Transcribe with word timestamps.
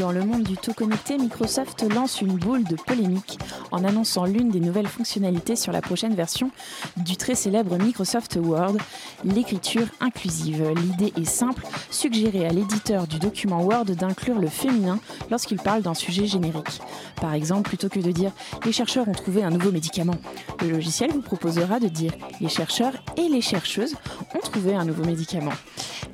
Dans 0.00 0.12
le 0.12 0.24
monde 0.24 0.44
du 0.44 0.56
tout 0.56 0.72
connecté, 0.72 1.18
Microsoft 1.18 1.82
lance 1.82 2.22
une 2.22 2.38
boule 2.38 2.64
de 2.64 2.74
polémique 2.74 3.38
en 3.70 3.84
annonçant 3.84 4.24
l'une 4.24 4.48
des 4.48 4.58
nouvelles 4.58 4.86
fonctionnalités 4.86 5.56
sur 5.56 5.72
la 5.72 5.82
prochaine 5.82 6.14
version 6.14 6.50
du 6.96 7.18
très 7.18 7.34
célèbre 7.34 7.76
Microsoft 7.76 8.38
Word, 8.42 8.76
l'écriture 9.24 9.86
inclusive. 10.00 10.72
L'idée 10.74 11.12
est 11.20 11.26
simple, 11.26 11.66
suggérer 11.90 12.46
à 12.46 12.50
l'éditeur 12.50 13.06
du 13.06 13.18
document 13.18 13.62
Word 13.62 13.84
d'inclure 13.84 14.38
le 14.38 14.48
féminin 14.48 14.98
lorsqu'il 15.30 15.58
parle 15.58 15.82
d'un 15.82 15.92
sujet 15.92 16.26
générique. 16.26 16.80
Par 17.20 17.34
exemple, 17.34 17.68
plutôt 17.68 17.90
que 17.90 18.00
de 18.00 18.10
dire 18.10 18.32
les 18.64 18.72
chercheurs 18.72 19.06
ont 19.06 19.12
trouvé 19.12 19.42
un 19.42 19.50
nouveau 19.50 19.70
médicament, 19.70 20.16
le 20.62 20.70
logiciel 20.70 21.12
vous 21.12 21.20
proposera 21.20 21.78
de 21.78 21.88
dire 21.88 22.12
les 22.40 22.48
chercheurs 22.48 22.94
et 23.18 23.28
les 23.28 23.42
chercheuses 23.42 23.96
ont 24.34 24.40
trouvé 24.40 24.74
un 24.74 24.86
nouveau 24.86 25.04
médicament. 25.04 25.52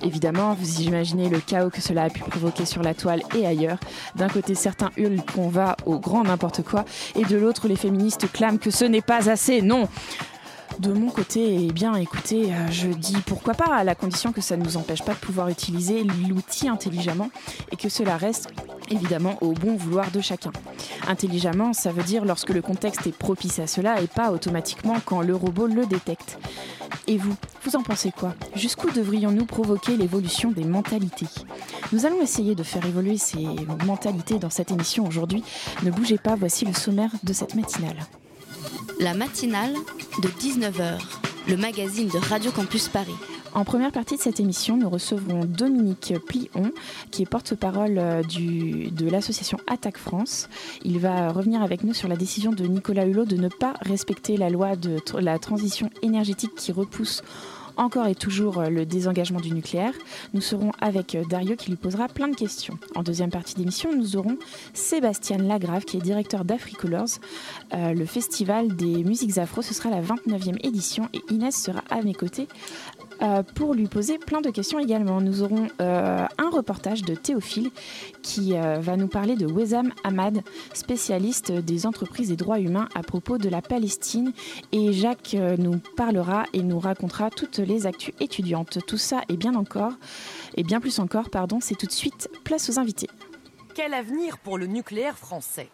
Évidemment, 0.02 0.54
vous 0.54 0.82
imaginez 0.82 1.28
le 1.28 1.40
chaos 1.40 1.70
que 1.70 1.80
cela 1.80 2.04
a 2.04 2.10
pu 2.10 2.20
provoquer 2.20 2.64
sur 2.64 2.82
la 2.82 2.94
toile 2.94 3.22
et 3.36 3.46
ailleurs. 3.46 3.78
D'un 4.14 4.28
côté, 4.28 4.54
certains 4.54 4.90
hurlent 4.96 5.22
qu'on 5.24 5.48
va 5.48 5.76
au 5.86 5.98
grand 5.98 6.24
n'importe 6.24 6.62
quoi, 6.62 6.84
et 7.14 7.24
de 7.24 7.36
l'autre, 7.36 7.68
les 7.68 7.76
féministes 7.76 8.30
clament 8.32 8.58
que 8.58 8.70
ce 8.70 8.84
n'est 8.84 9.00
pas 9.00 9.30
assez. 9.30 9.62
Non 9.62 9.88
de 10.78 10.92
mon 10.92 11.10
côté, 11.10 11.66
eh 11.66 11.72
bien, 11.72 11.94
écoutez, 11.94 12.52
euh, 12.52 12.70
je 12.70 12.88
dis 12.88 13.16
pourquoi 13.26 13.54
pas, 13.54 13.74
à 13.74 13.84
la 13.84 13.94
condition 13.94 14.32
que 14.32 14.40
ça 14.40 14.56
ne 14.56 14.64
nous 14.64 14.76
empêche 14.76 15.02
pas 15.02 15.14
de 15.14 15.18
pouvoir 15.18 15.48
utiliser 15.48 16.04
l'outil 16.28 16.68
intelligemment 16.68 17.30
et 17.72 17.76
que 17.76 17.88
cela 17.88 18.16
reste 18.16 18.48
évidemment 18.90 19.38
au 19.40 19.52
bon 19.52 19.76
vouloir 19.76 20.10
de 20.10 20.20
chacun. 20.20 20.52
Intelligemment, 21.08 21.72
ça 21.72 21.92
veut 21.92 22.02
dire 22.02 22.24
lorsque 22.24 22.50
le 22.50 22.62
contexte 22.62 23.06
est 23.06 23.16
propice 23.16 23.58
à 23.58 23.66
cela 23.66 24.00
et 24.00 24.06
pas 24.06 24.30
automatiquement 24.32 24.96
quand 25.04 25.22
le 25.22 25.34
robot 25.34 25.66
le 25.66 25.86
détecte. 25.86 26.38
Et 27.06 27.18
vous, 27.18 27.34
vous 27.64 27.76
en 27.76 27.82
pensez 27.82 28.10
quoi? 28.10 28.34
Jusqu'où 28.54 28.90
devrions-nous 28.90 29.46
provoquer 29.46 29.96
l'évolution 29.96 30.50
des 30.50 30.64
mentalités? 30.64 31.26
Nous 31.92 32.04
allons 32.04 32.20
essayer 32.20 32.54
de 32.54 32.62
faire 32.62 32.84
évoluer 32.84 33.16
ces 33.16 33.44
mentalités 33.86 34.38
dans 34.38 34.50
cette 34.50 34.72
émission 34.72 35.06
aujourd'hui. 35.06 35.42
Ne 35.82 35.90
bougez 35.90 36.18
pas, 36.18 36.34
voici 36.34 36.64
le 36.64 36.74
sommaire 36.74 37.10
de 37.22 37.32
cette 37.32 37.54
matinale. 37.54 37.96
La 39.00 39.14
matinale 39.14 39.74
de 40.22 40.28
19h, 40.28 40.98
le 41.48 41.56
magazine 41.56 42.08
de 42.08 42.18
Radio 42.18 42.50
Campus 42.50 42.88
Paris. 42.88 43.14
En 43.54 43.64
première 43.64 43.90
partie 43.90 44.16
de 44.16 44.20
cette 44.20 44.38
émission, 44.38 44.76
nous 44.76 44.90
recevrons 44.90 45.46
Dominique 45.46 46.12
Plion, 46.26 46.72
qui 47.10 47.22
est 47.22 47.26
porte-parole 47.26 47.96
euh, 47.96 48.22
de 48.22 49.08
l'association 49.08 49.58
Attaque 49.66 49.96
France. 49.96 50.50
Il 50.84 50.98
va 50.98 51.32
revenir 51.32 51.62
avec 51.62 51.82
nous 51.82 51.94
sur 51.94 52.06
la 52.06 52.16
décision 52.16 52.52
de 52.52 52.66
Nicolas 52.66 53.06
Hulot 53.06 53.24
de 53.24 53.36
ne 53.36 53.48
pas 53.48 53.74
respecter 53.80 54.36
la 54.36 54.50
loi 54.50 54.76
de 54.76 55.00
la 55.18 55.38
transition 55.38 55.88
énergétique 56.02 56.54
qui 56.54 56.70
repousse 56.70 57.22
encore 57.76 58.06
et 58.06 58.14
toujours 58.14 58.58
euh, 58.58 58.68
le 58.68 58.86
désengagement 58.86 59.40
du 59.40 59.52
nucléaire. 59.52 59.92
Nous 60.34 60.40
serons 60.40 60.72
avec 60.80 61.14
euh, 61.14 61.24
Dario 61.28 61.56
qui 61.56 61.70
lui 61.70 61.76
posera 61.76 62.08
plein 62.08 62.28
de 62.28 62.36
questions. 62.36 62.78
En 62.94 63.02
deuxième 63.02 63.30
partie 63.30 63.54
d'émission, 63.54 63.94
nous 63.94 64.16
aurons 64.16 64.36
Sébastien 64.74 65.38
Lagrave 65.38 65.84
qui 65.84 65.96
est 65.96 66.00
directeur 66.00 66.44
d'Africolors, 66.44 67.20
euh, 67.74 67.92
le 67.92 68.06
festival 68.06 68.74
des 68.74 69.04
musiques 69.04 69.38
afro. 69.38 69.62
Ce 69.62 69.74
sera 69.74 69.90
la 69.90 70.00
29e 70.00 70.56
édition 70.66 71.08
et 71.12 71.20
Inès 71.30 71.54
sera 71.54 71.82
à 71.90 72.02
mes 72.02 72.14
côtés 72.14 72.48
euh, 73.22 73.42
pour 73.42 73.74
lui 73.74 73.86
poser 73.86 74.18
plein 74.18 74.40
de 74.40 74.50
questions 74.50 74.78
également. 74.78 75.20
Nous 75.20 75.42
aurons 75.42 75.68
euh, 75.80 76.26
un 76.38 76.50
reportage 76.50 77.02
de 77.02 77.14
Théophile 77.14 77.70
qui 78.22 78.54
euh, 78.54 78.78
va 78.78 78.96
nous 78.96 79.08
parler 79.08 79.36
de 79.36 79.46
Wesam 79.46 79.92
Ahmad, 80.04 80.42
spécialiste 80.74 81.52
des 81.52 81.86
entreprises 81.86 82.30
et 82.30 82.36
droits 82.36 82.60
humains 82.60 82.88
à 82.94 83.02
propos 83.02 83.38
de 83.38 83.48
la 83.48 83.62
Palestine. 83.62 84.32
Et 84.72 84.92
Jacques 84.92 85.36
nous 85.58 85.78
parlera 85.96 86.44
et 86.52 86.62
nous 86.62 86.78
racontera 86.78 87.30
toutes 87.30 87.58
les 87.58 87.86
actus 87.86 88.14
étudiantes. 88.20 88.78
Tout 88.86 88.98
ça 88.98 89.22
et 89.28 89.36
bien 89.36 89.54
encore, 89.54 89.92
et 90.56 90.62
bien 90.62 90.80
plus 90.80 90.98
encore, 90.98 91.30
pardon, 91.30 91.58
c'est 91.60 91.76
tout 91.76 91.86
de 91.86 91.92
suite 91.92 92.28
place 92.44 92.68
aux 92.70 92.78
invités. 92.78 93.08
Quel 93.74 93.94
avenir 93.94 94.38
pour 94.38 94.58
le 94.58 94.66
nucléaire 94.66 95.18
français? 95.18 95.70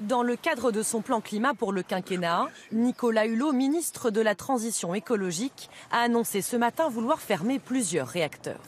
Dans 0.00 0.22
le 0.22 0.34
cadre 0.36 0.72
de 0.72 0.82
son 0.82 1.02
plan 1.02 1.20
climat 1.20 1.54
pour 1.54 1.72
le 1.72 1.82
quinquennat, 1.82 2.48
Nicolas 2.72 3.26
Hulot, 3.26 3.52
ministre 3.52 4.10
de 4.10 4.20
la 4.20 4.34
Transition 4.34 4.94
écologique, 4.94 5.70
a 5.92 6.00
annoncé 6.00 6.42
ce 6.42 6.56
matin 6.56 6.88
vouloir 6.88 7.20
fermer 7.20 7.58
plusieurs 7.58 8.08
réacteurs. 8.08 8.60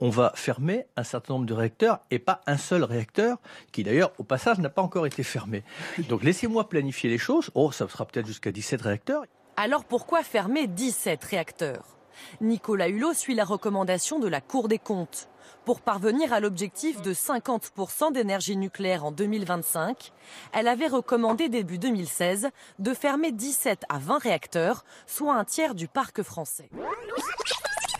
on 0.00 0.10
va 0.10 0.32
fermer 0.36 0.86
un 0.96 1.02
certain 1.02 1.34
nombre 1.34 1.46
de 1.46 1.54
réacteurs 1.54 2.00
et 2.12 2.20
pas 2.20 2.40
un 2.46 2.56
seul 2.56 2.84
réacteur 2.84 3.38
qui 3.72 3.82
d'ailleurs 3.82 4.12
au 4.18 4.22
passage 4.22 4.58
n'a 4.58 4.68
pas 4.68 4.82
encore 4.82 5.06
été 5.06 5.24
fermé. 5.24 5.64
Donc 6.08 6.22
laissez-moi 6.22 6.68
planifier 6.68 7.10
les 7.10 7.18
choses. 7.18 7.50
Oh, 7.54 7.72
ça 7.72 7.88
sera 7.88 8.04
peut-être 8.04 8.26
jusqu'à 8.26 8.52
17 8.52 8.80
réacteurs. 8.82 9.24
Alors 9.56 9.84
pourquoi 9.84 10.22
fermer 10.22 10.68
17 10.68 11.24
réacteurs? 11.24 11.98
Nicolas 12.40 12.88
Hulot 12.88 13.14
suit 13.14 13.34
la 13.34 13.44
recommandation 13.44 14.18
de 14.18 14.28
la 14.28 14.40
Cour 14.40 14.68
des 14.68 14.78
comptes. 14.78 15.28
Pour 15.68 15.82
parvenir 15.82 16.32
à 16.32 16.40
l'objectif 16.40 17.02
de 17.02 17.12
50% 17.12 18.10
d'énergie 18.10 18.56
nucléaire 18.56 19.04
en 19.04 19.12
2025, 19.12 20.14
elle 20.54 20.66
avait 20.66 20.86
recommandé 20.86 21.50
début 21.50 21.76
2016 21.76 22.48
de 22.78 22.94
fermer 22.94 23.32
17 23.32 23.82
à 23.90 23.98
20 23.98 24.16
réacteurs, 24.16 24.86
soit 25.06 25.34
un 25.34 25.44
tiers 25.44 25.74
du 25.74 25.86
parc 25.86 26.22
français. 26.22 26.70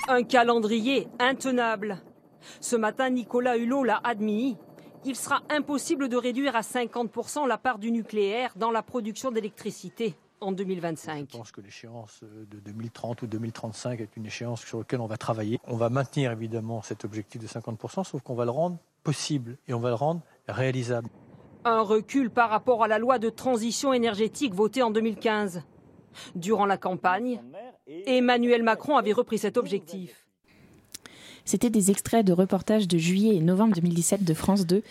Un 0.09 0.23
calendrier 0.23 1.09
intenable. 1.19 1.99
Ce 2.62 2.75
matin, 2.75 3.11
Nicolas 3.11 3.59
Hulot 3.59 3.85
l'a 3.85 4.00
admis. 4.03 4.56
Il 5.05 5.15
sera 5.15 5.43
impossible 5.50 6.09
de 6.09 6.17
réduire 6.17 6.56
à 6.56 6.62
50% 6.62 7.47
la 7.47 7.59
part 7.59 7.79
du 7.79 7.93
nucléaire 7.93 8.55
dans 8.56 8.71
la 8.71 8.83
production 8.83 9.31
d'électricité 9.31 10.17
en 10.41 10.53
2025. 10.53 11.28
Je 11.32 11.37
pense 11.37 11.53
que 11.53 11.60
l'échéance 11.60 12.21
de 12.22 12.59
2030 12.60 13.22
ou 13.22 13.26
2035 13.26 14.00
est 14.00 14.16
une 14.16 14.26
échéance 14.26 14.62
sur 14.62 14.78
laquelle 14.78 15.00
on 15.00 15.06
va 15.06 15.16
travailler. 15.16 15.59
On 15.66 15.76
va 15.76 15.91
maintenir 15.91 16.32
évidemment 16.32 16.82
cet 16.82 17.04
objectif 17.04 17.41
de 17.41 17.47
50%, 17.47 18.04
sauf 18.04 18.22
qu'on 18.22 18.34
va 18.34 18.44
le 18.44 18.50
rendre 18.50 18.78
possible 19.03 19.56
et 19.66 19.75
on 19.75 19.81
va 19.81 19.88
le 19.88 19.94
rendre 19.94 20.21
réalisable. 20.49 21.09
Un 21.65 21.81
recul 21.81 22.31
par 22.31 22.50
rapport 22.50 22.84
à 22.84 22.88
la 22.88 22.99
loi 22.99 23.19
de 23.19 23.31
transition 23.31 23.93
énergétique 23.93 24.54
votée 24.54 24.82
en 24.82 24.91
2015. 24.91 25.62
Durant 26.34 26.66
la 26.66 26.76
campagne, 26.76 27.43
Emmanuel 27.87 28.62
Macron 28.62 28.97
avait 28.97 29.12
repris 29.12 29.38
cet 29.38 29.56
objectif. 29.56 30.28
C'était 31.48 31.70
des 31.70 31.91
extraits 31.91 32.26
de 32.26 32.34
reportages 32.34 32.86
de 32.86 32.98
juillet 32.98 33.36
et 33.36 33.41
novembre 33.41 33.75
2017 33.76 34.22
de 34.22 34.34
France 34.34 34.66
2. 34.66 34.82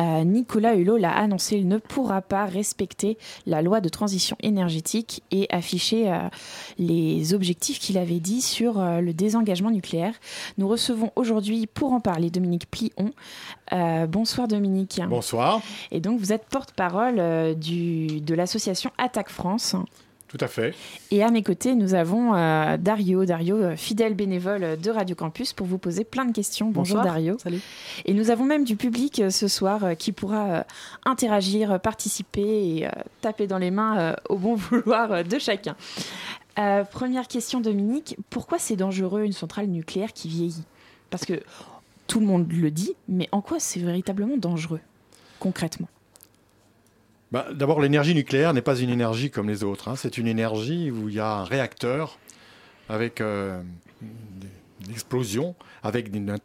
Euh, 0.00 0.24
Nicolas 0.24 0.74
Hulot 0.74 0.98
l'a 0.98 1.16
annoncé, 1.16 1.56
il 1.56 1.66
ne 1.66 1.78
pourra 1.78 2.20
pas 2.20 2.44
respecter 2.44 3.16
la 3.46 3.62
loi 3.62 3.80
de 3.80 3.88
transition 3.88 4.36
énergétique 4.42 5.22
et 5.30 5.46
afficher 5.48 6.12
euh, 6.12 6.18
les 6.78 7.32
objectifs 7.32 7.78
qu'il 7.78 7.96
avait 7.96 8.20
dit 8.20 8.42
sur 8.42 8.78
euh, 8.78 9.00
le 9.00 9.14
désengagement 9.14 9.70
nucléaire. 9.70 10.12
Nous 10.58 10.68
recevons 10.68 11.10
aujourd'hui 11.16 11.66
pour 11.66 11.94
en 11.94 12.00
parler 12.00 12.28
Dominique 12.28 12.70
Plion. 12.70 13.14
Bonsoir 14.08 14.46
Dominique. 14.46 15.00
Bonsoir, 15.08 15.62
Et 15.90 16.00
donc 16.00 16.20
vous 16.20 16.34
êtes 16.34 16.44
porte-parole 16.50 17.16
de 17.16 18.34
l'association 18.34 18.90
Attaque 18.98 19.30
France. 19.30 19.74
Tout 20.36 20.44
à 20.44 20.48
fait. 20.48 20.74
Et 21.12 21.22
à 21.22 21.30
mes 21.30 21.44
côtés, 21.44 21.76
nous 21.76 21.94
avons 21.94 22.34
euh, 22.34 22.76
Dario, 22.76 23.24
Dario, 23.24 23.56
euh, 23.56 23.76
fidèle 23.76 24.14
bénévole 24.14 24.80
de 24.80 24.90
Radio 24.90 25.14
Campus, 25.14 25.52
pour 25.52 25.66
vous 25.68 25.78
poser 25.78 26.02
plein 26.02 26.24
de 26.24 26.32
questions. 26.32 26.70
Bonjour 26.70 26.96
Bonsoir. 26.96 27.14
Dario. 27.14 27.38
Salut. 27.38 27.60
Et 28.04 28.14
nous 28.14 28.30
avons 28.30 28.44
même 28.44 28.64
du 28.64 28.74
public 28.74 29.20
euh, 29.20 29.30
ce 29.30 29.46
soir 29.46 29.84
euh, 29.84 29.94
qui 29.94 30.10
pourra 30.10 30.46
euh, 30.46 30.62
interagir, 31.04 31.78
participer 31.80 32.40
et 32.78 32.86
euh, 32.86 32.90
taper 33.20 33.46
dans 33.46 33.58
les 33.58 33.70
mains 33.70 33.98
euh, 33.98 34.16
au 34.28 34.36
bon 34.36 34.54
vouloir 34.56 35.12
euh, 35.12 35.22
de 35.22 35.38
chacun. 35.38 35.76
Euh, 36.58 36.82
première 36.82 37.28
question, 37.28 37.60
Dominique. 37.60 38.16
Pourquoi 38.28 38.58
c'est 38.58 38.76
dangereux 38.76 39.22
une 39.22 39.32
centrale 39.32 39.66
nucléaire 39.66 40.12
qui 40.12 40.28
vieillit? 40.28 40.64
Parce 41.10 41.24
que 41.24 41.40
tout 42.08 42.18
le 42.18 42.26
monde 42.26 42.50
le 42.52 42.72
dit, 42.72 42.94
mais 43.08 43.28
en 43.30 43.40
quoi 43.40 43.60
c'est 43.60 43.78
véritablement 43.78 44.36
dangereux, 44.36 44.80
concrètement? 45.38 45.86
Bah, 47.34 47.48
D'abord, 47.52 47.80
l'énergie 47.80 48.14
nucléaire 48.14 48.54
n'est 48.54 48.62
pas 48.62 48.76
une 48.76 48.90
énergie 48.90 49.28
comme 49.28 49.48
les 49.48 49.64
autres. 49.64 49.88
hein. 49.88 49.96
C'est 49.96 50.18
une 50.18 50.28
énergie 50.28 50.92
où 50.92 51.08
il 51.08 51.16
y 51.16 51.18
a 51.18 51.32
un 51.38 51.42
réacteur 51.42 52.16
avec 52.88 53.20
euh, 53.20 53.60
une 54.84 54.92
explosion, 54.92 55.56
avec 55.82 56.14
une, 56.14 56.38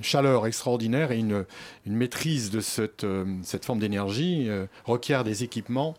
chaleur 0.00 0.46
extraordinaire 0.46 1.12
et 1.12 1.18
une, 1.18 1.44
maîtrise 1.84 2.50
de 2.50 2.60
cette, 2.60 3.04
euh, 3.04 3.26
forme 3.60 3.80
d'énergie 3.80 4.48
euh, 4.48 4.64
requiert 4.86 5.24
des 5.24 5.44
équipements 5.44 5.94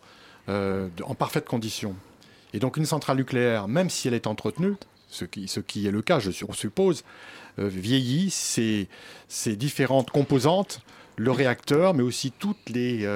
en 0.47 1.15
parfaite 1.15 1.45
condition. 1.45 1.95
Et 2.53 2.59
donc 2.59 2.77
une 2.77 2.87
centrale 2.87 3.17
nucléaire, 3.17 3.67
même 3.67 3.91
si 3.91 4.07
elle 4.07 4.15
est 4.15 4.25
entretenue, 4.25 4.73
ce 5.07 5.23
qui, 5.23 5.87
est 5.87 5.91
le 5.91 6.01
cas, 6.01 6.19
je 6.19 6.31
suppose, 6.31 7.03
vieillit 7.57 8.31
ces 8.31 9.55
différentes 9.55 10.09
composantes, 10.09 10.81
le 11.15 11.31
réacteur, 11.31 11.93
mais 11.93 12.01
aussi 12.01 12.31
toutes 12.31 12.69
les 12.69 13.07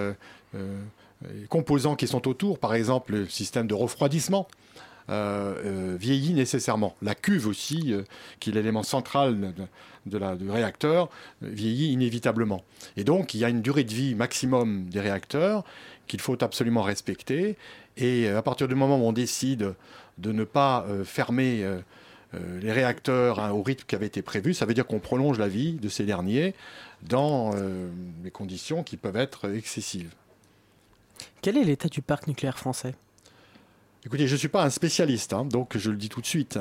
composants 1.49 1.95
qui 1.95 2.07
sont 2.07 2.27
autour, 2.27 2.59
par 2.59 2.73
exemple 2.73 3.13
le 3.13 3.27
système 3.27 3.67
de 3.67 3.73
refroidissement. 3.73 4.47
vieillit 5.07 6.33
nécessairement. 6.33 6.95
La 7.01 7.15
cuve 7.15 7.47
aussi, 7.47 7.93
qui 8.39 8.49
est 8.49 8.53
l'élément 8.53 8.83
central 8.83 9.53
de 10.05 10.17
la, 10.17 10.35
du 10.35 10.49
réacteur, 10.49 11.09
vieillit 11.41 11.91
inévitablement. 11.91 12.63
Et 12.97 13.03
donc, 13.03 13.33
il 13.33 13.39
y 13.39 13.45
a 13.45 13.49
une 13.49 13.61
durée 13.61 13.83
de 13.83 13.93
vie 13.93 14.15
maximum 14.15 14.85
des 14.85 14.99
réacteurs 14.99 15.63
qu'il 16.07 16.21
faut 16.21 16.43
absolument 16.43 16.81
respecter. 16.81 17.55
Et 17.97 18.27
à 18.27 18.41
partir 18.41 18.67
du 18.67 18.75
moment 18.75 18.97
où 18.97 19.03
on 19.03 19.13
décide 19.13 19.73
de 20.17 20.31
ne 20.31 20.43
pas 20.43 20.85
fermer 21.03 21.63
les 22.61 22.71
réacteurs 22.71 23.39
hein, 23.39 23.51
au 23.51 23.63
rythme 23.63 23.85
qui 23.87 23.95
avait 23.95 24.07
été 24.07 24.21
prévu, 24.21 24.53
ça 24.53 24.65
veut 24.65 24.73
dire 24.73 24.87
qu'on 24.87 24.99
prolonge 24.99 25.39
la 25.39 25.47
vie 25.47 25.73
de 25.73 25.89
ces 25.89 26.03
derniers 26.03 26.53
dans 27.03 27.53
des 28.23 28.31
conditions 28.31 28.83
qui 28.83 28.97
peuvent 28.97 29.17
être 29.17 29.53
excessives. 29.55 30.11
Quel 31.45 31.57
est 31.57 31.63
l'état 31.63 31.89
du 31.89 32.01
parc 32.01 32.25
nucléaire 32.25 32.57
français? 32.57 32.95
Écoutez, 34.03 34.25
je 34.25 34.33
ne 34.33 34.39
suis 34.39 34.47
pas 34.47 34.63
un 34.63 34.71
spécialiste, 34.71 35.31
hein, 35.31 35.45
donc 35.45 35.77
je 35.77 35.91
le 35.91 35.95
dis 35.95 36.09
tout 36.09 36.19
de 36.19 36.25
suite. 36.25 36.57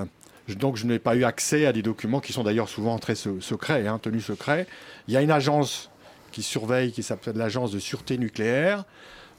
Donc 0.46 0.76
je 0.76 0.84
n'ai 0.84 0.98
pas 0.98 1.16
eu 1.16 1.24
accès 1.24 1.64
à 1.64 1.72
des 1.72 1.80
documents 1.80 2.20
qui 2.20 2.34
sont 2.34 2.44
d'ailleurs 2.44 2.68
souvent 2.68 2.98
très 2.98 3.14
secrets, 3.14 3.86
hein, 3.86 3.98
tenus 3.98 4.26
secrets. 4.26 4.66
Il 5.08 5.14
y 5.14 5.16
a 5.16 5.22
une 5.22 5.30
agence 5.30 5.90
qui 6.32 6.42
surveille, 6.42 6.92
qui 6.92 7.02
s'appelle 7.02 7.38
l'agence 7.38 7.72
de 7.72 7.78
sûreté 7.78 8.18
nucléaire, 8.18 8.84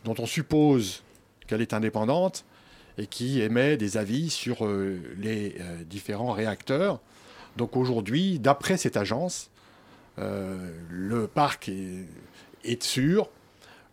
dont 0.03 0.15
on 0.17 0.25
suppose 0.25 1.03
qu'elle 1.45 1.61
est 1.61 1.75
indépendante 1.75 2.43
et 2.97 3.05
qui 3.05 3.39
émet 3.39 3.77
des 3.77 3.97
avis 3.97 4.31
sur 4.31 4.65
euh, 4.65 4.99
les 5.19 5.57
euh, 5.59 5.83
différents 5.83 6.31
réacteurs. 6.31 7.01
Donc 7.55 7.77
aujourd'hui, 7.77 8.39
d'après 8.39 8.77
cette 8.77 8.97
agence, 8.97 9.51
euh, 10.17 10.71
le 10.89 11.27
parc 11.27 11.69
est, 11.69 12.07
est, 12.63 12.81
sûr, 12.81 13.29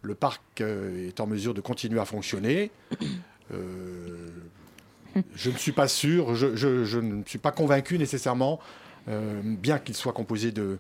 le 0.03 0.15
parc 0.15 0.61
est 0.61 1.21
en 1.21 1.27
mesure 1.27 1.55
de 1.55 1.61
continuer 1.61 2.01
à 2.01 2.05
fonctionner. 2.05 2.71
je 5.35 5.51
ne 5.51 5.57
suis 5.57 5.73
pas 5.73 5.89
sûr, 5.89 6.35
je, 6.35 6.99
ne 6.99 7.23
suis 7.25 7.39
pas 7.39 7.53
convaincu 7.53 7.99
nécessairement, 7.99 8.61
euh, 9.09 9.41
bien 9.45 9.79
qu'il 9.79 9.95
soit 9.95 10.13
composé 10.13 10.53
de, 10.53 10.79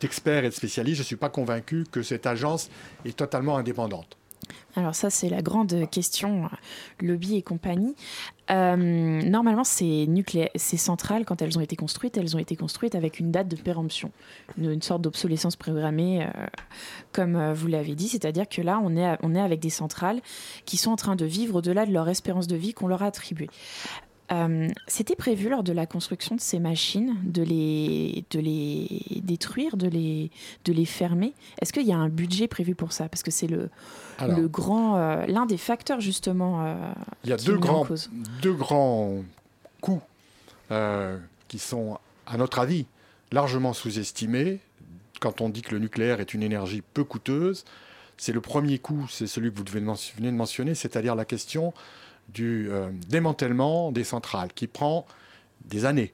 d'experts 0.00 0.44
et 0.44 0.48
de 0.48 0.54
spécialistes, 0.54 0.98
je 0.98 1.02
ne 1.02 1.06
suis 1.06 1.16
pas 1.16 1.30
convaincu 1.30 1.84
que 1.90 2.02
cette 2.02 2.26
agence 2.26 2.70
est 3.04 3.16
totalement 3.16 3.56
indépendante. 3.56 4.16
Alors 4.76 4.94
ça, 4.94 5.08
c'est 5.10 5.28
la 5.28 5.40
grande 5.40 5.88
question, 5.90 6.44
euh, 6.44 6.48
lobby 7.00 7.36
et 7.36 7.42
compagnie. 7.42 7.94
Euh, 8.50 8.76
normalement, 9.22 9.64
ces, 9.64 10.06
centrales, 10.56 11.24
quand 11.24 11.40
elles 11.42 11.56
ont 11.56 11.60
été 11.60 11.76
construites, 11.76 12.16
elles 12.16 12.34
ont 12.36 12.40
été 12.40 12.56
construites 12.56 12.94
avec 12.94 13.20
une 13.20 13.30
date 13.30 13.48
de 13.48 13.56
péremption, 13.56 14.10
une, 14.58 14.82
sorte 14.82 15.02
d'obsolescence 15.02 15.56
programmée, 15.56 16.24
euh, 16.24 16.46
comme 17.12 17.52
vous 17.52 17.68
l'avez 17.68 17.94
dit. 17.94 18.08
C'est-à-dire 18.08 18.48
que 18.48 18.62
là, 18.62 18.80
on 18.82 18.96
est 18.96 19.40
avec 19.40 19.60
des 19.60 19.70
centrales 19.70 20.20
qui 20.64 20.76
sont 20.76 20.90
en 20.90 20.96
train 20.96 21.16
de 21.16 21.24
vivre 21.24 21.56
au-delà 21.56 21.86
de 21.86 21.92
leur 21.92 22.08
espérance 22.08 22.46
de 22.46 22.56
vie 22.56 22.74
qu'on 22.74 22.88
leur 22.88 23.02
a 23.02 23.06
attribuée. 23.06 23.48
Euh, 24.32 24.68
c'était 24.86 25.16
prévu 25.16 25.50
lors 25.50 25.62
de 25.62 25.72
la 25.72 25.84
construction 25.84 26.34
de 26.34 26.40
ces 26.40 26.58
machines 26.58 27.14
de 27.24 27.42
les, 27.42 28.24
de 28.30 28.40
les 28.40 29.20
détruire, 29.22 29.76
de 29.76 29.86
les, 29.86 30.30
de 30.64 30.72
les 30.72 30.86
fermer. 30.86 31.34
Est-ce 31.60 31.74
qu'il 31.74 31.86
y 31.86 31.92
a 31.92 31.98
un 31.98 32.08
budget 32.08 32.48
prévu 32.48 32.74
pour 32.74 32.92
ça? 32.92 33.08
Parce 33.08 33.22
que 33.22 33.30
c'est 33.30 33.46
le, 33.46 33.68
le 34.20 34.48
grand, 34.48 34.96
euh, 34.96 35.26
l'un 35.26 35.44
des 35.44 35.58
facteurs 35.58 36.00
justement. 36.00 36.64
Euh, 36.64 36.74
il 37.24 37.30
y 37.30 37.32
a 37.34 37.36
deux 37.36 37.58
grands, 37.58 37.86
deux 38.40 38.54
grands 38.54 39.22
coûts 39.82 40.02
qui 41.48 41.58
sont, 41.58 41.98
à 42.26 42.38
notre 42.38 42.58
avis, 42.58 42.86
largement 43.30 43.74
sous-estimés. 43.74 44.60
Quand 45.20 45.42
on 45.42 45.50
dit 45.50 45.62
que 45.62 45.72
le 45.72 45.80
nucléaire 45.80 46.20
est 46.20 46.32
une 46.32 46.42
énergie 46.42 46.82
peu 46.94 47.04
coûteuse, 47.04 47.64
c'est 48.16 48.32
le 48.32 48.40
premier 48.40 48.78
coût, 48.78 49.06
c'est 49.10 49.26
celui 49.26 49.52
que 49.52 49.58
vous 49.58 49.64
venez 49.66 50.30
de 50.30 50.36
mentionner, 50.36 50.74
c'est-à-dire 50.74 51.14
la 51.14 51.24
question 51.24 51.74
du 52.28 52.70
euh, 52.70 52.90
démantèlement 53.08 53.92
des 53.92 54.04
centrales 54.04 54.52
qui 54.52 54.66
prend 54.66 55.06
des 55.64 55.84
années. 55.84 56.12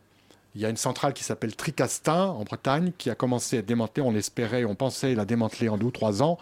Il 0.55 0.61
y 0.61 0.67
a 0.67 0.69
une 0.69 0.77
centrale 0.77 1.12
qui 1.12 1.23
s'appelle 1.23 1.55
Tricastin 1.55 2.27
en 2.27 2.43
Bretagne 2.43 2.93
qui 2.99 3.09
a 3.09 3.15
commencé 3.15 3.57
à 3.57 3.61
être 3.61 3.67
démantelée. 3.67 4.03
On 4.03 4.15
espérait, 4.15 4.65
on 4.65 4.75
pensait 4.75 5.15
la 5.15 5.25
démanteler 5.25 5.69
en 5.69 5.79
deux 5.79 5.87
ou 5.87 5.91
trois 5.93 6.23
ans. 6.23 6.39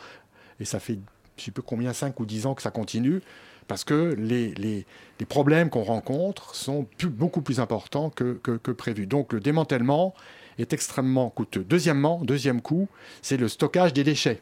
Et 0.61 0.65
ça 0.65 0.81
fait, 0.81 0.94
je 1.37 1.43
ne 1.43 1.44
sais 1.44 1.50
plus 1.50 1.62
combien, 1.62 1.93
cinq 1.93 2.19
ou 2.19 2.25
dix 2.25 2.47
ans 2.47 2.55
que 2.55 2.62
ça 2.62 2.70
continue. 2.70 3.20
Parce 3.67 3.85
que 3.85 4.15
les, 4.19 4.55
les, 4.55 4.87
les 5.20 5.26
problèmes 5.26 5.69
qu'on 5.69 5.82
rencontre 5.82 6.55
sont 6.55 6.87
beaucoup 7.05 7.43
plus 7.43 7.61
importants 7.61 8.09
que, 8.09 8.41
que, 8.43 8.53
que 8.53 8.70
prévu. 8.70 9.06
Donc 9.06 9.35
le 9.35 9.41
démantèlement 9.41 10.15
est 10.59 10.73
extrêmement 10.73 11.29
coûteux. 11.29 11.65
Deuxièmement, 11.65 12.20
deuxième 12.25 12.62
coût, 12.62 12.88
c'est 13.20 13.37
le 13.37 13.47
stockage 13.47 13.93
des 13.93 14.05
déchets. 14.05 14.41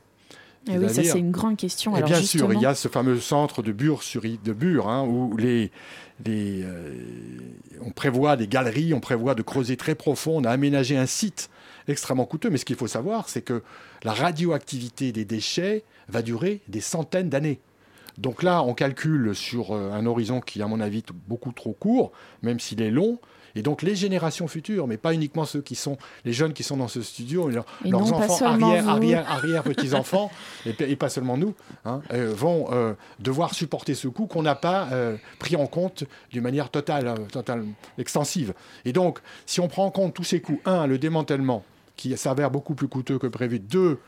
Eh 0.69 0.79
oui, 0.79 0.89
ça 0.89 1.05
c'est 1.05 1.19
une 1.19 1.31
grande 1.31 1.57
question. 1.57 1.97
Et 1.97 2.03
bien 2.03 2.21
sûr, 2.21 2.53
il 2.53 2.61
y 2.61 2.67
a 2.67 2.75
ce 2.75 2.89
fameux 2.89 3.21
centre 3.21 3.63
de 3.63 3.73
Bure, 3.73 4.03
sur, 4.03 4.23
de 4.23 4.53
Bure 4.53 4.89
hein, 4.89 5.05
où 5.05 5.37
les, 5.37 5.71
les, 6.25 6.63
euh, 6.65 6.95
on 7.85 7.91
prévoit 7.91 8.37
des 8.37 8.49
galeries, 8.49 8.93
on 8.93 9.01
prévoit 9.01 9.35
de 9.35 9.43
creuser 9.43 9.77
très 9.77 9.95
profond, 9.95 10.39
on 10.39 10.45
a 10.45 10.51
aménagé 10.51 10.97
un 10.97 11.07
site 11.07 11.51
extrêmement 11.89 12.25
coûteux. 12.25 12.51
Mais 12.51 12.59
ce 12.59 12.65
qu'il 12.65 12.77
faut 12.77 12.89
savoir, 12.89 13.29
c'est 13.29 13.43
que 13.43 13.63
la 14.03 14.13
radioactivité 14.13 15.13
des 15.13 15.25
déchets 15.25 15.85
va 16.09 16.23
durer 16.23 16.61
des 16.69 16.81
centaines 16.81 17.29
d'années. 17.29 17.61
Donc 18.19 18.43
là, 18.43 18.63
on 18.63 18.75
calcule 18.75 19.35
sur 19.35 19.73
euh, 19.73 19.93
un 19.93 20.07
horizon 20.07 20.41
qui, 20.41 20.63
à 20.63 20.67
mon 20.67 20.81
avis, 20.81 20.99
est 20.99 21.13
beaucoup 21.29 21.53
trop 21.53 21.73
court, 21.73 22.13
même 22.43 22.59
s'il 22.61 22.81
est 22.81 22.91
long. 22.91 23.19
Et 23.57 23.63
donc 23.63 23.83
les 23.83 23.97
générations 23.97 24.47
futures, 24.49 24.87
mais 24.87 24.97
pas 24.97 25.15
uniquement 25.15 25.45
ceux 25.45 25.63
qui 25.63 25.75
sont 25.75 25.97
les 26.25 26.33
jeunes 26.33 26.53
qui 26.53 26.63
sont 26.63 26.77
dans 26.77 26.89
ce 26.89 27.03
studio, 27.03 27.49
leurs 27.49 27.65
enfants, 28.13 28.45
arrière, 28.45 28.89
arrière, 28.89 29.25
arrière, 29.31 29.63
petits 29.63 29.95
enfants, 29.95 30.31
et, 30.67 30.97
pas 30.97 31.09
seulement 31.09 31.37
nous, 31.37 31.55
hein, 31.85 32.03
euh, 32.13 32.33
vont 32.35 32.69
euh, 32.73 32.93
devoir 33.19 33.55
supporter 33.55 33.95
ce 33.95 34.09
coût 34.09 34.27
qu'on 34.27 34.43
n'a 34.43 34.55
pas 34.55 34.89
euh, 34.93 35.17
pris 35.39 35.57
en 35.57 35.67
compte 35.67 36.05
d'une 36.31 36.43
manière 36.43 36.71
totale, 36.71 37.15
totale, 37.33 37.65
extensive. 37.99 38.53
Et 38.85 38.93
donc, 38.93 39.19
si 39.47 39.61
on 39.61 39.69
prend 39.69 39.87
en 39.87 39.91
compte 39.91 40.15
tous 40.15 40.25
ces 40.25 40.41
coûts, 40.41 40.61
un, 40.65 40.87
le 40.87 40.99
démantèlement 40.99 41.65
qui 41.97 42.17
s'avère 42.17 42.51
beaucoup 42.51 42.75
plus 42.75 42.89
coûteux 42.89 43.19
que 43.19 43.27
prévu, 43.27 43.59
deux, 43.59 43.99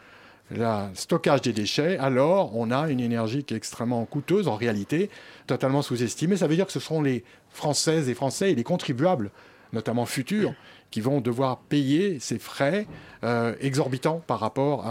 le 0.50 0.94
stockage 0.94 1.42
des 1.42 1.52
déchets, 1.52 1.98
alors 1.98 2.56
on 2.56 2.70
a 2.70 2.88
une 2.88 3.00
énergie 3.00 3.44
qui 3.44 3.54
est 3.54 3.56
extrêmement 3.56 4.04
coûteuse 4.06 4.48
en 4.48 4.56
réalité, 4.56 5.10
totalement 5.46 5.82
sous-estimée. 5.82 6.36
Ça 6.36 6.46
veut 6.46 6.56
dire 6.56 6.66
que 6.66 6.72
ce 6.72 6.80
seront 6.80 7.02
les 7.02 7.24
Françaises 7.50 8.08
et 8.08 8.14
Français 8.14 8.52
et 8.52 8.54
les 8.54 8.64
contribuables, 8.64 9.30
notamment 9.72 10.06
futurs, 10.06 10.54
qui 10.90 11.00
vont 11.00 11.20
devoir 11.20 11.58
payer 11.58 12.18
ces 12.18 12.38
frais 12.38 12.86
euh, 13.24 13.54
exorbitants 13.60 14.22
par 14.26 14.40
rapport 14.40 14.86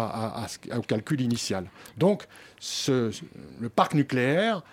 au 0.76 0.82
calcul 0.82 1.22
initial. 1.22 1.66
Donc, 1.98 2.28
le 2.80 3.70
parc 3.70 3.96
nucléaire 3.96 4.64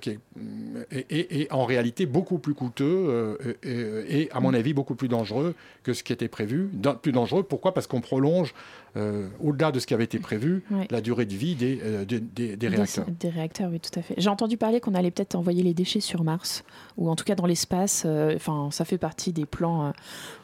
est, 0.00 1.52
en 1.52 1.64
réalité 1.64 2.06
beaucoup 2.06 2.38
plus 2.38 2.54
coûteux 2.54 3.36
euh, 3.64 4.04
et, 4.08 4.28
à 4.32 4.40
mon 4.40 4.54
avis, 4.54 4.72
beaucoup 4.74 4.94
plus 4.94 5.08
dangereux 5.08 5.54
que 5.82 5.92
ce 5.92 6.02
qui 6.02 6.12
était 6.12 6.28
prévu. 6.28 6.70
Plus 7.02 7.12
dangereux, 7.12 7.42
pourquoi? 7.42 7.74
Parce 7.74 7.86
qu'on 7.86 8.00
prolonge, 8.00 8.54
euh, 8.96 9.28
au-delà 9.42 9.72
de 9.72 9.80
ce 9.80 9.86
qui 9.86 9.94
avait 9.94 10.04
été 10.04 10.18
prévu, 10.18 10.64
la 10.90 11.00
durée 11.00 11.24
de 11.24 11.34
vie 11.34 11.54
des, 11.54 11.80
euh, 11.82 12.04
des, 12.04 12.68
réacteurs. 12.68 13.06
Des, 13.08 13.28
réacteurs, 13.28 13.70
oui, 13.70 13.80
tout 13.80 13.98
à 13.98 14.02
fait. 14.02 14.14
J'ai 14.18 14.28
entendu 14.28 14.56
parler 14.56 14.80
qu'on 14.80 14.94
allait 14.94 15.10
peut-être 15.10 15.34
envoyer 15.34 15.62
les 15.62 15.74
déchets 15.74 16.00
sur 16.00 16.24
Mars, 16.24 16.64
ou 16.96 17.08
en 17.10 17.16
tout 17.16 17.24
cas 17.24 17.34
dans 17.34 17.46
l'espace. 17.46 18.06
Enfin, 18.06 18.68
ça 18.70 18.84
fait 18.84 18.98
partie 18.98 19.32
des 19.32 19.46
plans 19.46 19.92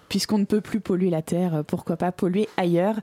puisqu'on 0.09 0.39
ne 0.39 0.45
peut 0.45 0.61
plus 0.61 0.81
polluer 0.81 1.11
la 1.11 1.23
Terre, 1.23 1.55
euh, 1.55 1.63
pourquoi 1.63 1.97
pas 1.97 2.13
polluer 2.13 2.49
ailleurs 2.57 2.97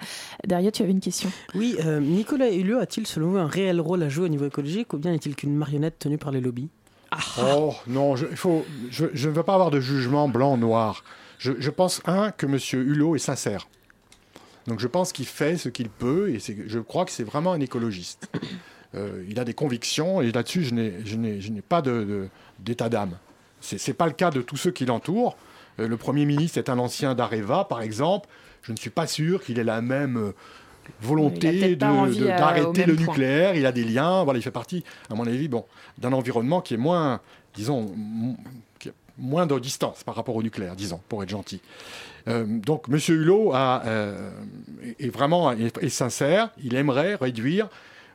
Derrière, 0.45 0.71
tu 0.71 0.83
avais 0.83 0.91
une 0.91 0.99
question? 0.99 1.31
Oui, 1.53 1.75
euh, 1.85 1.99
Nicolas 1.99 2.51
Hulot 2.51 2.79
a-t-il 2.79 3.07
selon 3.07 3.29
vous 3.29 3.37
un 3.37 3.47
réel 3.47 3.79
rôle 3.79 4.03
à 4.03 4.09
jouer 4.09 4.25
au 4.25 4.29
niveau 4.29 4.45
écologique 4.45 4.93
ou 4.93 4.97
bien 4.97 5.13
est-il 5.13 5.35
qu'une 5.35 5.55
marionnette 5.55 5.99
tenue 5.99 6.17
par 6.17 6.31
les 6.31 6.41
lobbies? 6.41 6.69
Ah. 7.11 7.17
Oh 7.41 7.73
non, 7.87 8.15
je, 8.15 8.25
il 8.29 8.37
faut, 8.37 8.65
je, 8.89 9.05
ne 9.05 9.33
veux 9.33 9.43
pas 9.43 9.53
avoir 9.53 9.71
de 9.71 9.79
jugement 9.79 10.27
blanc-noir. 10.27 11.03
Je, 11.37 11.69
pense, 11.69 12.01
un, 12.05 12.31
que 12.31 12.47
M. 12.47 12.57
Hulot 12.73 13.15
est 13.15 13.19
sincère. 13.19 13.67
Donc 14.67 14.79
je 14.79 14.87
pense 14.87 15.11
qu'il 15.11 15.25
fait 15.25 15.57
ce 15.57 15.69
qu'il 15.69 15.89
peut 15.89 16.29
et 16.29 16.39
je 16.39 16.79
crois 16.79 17.05
que 17.05 17.11
c'est 17.11 17.23
vraiment 17.23 17.53
un 17.53 17.59
écologiste. 17.59 18.29
Euh, 18.93 19.25
il 19.27 19.41
a 19.41 19.43
des 19.43 19.53
convictions 19.53 20.21
et 20.21 20.31
là-dessus, 20.31 20.63
je 20.63 20.73
n'ai 21.17 21.61
pas 21.61 21.83
d'état 22.59 22.87
d'âme. 22.87 23.17
Ce 23.59 23.75
n'est 23.75 23.93
pas 23.93 24.05
le 24.05 24.13
cas 24.13 24.29
de 24.29 24.41
tous 24.41 24.55
ceux 24.55 24.71
qui 24.71 24.85
l'entourent. 24.85 25.35
Euh, 25.81 25.87
le 25.89 25.97
Premier 25.97 26.25
ministre 26.25 26.57
est 26.59 26.69
un 26.69 26.79
ancien 26.79 27.13
d'Areva, 27.13 27.65
par 27.65 27.81
exemple. 27.81 28.29
Je 28.61 28.71
ne 28.71 28.77
suis 28.77 28.89
pas 28.89 29.05
sûr 29.05 29.43
qu'il 29.43 29.59
ait 29.59 29.65
la 29.65 29.81
même 29.81 30.17
euh, 30.17 30.31
volonté 31.01 31.75
d'arrêter 31.75 32.85
le 32.85 32.95
nucléaire. 32.95 33.55
Il 33.55 33.65
a 33.65 33.73
des 33.73 33.83
liens. 33.83 34.23
Voilà, 34.23 34.39
il 34.39 34.43
fait 34.43 34.51
partie, 34.51 34.85
à 35.09 35.15
mon 35.15 35.27
avis, 35.27 35.49
bon, 35.49 35.65
d'un 35.97 36.13
environnement 36.13 36.61
qui 36.61 36.75
est 36.75 36.77
moins, 36.77 37.19
disons, 37.53 37.93
moins 39.17 39.45
de 39.45 39.59
distance 39.59 40.03
par 40.03 40.15
rapport 40.15 40.35
au 40.35 40.43
nucléaire, 40.43 40.75
disons, 40.75 41.01
pour 41.09 41.23
être 41.23 41.29
gentil. 41.29 41.61
Euh, 42.27 42.45
donc, 42.47 42.85
M. 42.89 42.97
Hulot 43.07 43.51
a, 43.53 43.83
est 44.99 45.09
vraiment 45.09 45.51
est, 45.51 45.89
sincère. 45.89 46.49
Il 46.63 46.75
aimerait 46.75 47.15
réduire 47.15 47.69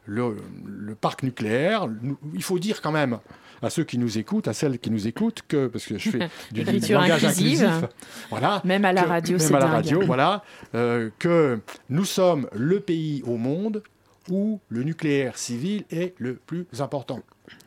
le, 0.07 0.37
le 0.67 0.95
parc 0.95 1.23
nucléaire. 1.23 1.87
Il 2.35 2.43
faut 2.43 2.59
dire 2.59 2.81
quand 2.83 2.93
même 2.93 3.19
à 3.63 3.69
ceux 3.69 3.85
qui 3.85 3.99
nous 3.99 4.17
écoutent, 4.19 4.49
à 4.49 4.55
celles 4.55 4.79
qui 4.79 4.91
nous 4.91 5.07
écoutent, 5.07 5.43
que 5.47 5.67
parce 5.67 5.85
que 5.85 5.99
je 5.99 6.11
fais 6.11 6.19
du, 6.51 6.55
du 6.55 6.61
Écriture 6.63 7.01
langage 7.01 7.25
inclusive. 7.27 7.63
inclusif, 7.65 7.91
voilà, 8.31 8.63
Même 8.65 8.85
à 8.87 8.93
la 8.95 9.03
que- 9.03 9.09
radio, 9.09 9.37
même 9.37 9.47
c'est 9.47 9.55
à 9.55 9.59
la 9.59 9.65
dingue. 9.67 9.75
radio, 9.75 10.01
voilà, 10.07 10.43
euh, 10.75 11.11
que 11.19 11.61
nous 11.91 12.07
sommes 12.07 12.49
le 12.55 12.81
pays 12.81 13.23
au 13.27 13.37
monde 13.37 13.83
où 14.31 14.61
le 14.71 14.83
nucléaire 14.83 15.37
civil 15.37 15.85
est 15.91 16.15
le 16.19 16.35
plus 16.37 16.67
important 16.79 17.21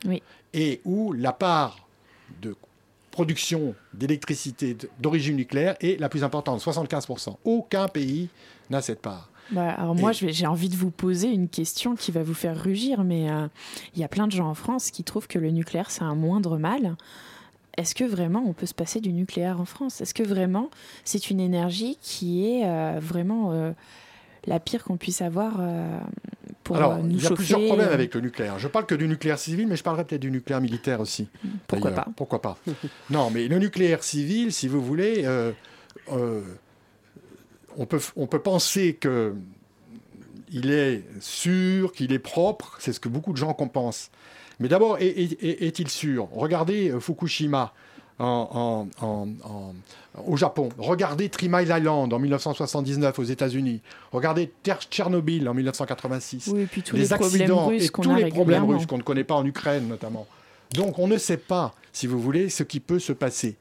Oui. 0.05 0.23
et 0.53 0.81
où 0.83 1.13
la 1.13 1.31
part 1.31 1.87
de 2.41 2.55
production 3.13 3.75
d'électricité 3.93 4.75
d'origine 4.99 5.35
nucléaire 5.37 5.75
est 5.79 5.99
la 5.99 6.09
plus 6.09 6.23
importante, 6.23 6.59
75%. 6.59 7.37
Aucun 7.45 7.87
pays 7.87 8.27
n'a 8.71 8.81
cette 8.81 9.01
part. 9.01 9.29
Bah, 9.51 9.69
alors 9.71 9.93
moi, 9.93 10.11
Et- 10.21 10.33
j'ai 10.33 10.47
envie 10.47 10.67
de 10.69 10.75
vous 10.75 10.89
poser 10.89 11.27
une 11.29 11.47
question 11.47 11.95
qui 11.95 12.11
va 12.11 12.23
vous 12.23 12.33
faire 12.33 12.59
rugir, 12.61 13.03
mais 13.03 13.29
euh, 13.29 13.47
il 13.95 14.01
y 14.01 14.03
a 14.03 14.07
plein 14.07 14.25
de 14.25 14.31
gens 14.31 14.49
en 14.49 14.55
France 14.55 14.89
qui 14.89 15.03
trouvent 15.03 15.27
que 15.27 15.37
le 15.37 15.51
nucléaire, 15.51 15.91
c'est 15.91 16.01
un 16.01 16.15
moindre 16.15 16.57
mal. 16.57 16.95
Est-ce 17.77 17.93
que 17.93 18.03
vraiment 18.03 18.43
on 18.47 18.53
peut 18.53 18.65
se 18.65 18.73
passer 18.73 18.99
du 18.99 19.13
nucléaire 19.13 19.59
en 19.61 19.65
France? 19.65 20.01
Est-ce 20.01 20.13
que 20.13 20.23
vraiment 20.23 20.69
c'est 21.03 21.29
une 21.29 21.39
énergie 21.39 21.97
qui 22.01 22.45
est 22.47 22.65
euh, 22.65 22.99
vraiment 23.01 23.51
euh, 23.51 23.71
la 24.45 24.59
pire 24.59 24.83
qu'on 24.83 24.97
puisse 24.97 25.21
avoir 25.21 25.53
euh, 25.59 25.97
pour 26.63 26.75
Alors, 26.77 26.93
euh, 26.93 26.97
nous 26.99 27.17
il 27.17 27.23
y 27.23 27.27
a 27.27 27.31
plusieurs 27.31 27.63
problèmes 27.63 27.89
euh, 27.89 27.93
avec 27.93 28.13
le 28.15 28.21
nucléaire. 28.21 28.59
Je 28.59 28.67
parle 28.67 28.85
que 28.85 28.95
du 28.95 29.07
nucléaire 29.07 29.39
civil, 29.39 29.67
mais 29.67 29.75
je 29.75 29.83
parlerai 29.83 30.05
peut-être 30.05 30.21
du 30.21 30.31
nucléaire 30.31 30.61
militaire 30.61 30.99
aussi. 30.99 31.27
Pourquoi 31.67 31.91
pas 31.91 32.07
Pourquoi 32.15 32.41
pas 32.41 32.57
Non, 33.09 33.29
mais 33.29 33.47
le 33.47 33.59
nucléaire 33.59 34.03
civil, 34.03 34.51
si 34.53 34.67
vous 34.67 34.81
voulez, 34.81 35.23
euh, 35.25 35.51
euh, 36.11 36.41
on, 37.77 37.85
peut, 37.85 37.99
on 38.15 38.27
peut 38.27 38.39
penser 38.39 38.93
que 38.95 39.33
il 40.51 40.69
est 40.71 41.03
sûr, 41.19 41.93
qu'il 41.93 42.13
est 42.13 42.19
propre, 42.19 42.75
c'est 42.79 42.93
ce 42.93 42.99
que 42.99 43.09
beaucoup 43.09 43.31
de 43.31 43.37
gens 43.37 43.53
pensent. 43.53 44.11
Mais 44.59 44.67
d'abord, 44.67 44.99
est- 44.99 45.07
est- 45.07 45.43
est- 45.43 45.63
est-il 45.65 45.87
sûr? 45.89 46.27
Regardez 46.31 46.93
Fukushima 46.99 47.73
en- 48.19 48.87
en- 49.01 49.05
en- 49.05 49.27
en- 49.43 49.73
au 50.25 50.37
Japon. 50.37 50.69
Regardez 50.77 51.29
Three 51.29 51.49
Mile 51.49 51.73
Island 51.75 52.13
en 52.13 52.19
1979 52.19 53.17
aux 53.19 53.23
États-Unis. 53.23 53.81
Regardez 54.11 54.51
Tchernobyl 54.89 55.47
en 55.49 55.53
1986. 55.53 56.47
Oui, 56.53 56.61
et 56.61 56.65
puis 56.65 56.81
tous 56.83 56.95
les, 56.95 57.13
accidents 57.13 57.71
et 57.71 57.89
tous 57.89 58.01
les 58.15 58.29
problèmes 58.29 58.63
russes 58.65 58.85
qu'on 58.85 58.97
ne 58.97 59.03
connaît 59.03 59.23
pas 59.23 59.35
en 59.35 59.45
Ukraine 59.45 59.87
notamment. 59.87 60.27
Donc 60.75 60.99
on 60.99 61.07
ne 61.07 61.17
sait 61.17 61.37
pas, 61.37 61.73
si 61.91 62.07
vous 62.07 62.19
voulez, 62.19 62.49
ce 62.49 62.63
qui 62.63 62.79
peut 62.79 62.99
se 62.99 63.13
passer. 63.13 63.57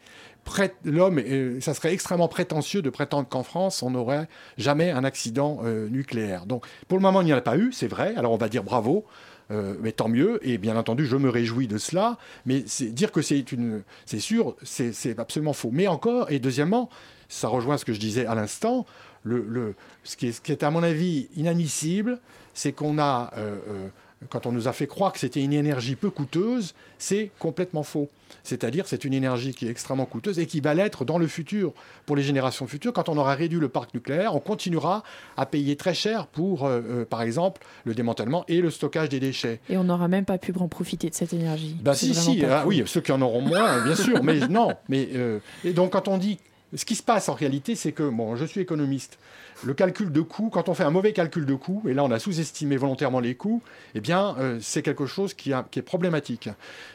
L'homme, 0.84 1.18
euh, 1.20 1.60
ça 1.60 1.72
serait 1.72 1.92
extrêmement 1.92 2.26
prétentieux 2.26 2.82
de 2.82 2.90
prétendre 2.90 3.28
qu'en 3.28 3.44
France, 3.44 3.82
on 3.82 3.90
n'aurait 3.90 4.26
jamais 4.58 4.90
un 4.90 5.04
accident 5.04 5.60
euh, 5.64 5.88
nucléaire. 5.88 6.46
Donc 6.46 6.66
pour 6.88 6.98
le 6.98 7.02
moment, 7.02 7.20
il 7.20 7.26
n'y 7.26 7.32
en 7.32 7.36
a 7.36 7.40
pas 7.42 7.56
eu, 7.56 7.72
c'est 7.72 7.86
vrai. 7.86 8.14
Alors 8.16 8.32
on 8.32 8.36
va 8.38 8.48
dire 8.48 8.64
bravo. 8.64 9.04
Euh, 9.52 9.74
mais 9.80 9.92
tant 9.92 10.08
mieux, 10.08 10.40
et 10.46 10.58
bien 10.58 10.76
entendu, 10.76 11.06
je 11.06 11.16
me 11.16 11.28
réjouis 11.28 11.68
de 11.68 11.78
cela. 11.78 12.18
Mais 12.46 12.64
dire 12.80 13.12
que 13.12 13.22
c'est 13.22 13.52
une, 13.52 13.82
c'est 14.06 14.18
sûr, 14.20 14.56
c'est 14.62 15.18
absolument 15.18 15.52
faux. 15.52 15.70
Mais 15.72 15.86
encore, 15.86 16.30
et 16.30 16.38
deuxièmement, 16.38 16.88
ça 17.28 17.48
rejoint 17.48 17.76
ce 17.76 17.84
que 17.84 17.92
je 17.92 18.00
disais 18.00 18.26
à 18.26 18.34
l'instant. 18.34 18.86
Le, 19.24 19.44
le- 19.48 19.74
ce, 20.02 20.16
qui 20.16 20.26
est, 20.28 20.32
ce 20.32 20.40
qui 20.40 20.50
est 20.50 20.64
à 20.64 20.70
mon 20.70 20.82
avis 20.82 21.28
inadmissible, 21.36 22.18
c'est 22.54 22.72
qu'on 22.72 22.98
a, 22.98 23.30
euh, 23.36 23.58
euh, 23.68 23.88
quand 24.30 24.46
on 24.46 24.52
nous 24.52 24.68
a 24.68 24.72
fait 24.72 24.86
croire 24.86 25.12
que 25.12 25.18
c'était 25.18 25.42
une 25.42 25.52
énergie 25.52 25.96
peu 25.96 26.10
coûteuse, 26.10 26.74
c'est 26.98 27.30
complètement 27.38 27.82
faux. 27.82 28.08
C'est-à-dire, 28.42 28.86
c'est 28.86 29.04
une 29.04 29.12
énergie 29.12 29.54
qui 29.54 29.66
est 29.66 29.70
extrêmement 29.70 30.06
coûteuse 30.06 30.38
et 30.38 30.46
qui 30.46 30.60
va 30.60 30.74
l'être 30.74 31.04
dans 31.04 31.18
le 31.18 31.26
futur, 31.26 31.72
pour 32.06 32.16
les 32.16 32.22
générations 32.22 32.66
futures. 32.66 32.92
Quand 32.92 33.08
on 33.08 33.16
aura 33.16 33.34
réduit 33.34 33.60
le 33.60 33.68
parc 33.68 33.94
nucléaire, 33.94 34.34
on 34.34 34.40
continuera 34.40 35.02
à 35.36 35.46
payer 35.46 35.76
très 35.76 35.94
cher 35.94 36.26
pour, 36.26 36.64
euh, 36.64 36.80
euh, 36.88 37.04
par 37.04 37.22
exemple, 37.22 37.62
le 37.84 37.94
démantèlement 37.94 38.44
et 38.48 38.60
le 38.60 38.70
stockage 38.70 39.08
des 39.08 39.20
déchets. 39.20 39.60
Et 39.68 39.76
on 39.76 39.84
n'aura 39.84 40.08
même 40.08 40.24
pas 40.24 40.38
pu 40.38 40.52
en 40.58 40.68
profiter 40.68 41.08
de 41.08 41.14
cette 41.14 41.32
énergie. 41.32 41.76
Bah 41.80 41.94
si, 41.94 42.14
si, 42.14 42.44
ah 42.44 42.64
oui, 42.66 42.82
ceux 42.86 43.00
qui 43.00 43.12
en 43.12 43.22
auront 43.22 43.42
moins, 43.42 43.84
bien 43.84 43.94
sûr, 43.94 44.22
mais 44.22 44.40
non. 44.48 44.72
Mais, 44.88 45.08
euh, 45.14 45.38
et 45.64 45.72
donc 45.72 45.92
quand 45.92 46.08
on 46.08 46.18
dit, 46.18 46.38
ce 46.74 46.84
qui 46.84 46.94
se 46.94 47.02
passe 47.02 47.28
en 47.28 47.34
réalité, 47.34 47.74
c'est 47.74 47.92
que, 47.92 48.08
bon, 48.08 48.34
je 48.36 48.44
suis 48.44 48.60
économiste, 48.60 49.18
le 49.64 49.74
calcul 49.74 50.10
de 50.10 50.20
coût, 50.22 50.48
quand 50.50 50.68
on 50.68 50.74
fait 50.74 50.84
un 50.84 50.90
mauvais 50.90 51.12
calcul 51.12 51.44
de 51.44 51.54
coût, 51.54 51.82
et 51.86 51.94
là 51.94 52.02
on 52.02 52.10
a 52.10 52.18
sous-estimé 52.18 52.76
volontairement 52.76 53.20
les 53.20 53.34
coûts, 53.34 53.62
eh 53.94 54.00
bien 54.00 54.34
euh, 54.38 54.58
c'est 54.60 54.82
quelque 54.82 55.06
chose 55.06 55.34
qui, 55.34 55.52
est 55.52 55.82
problématique. 55.82 56.48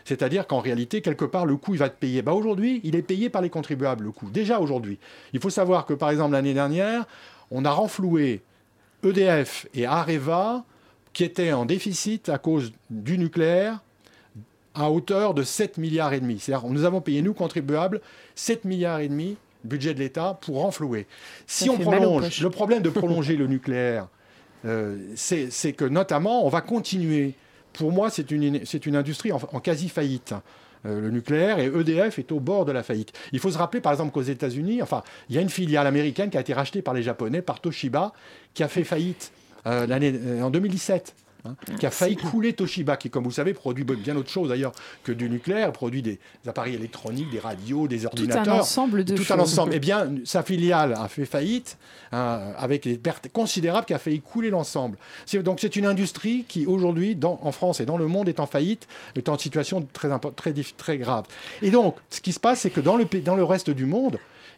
C'est-à-dire 0.06 0.48
qu'en 0.48 0.60
réalité, 0.60 1.02
quelque 1.02 1.26
part, 1.26 1.46
le 1.46 1.58
coût, 1.58 1.76
il 1.76 1.78
va 1.78 1.86
être 1.86 1.98
payé. 1.98 2.22
Bah, 2.22 2.34
aujourd'hui, 2.34 2.82
il 2.84 2.96
est 2.96 3.02
payé 3.02 3.30
par 3.30 3.42
les 3.42 3.50
contribuables, 3.50 4.04
le 4.04 4.12
coût. 4.12 4.30
Déjà 4.30 4.60
aujourd'hui. 4.60 4.98
Il 5.34 5.40
faut 5.40 5.50
savoir 5.50 5.86
que, 5.86 5.94
par 5.94 6.10
exemple, 6.10 6.34
l'année 6.34 6.54
dernière, 6.54 7.06
on 7.52 7.64
a 7.64 7.72
renfloué 7.72 8.42
EDF 9.04 9.68
et 9.74 9.86
Areva, 9.86 10.66
qui 11.14 11.24
étaient 11.24 11.54
en 11.54 11.66
déficit 11.66 12.30
à 12.30 12.38
cause 12.38 12.74
du 12.90 13.18
nucléaire, 13.18 13.80
à 14.74 14.92
hauteur 14.92 15.34
de 15.34 15.44
7 15.44 15.78
milliards 15.78 16.14
et 16.14 16.20
demi. 16.20 16.40
C'est-à-dire, 16.40 16.68
nous 16.70 16.84
avons 16.84 17.02
payé, 17.02 17.22
nous, 17.22 17.34
contribuables, 17.34 18.02
7 18.36 18.66
milliards 18.66 19.00
et 19.00 19.08
demi, 19.08 19.38
budget 19.68 19.94
de 19.94 20.00
l'État, 20.00 20.38
pour 20.42 20.62
renflouer. 20.62 21.08
Si 21.46 21.66
Ça 21.66 21.72
on 21.72 21.78
prolonge, 21.78 22.42
le 22.42 22.50
problème 22.50 22.82
de 22.82 22.90
prolonger 23.02 23.36
le 23.36 23.48
nucléaire, 23.48 24.08
euh, 24.66 24.98
c'est 25.16 25.74
que 25.74 25.86
notamment, 25.86 26.46
on 26.46 26.50
va 26.50 26.62
continuer. 26.62 27.34
Pour 27.74 27.92
moi, 27.92 28.10
c'est 28.10 28.32
une, 28.32 28.62
une 28.86 28.96
industrie 28.96 29.32
en, 29.32 29.40
en 29.52 29.60
quasi-faillite. 29.60 30.34
Euh, 30.86 31.02
le 31.02 31.10
nucléaire 31.10 31.60
et 31.60 31.66
EDF 31.66 32.20
est 32.20 32.32
au 32.32 32.40
bord 32.40 32.66
de 32.66 32.72
la 32.72 32.84
faillite. 32.84 33.12
Il 33.32 33.40
faut 33.40 33.52
se 33.52 33.58
rappeler 33.58 33.82
par 33.82 33.92
exemple 33.92 34.12
qu'aux 34.12 34.22
États-Unis, 34.22 34.82
enfin, 34.82 35.04
il 35.30 35.36
y 35.36 35.40
a 35.40 35.42
une 35.42 35.50
filiale 35.50 35.88
américaine 35.88 36.30
qui 36.30 36.38
a 36.38 36.42
été 36.42 36.54
rachetée 36.54 36.82
par 36.82 36.94
les 36.94 37.04
Japonais, 37.04 37.42
par 37.42 37.60
Toshiba, 37.60 38.14
qui 38.54 38.64
a 38.64 38.68
fait 38.68 38.84
faillite 38.84 39.32
euh, 39.66 39.88
l'année, 39.88 40.14
euh, 40.16 40.42
en 40.42 40.50
2017. 40.50 41.16
Hein, 41.46 41.56
qui 41.80 41.86
a 41.86 41.92
failli 41.92 42.16
couler 42.16 42.54
Toshiba, 42.54 42.98
qui, 42.98 43.10
comme 43.10 43.24
vous 43.24 43.32
savez, 43.32 43.54
produit 43.54 43.84
bien 43.84 44.16
autre 44.16 44.30
chose 44.30 44.50
d'ailleurs 44.50 44.72
que 45.04 45.12
du 45.12 45.30
nucléaire, 45.30 45.72
produit 45.72 46.02
des, 46.02 46.20
appareils 46.46 46.76
électroniques, 46.76 47.30
des 47.30 47.40
radios, 47.40 47.88
des 47.88 48.00
Tout 48.00 48.08
ordinateurs. 48.08 48.56
un 48.56 48.60
ensemble 48.60 49.04
de 49.04 49.16
Tout 49.16 49.24
choses. 49.24 49.38
un 49.38 49.40
ensemble. 49.40 49.72
Eh 49.74 49.80
bien, 49.80 50.10
sa 50.26 50.44
filiale 50.44 50.94
a 50.94 51.08
fait 51.08 51.26
faillite 51.26 51.78
hein, 52.12 52.54
avec 52.58 52.84
des 52.84 52.98
pertes 52.98 53.30
considérables 53.32 53.86
qui 53.86 53.94
a 53.94 54.00
failli 54.00 54.22
couler 54.22 54.50
l'ensemble. 54.50 54.98
C'est- 55.26 55.44
Donc 55.44 55.60
c'est 55.60 55.76
une 55.76 55.86
industrie 55.86 56.46
qui 56.48 56.66
aujourd'hui, 56.66 57.18
en 57.24 57.52
France 57.52 57.80
et 57.80 57.86
dans 57.86 57.98
le 57.98 58.08
monde, 58.08 58.30
est 58.30 58.40
en 58.40 58.48
faillite, 58.48 58.88
est 59.16 59.30
en 59.30 59.38
situation 59.38 59.88
très, 59.94 60.10
grave. 60.98 61.26
Et 61.62 61.72
donc, 61.72 61.96
ce 62.10 62.22
qui 62.22 62.34
se 62.34 62.40
passe, 62.40 62.62
c'est 62.62 62.70
que 62.70 62.82
le, 62.98 63.06
dans 63.22 63.36
le 63.36 63.44
reste 63.44 63.70
du 63.70 63.86
monde, 63.86 64.18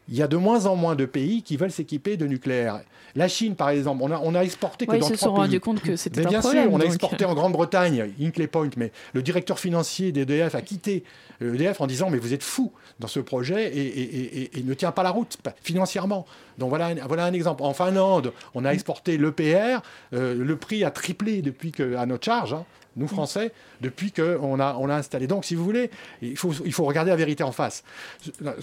il 0.09 0.17
y 0.17 0.21
a 0.21 0.27
de 0.27 0.37
moins 0.37 0.65
en 0.65 0.75
moins 0.75 0.95
de 0.95 1.05
pays 1.05 1.43
qui 1.43 1.55
veulent 1.57 1.71
s'équiper 1.71 2.17
de 2.17 2.25
nucléaire. 2.27 2.81
La 3.15 3.27
Chine, 3.27 3.55
par 3.55 3.69
exemple, 3.69 4.03
on 4.03 4.11
a, 4.11 4.19
on 4.23 4.35
a 4.35 4.41
exporté 4.43 4.85
que 4.85 4.91
Ouais, 4.91 4.97
ils 4.97 5.01
dans 5.01 5.07
se 5.07 5.13
trois 5.13 5.29
sont 5.29 5.33
rendus 5.35 5.59
compte 5.59 5.81
que 5.81 5.95
c'était 5.95 6.23
bien 6.25 6.39
problème. 6.41 6.63
sûr, 6.65 6.73
on 6.73 6.75
a 6.77 6.79
donc. 6.83 6.87
exporté 6.89 7.25
en 7.25 7.33
Grande-Bretagne, 7.33 8.11
Hinkley 8.21 8.45
Point, 8.47 8.69
mais 8.77 8.91
le 9.13 9.21
directeur 9.23 9.57
financier 9.59 10.11
d'EDF 10.11 10.53
a 10.53 10.61
quitté 10.61 11.03
EDF 11.41 11.81
en 11.81 11.87
disant 11.87 12.09
mais 12.11 12.17
vous 12.19 12.33
êtes 12.33 12.43
fou 12.43 12.71
dans 12.99 13.07
ce 13.07 13.19
projet 13.19 13.75
et, 13.75 13.79
et- 13.79 13.99
et- 14.01 14.41
et- 14.43 14.59
et 14.59 14.63
ne 14.63 14.73
tient 14.75 14.91
pas 14.91 15.01
la 15.03 15.09
route 15.11 15.37
financièrement. 15.63 16.25
Donc 16.59 16.69
voilà, 16.69 16.87
un- 16.87 17.07
voilà 17.07 17.25
un 17.25 17.33
exemple. 17.33 17.63
En 17.63 17.73
Finlande, 17.73 18.31
on 18.53 18.65
a 18.65 18.71
exporté 18.73 19.17
l'EPR, 19.17 19.79
euh, 20.13 20.35
le 20.35 20.55
prix 20.57 20.83
a 20.83 20.91
triplé 20.91 21.41
depuis 21.41 21.71
que, 21.71 21.95
à 21.95 22.05
notre 22.05 22.25
charge. 22.25 22.53
hein, 22.53 22.65
nous 22.99 23.07
Français, 23.07 23.51
depuis 23.81 24.11
qu'on 24.11 24.59
a, 24.59 24.75
on 24.79 24.85
l'a 24.85 24.97
installé. 24.97 25.25
Donc, 25.27 25.45
si 25.45 25.55
vous 25.55 25.63
voulez, 25.63 25.89
il 26.21 26.37
faut, 26.37 26.51
il 26.65 26.73
faut 26.73 26.85
regarder 26.85 27.09
la 27.11 27.17
vérité 27.17 27.43
en 27.43 27.51
face. 27.51 27.83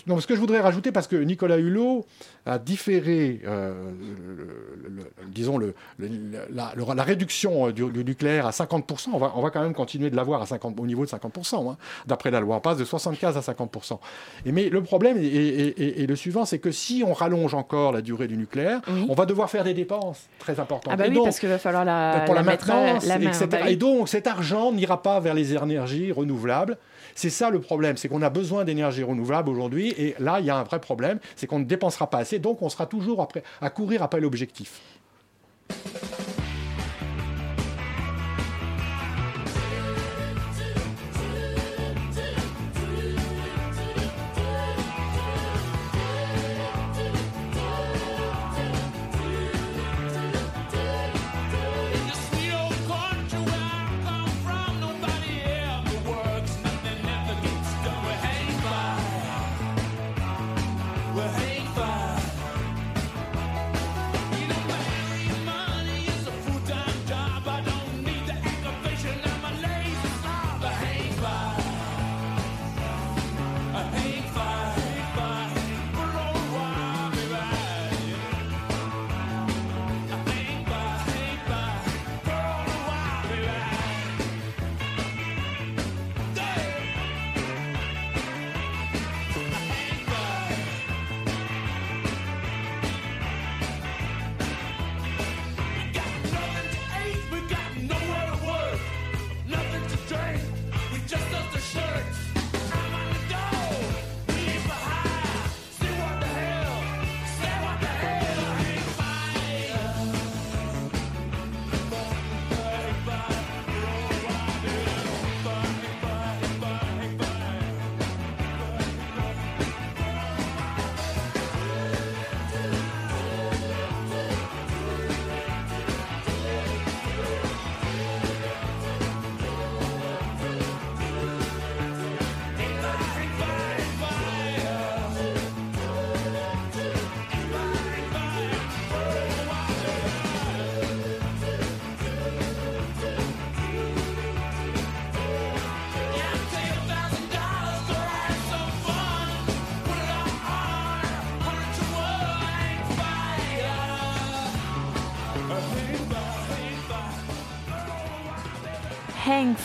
Donc, 0.06 0.22
ce 0.22 0.26
que 0.26 0.34
je 0.34 0.40
voudrais 0.40 0.60
rajouter, 0.60 0.92
parce 0.92 1.06
que 1.08 1.16
Nicolas 1.16 1.56
Hulot 1.58 2.06
a 2.44 2.58
différé, 2.58 3.40
euh, 3.46 3.72
le- 4.00 4.88
le- 4.88 4.88
le- 4.96 5.10
disons, 5.28 5.58
la, 5.58 6.72
la 6.94 7.02
réduction 7.02 7.70
du, 7.70 7.90
du 7.90 8.04
nucléaire 8.04 8.46
à 8.46 8.50
50%. 8.50 9.08
On 9.12 9.18
va, 9.18 9.32
on 9.36 9.42
va 9.42 9.50
quand 9.50 9.62
même 9.62 9.74
continuer 9.74 10.10
de 10.10 10.16
l'avoir 10.16 10.42
à 10.42 10.46
50, 10.46 10.78
au 10.78 10.86
niveau 10.86 11.04
de 11.04 11.10
50%, 11.10 11.70
hein, 11.72 11.76
d'après 12.06 12.30
la 12.30 12.40
loi. 12.40 12.56
On 12.56 12.60
passe 12.60 12.78
de 12.78 12.84
75 12.84 13.36
à 13.36 13.40
50%. 13.40 13.98
Et, 14.44 14.52
mais 14.52 14.68
le 14.68 14.82
problème 14.82 15.16
est, 15.18 15.24
est- 15.24 15.80
est- 15.80 16.02
est 16.02 16.06
le 16.06 16.16
suivant, 16.16 16.44
c'est 16.44 16.58
que 16.58 16.70
si 16.70 17.02
on 17.06 17.12
rallonge 17.12 17.54
encore 17.54 17.92
la 17.92 18.02
durée 18.02 18.28
du 18.28 18.36
nucléaire, 18.36 18.80
on 19.08 19.14
va 19.14 19.26
devoir 19.26 19.50
faire 19.50 19.64
des 19.64 19.74
dépenses 19.74 20.26
très 20.38 20.60
importantes. 20.60 20.92
Ah 20.92 20.96
bah 20.96 21.04
oui, 21.08 21.14
donc, 21.14 21.24
parce 21.24 21.40
qu'il 21.40 21.48
va 21.48 21.58
falloir 21.58 21.84
la, 21.84 22.22
pour 22.26 22.34
la, 22.34 22.40
à- 22.40 22.44
maintenance, 22.44 23.06
la 23.06 23.18
main. 23.18 23.28
etc. 23.30 23.46
Bah 23.50 23.58
oui. 23.64 23.72
Et 23.72 23.76
donc, 23.76 24.08
cet 24.26 24.32
argent 24.32 24.72
n'ira 24.72 25.02
pas 25.02 25.20
vers 25.20 25.34
les 25.34 25.54
énergies 25.54 26.10
renouvelables. 26.10 26.78
C'est 27.14 27.30
ça 27.30 27.48
le 27.48 27.60
problème, 27.60 27.96
c'est 27.96 28.08
qu'on 28.08 28.22
a 28.22 28.28
besoin 28.28 28.64
d'énergie 28.64 29.04
renouvelable 29.04 29.48
aujourd'hui. 29.48 29.94
Et 29.96 30.16
là, 30.18 30.40
il 30.40 30.46
y 30.46 30.50
a 30.50 30.56
un 30.56 30.64
vrai 30.64 30.80
problème, 30.80 31.20
c'est 31.36 31.46
qu'on 31.46 31.60
ne 31.60 31.64
dépensera 31.64 32.10
pas 32.10 32.18
assez. 32.18 32.40
Donc, 32.40 32.60
on 32.60 32.68
sera 32.68 32.86
toujours 32.86 33.22
après, 33.22 33.44
à 33.60 33.70
courir 33.70 34.02
après 34.02 34.18
l'objectif. 34.18 34.80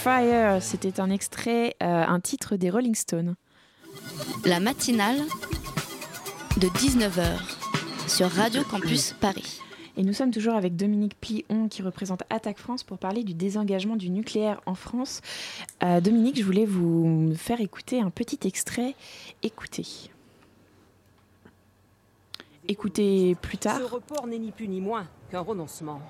Fire, 0.03 0.63
c'était 0.63 0.99
un 0.99 1.11
extrait, 1.11 1.75
euh, 1.83 2.03
un 2.07 2.19
titre 2.19 2.55
des 2.55 2.71
Rolling 2.71 2.95
Stones. 2.95 3.35
La 4.45 4.59
matinale 4.59 5.19
de 6.57 6.67
19h 6.69 7.37
sur 8.07 8.27
Radio 8.31 8.63
Campus 8.63 9.13
Paris. 9.21 9.61
Et 9.97 10.03
nous 10.03 10.13
sommes 10.13 10.31
toujours 10.31 10.55
avec 10.55 10.75
Dominique 10.75 11.19
Plion 11.21 11.67
qui 11.69 11.83
représente 11.83 12.23
Attaque 12.31 12.57
France 12.57 12.83
pour 12.83 12.97
parler 12.97 13.23
du 13.23 13.35
désengagement 13.35 13.95
du 13.95 14.09
nucléaire 14.09 14.59
en 14.65 14.73
France. 14.73 15.21
Euh, 15.83 16.01
Dominique, 16.01 16.39
je 16.39 16.43
voulais 16.45 16.65
vous 16.65 17.35
faire 17.35 17.61
écouter 17.61 18.01
un 18.01 18.09
petit 18.09 18.39
extrait. 18.47 18.95
Écoutez. 19.43 19.85
Écoutez 22.67 23.35
plus 23.35 23.59
tard. 23.59 23.77
Ce 23.77 23.83
report 23.83 24.25
n'est 24.25 24.39
ni 24.39 24.49
plus 24.49 24.67
ni 24.67 24.81
moins 24.81 25.05
qu'un 25.29 25.41
renoncement. 25.41 26.01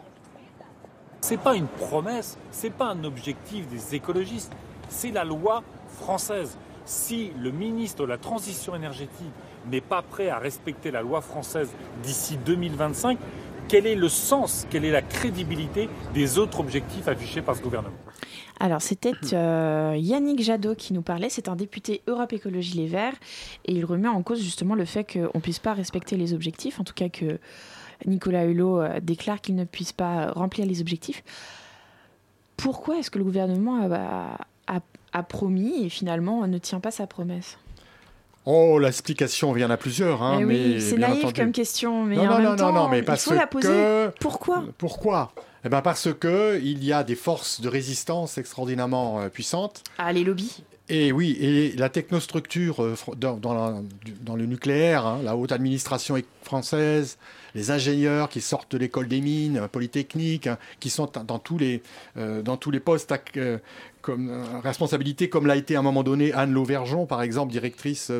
C'est 1.21 1.37
pas 1.37 1.55
une 1.55 1.67
promesse, 1.67 2.37
c'est 2.49 2.73
pas 2.73 2.87
un 2.87 3.03
objectif 3.03 3.67
des 3.67 3.95
écologistes, 3.95 4.51
c'est 4.89 5.11
la 5.11 5.23
loi 5.23 5.63
française. 5.99 6.57
Si 6.85 7.31
le 7.39 7.51
ministre 7.51 8.01
de 8.01 8.07
la 8.07 8.17
Transition 8.17 8.75
énergétique 8.75 9.31
n'est 9.69 9.81
pas 9.81 10.01
prêt 10.01 10.29
à 10.29 10.39
respecter 10.39 10.89
la 10.89 11.01
loi 11.01 11.21
française 11.21 11.69
d'ici 12.01 12.37
2025, 12.43 13.19
quel 13.67 13.85
est 13.85 13.95
le 13.95 14.09
sens, 14.09 14.65
quelle 14.69 14.83
est 14.83 14.91
la 14.91 15.03
crédibilité 15.03 15.89
des 16.13 16.39
autres 16.39 16.59
objectifs 16.59 17.07
affichés 17.07 17.41
par 17.41 17.55
ce 17.55 17.61
gouvernement? 17.61 17.95
Alors, 18.59 18.81
c'était 18.81 19.13
euh, 19.33 19.95
Yannick 19.97 20.41
Jadot 20.41 20.75
qui 20.75 20.93
nous 20.93 21.01
parlait. 21.01 21.29
C'est 21.29 21.47
un 21.47 21.55
député 21.55 22.01
Europe 22.07 22.33
Écologie 22.33 22.77
Les 22.77 22.87
Verts. 22.87 23.15
Et 23.65 23.73
il 23.73 23.85
remet 23.85 24.07
en 24.07 24.21
cause 24.23 24.41
justement 24.41 24.75
le 24.75 24.85
fait 24.85 25.03
qu'on 25.03 25.39
puisse 25.39 25.59
pas 25.59 25.73
respecter 25.73 26.17
les 26.17 26.33
objectifs. 26.33 26.79
En 26.79 26.83
tout 26.83 26.93
cas, 26.93 27.09
que 27.09 27.39
Nicolas 28.05 28.45
Hulot 28.45 28.81
euh, 28.81 28.99
déclare 29.01 29.41
qu'il 29.41 29.55
ne 29.55 29.63
puisse 29.63 29.93
pas 29.93 30.31
remplir 30.31 30.65
les 30.65 30.81
objectifs. 30.81 31.23
Pourquoi 32.57 32.99
est-ce 32.99 33.09
que 33.09 33.17
le 33.17 33.23
gouvernement 33.23 33.81
a, 33.91 34.37
a, 35.13 35.23
promis 35.23 35.85
et 35.85 35.89
finalement 35.89 36.45
ne 36.47 36.57
tient 36.57 36.79
pas 36.79 36.91
sa 36.91 37.07
promesse? 37.07 37.57
Oh, 38.45 38.79
l'explication 38.79 39.51
vient 39.51 39.69
à 39.69 39.77
plusieurs. 39.77 40.21
Hein, 40.21 40.39
eh 40.41 40.45
mais 40.45 40.79
c'est 40.79 40.97
naïf 40.97 41.33
comme 41.33 41.51
question, 41.51 42.05
mais 42.05 42.15
non, 42.15 42.23
en 42.23 42.25
non, 42.25 42.37
même 42.37 42.43
non, 42.43 42.55
temps, 42.55 42.73
non, 42.73 42.87
mais 42.87 42.99
il 42.99 43.05
parce 43.05 43.23
faut 43.23 43.33
la 43.33 43.47
poser. 43.47 43.67
Que... 43.67 44.11
Pourquoi? 44.19 44.63
Pourquoi? 44.77 45.31
Eh 45.63 45.69
ben 45.69 45.81
parce 45.81 46.11
que 46.13 46.59
il 46.61 46.83
y 46.83 46.91
a 46.91 47.03
des 47.03 47.15
forces 47.15 47.61
de 47.61 47.69
résistance 47.69 48.37
extraordinairement 48.37 49.21
euh, 49.21 49.29
puissantes. 49.29 49.83
Ah, 49.99 50.11
les 50.11 50.23
lobbies. 50.23 50.63
Et 50.93 51.13
oui, 51.13 51.37
et 51.39 51.71
la 51.77 51.87
technostructure 51.87 52.83
euh, 52.83 52.95
dans, 53.15 54.35
le 54.35 54.45
nucléaire, 54.45 55.05
hein, 55.05 55.21
la 55.23 55.37
haute 55.37 55.53
administration 55.53 56.17
française, 56.43 57.17
les 57.55 57.71
ingénieurs 57.71 58.27
qui 58.27 58.41
sortent 58.41 58.73
de 58.73 58.77
l'école 58.77 59.07
des 59.07 59.21
mines, 59.21 59.57
euh, 59.57 59.67
polytechniques, 59.69 60.47
hein, 60.47 60.57
qui 60.81 60.89
sont 60.89 61.09
dans 61.25 61.39
tous 61.39 61.57
les, 61.57 61.81
euh, 62.17 62.41
dans 62.41 62.57
tous 62.57 62.71
les 62.71 62.81
postes 62.81 63.13
euh, 63.37 63.57
comme 64.01 64.29
euh, 64.31 64.59
responsabilité, 64.61 65.29
comme 65.29 65.47
l'a 65.47 65.55
été 65.55 65.77
à 65.77 65.79
un 65.79 65.81
moment 65.81 66.03
donné 66.03 66.33
Anne 66.33 66.51
Lauvergeon, 66.51 67.05
par 67.05 67.21
exemple, 67.21 67.53
directrice 67.53 68.11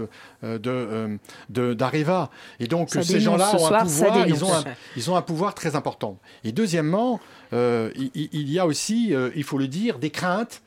de 0.42 1.20
d'Areva. 1.50 2.30
Et 2.62 2.68
donc 2.68 2.92
ces 2.92 3.20
gens-là 3.20 3.54
ont 3.54 3.68
un 3.68 3.84
pouvoir, 3.84 4.28
ils 4.30 4.46
ont 4.46 4.54
un, 4.54 4.64
ils 4.96 5.12
ont 5.12 5.18
un 5.18 5.22
pouvoir 5.22 5.56
très 5.56 5.76
important. 5.76 6.20
Et 6.46 6.54
deuxièmement, 6.54 7.20
il, 7.52 8.12
il, 8.16 8.50
y 8.50 8.60
a 8.60 8.66
aussi, 8.66 9.14
il 9.36 9.44
faut 9.44 9.58
le 9.58 9.68
dire, 9.68 10.00
des 10.00 10.10
craintes 10.10 10.62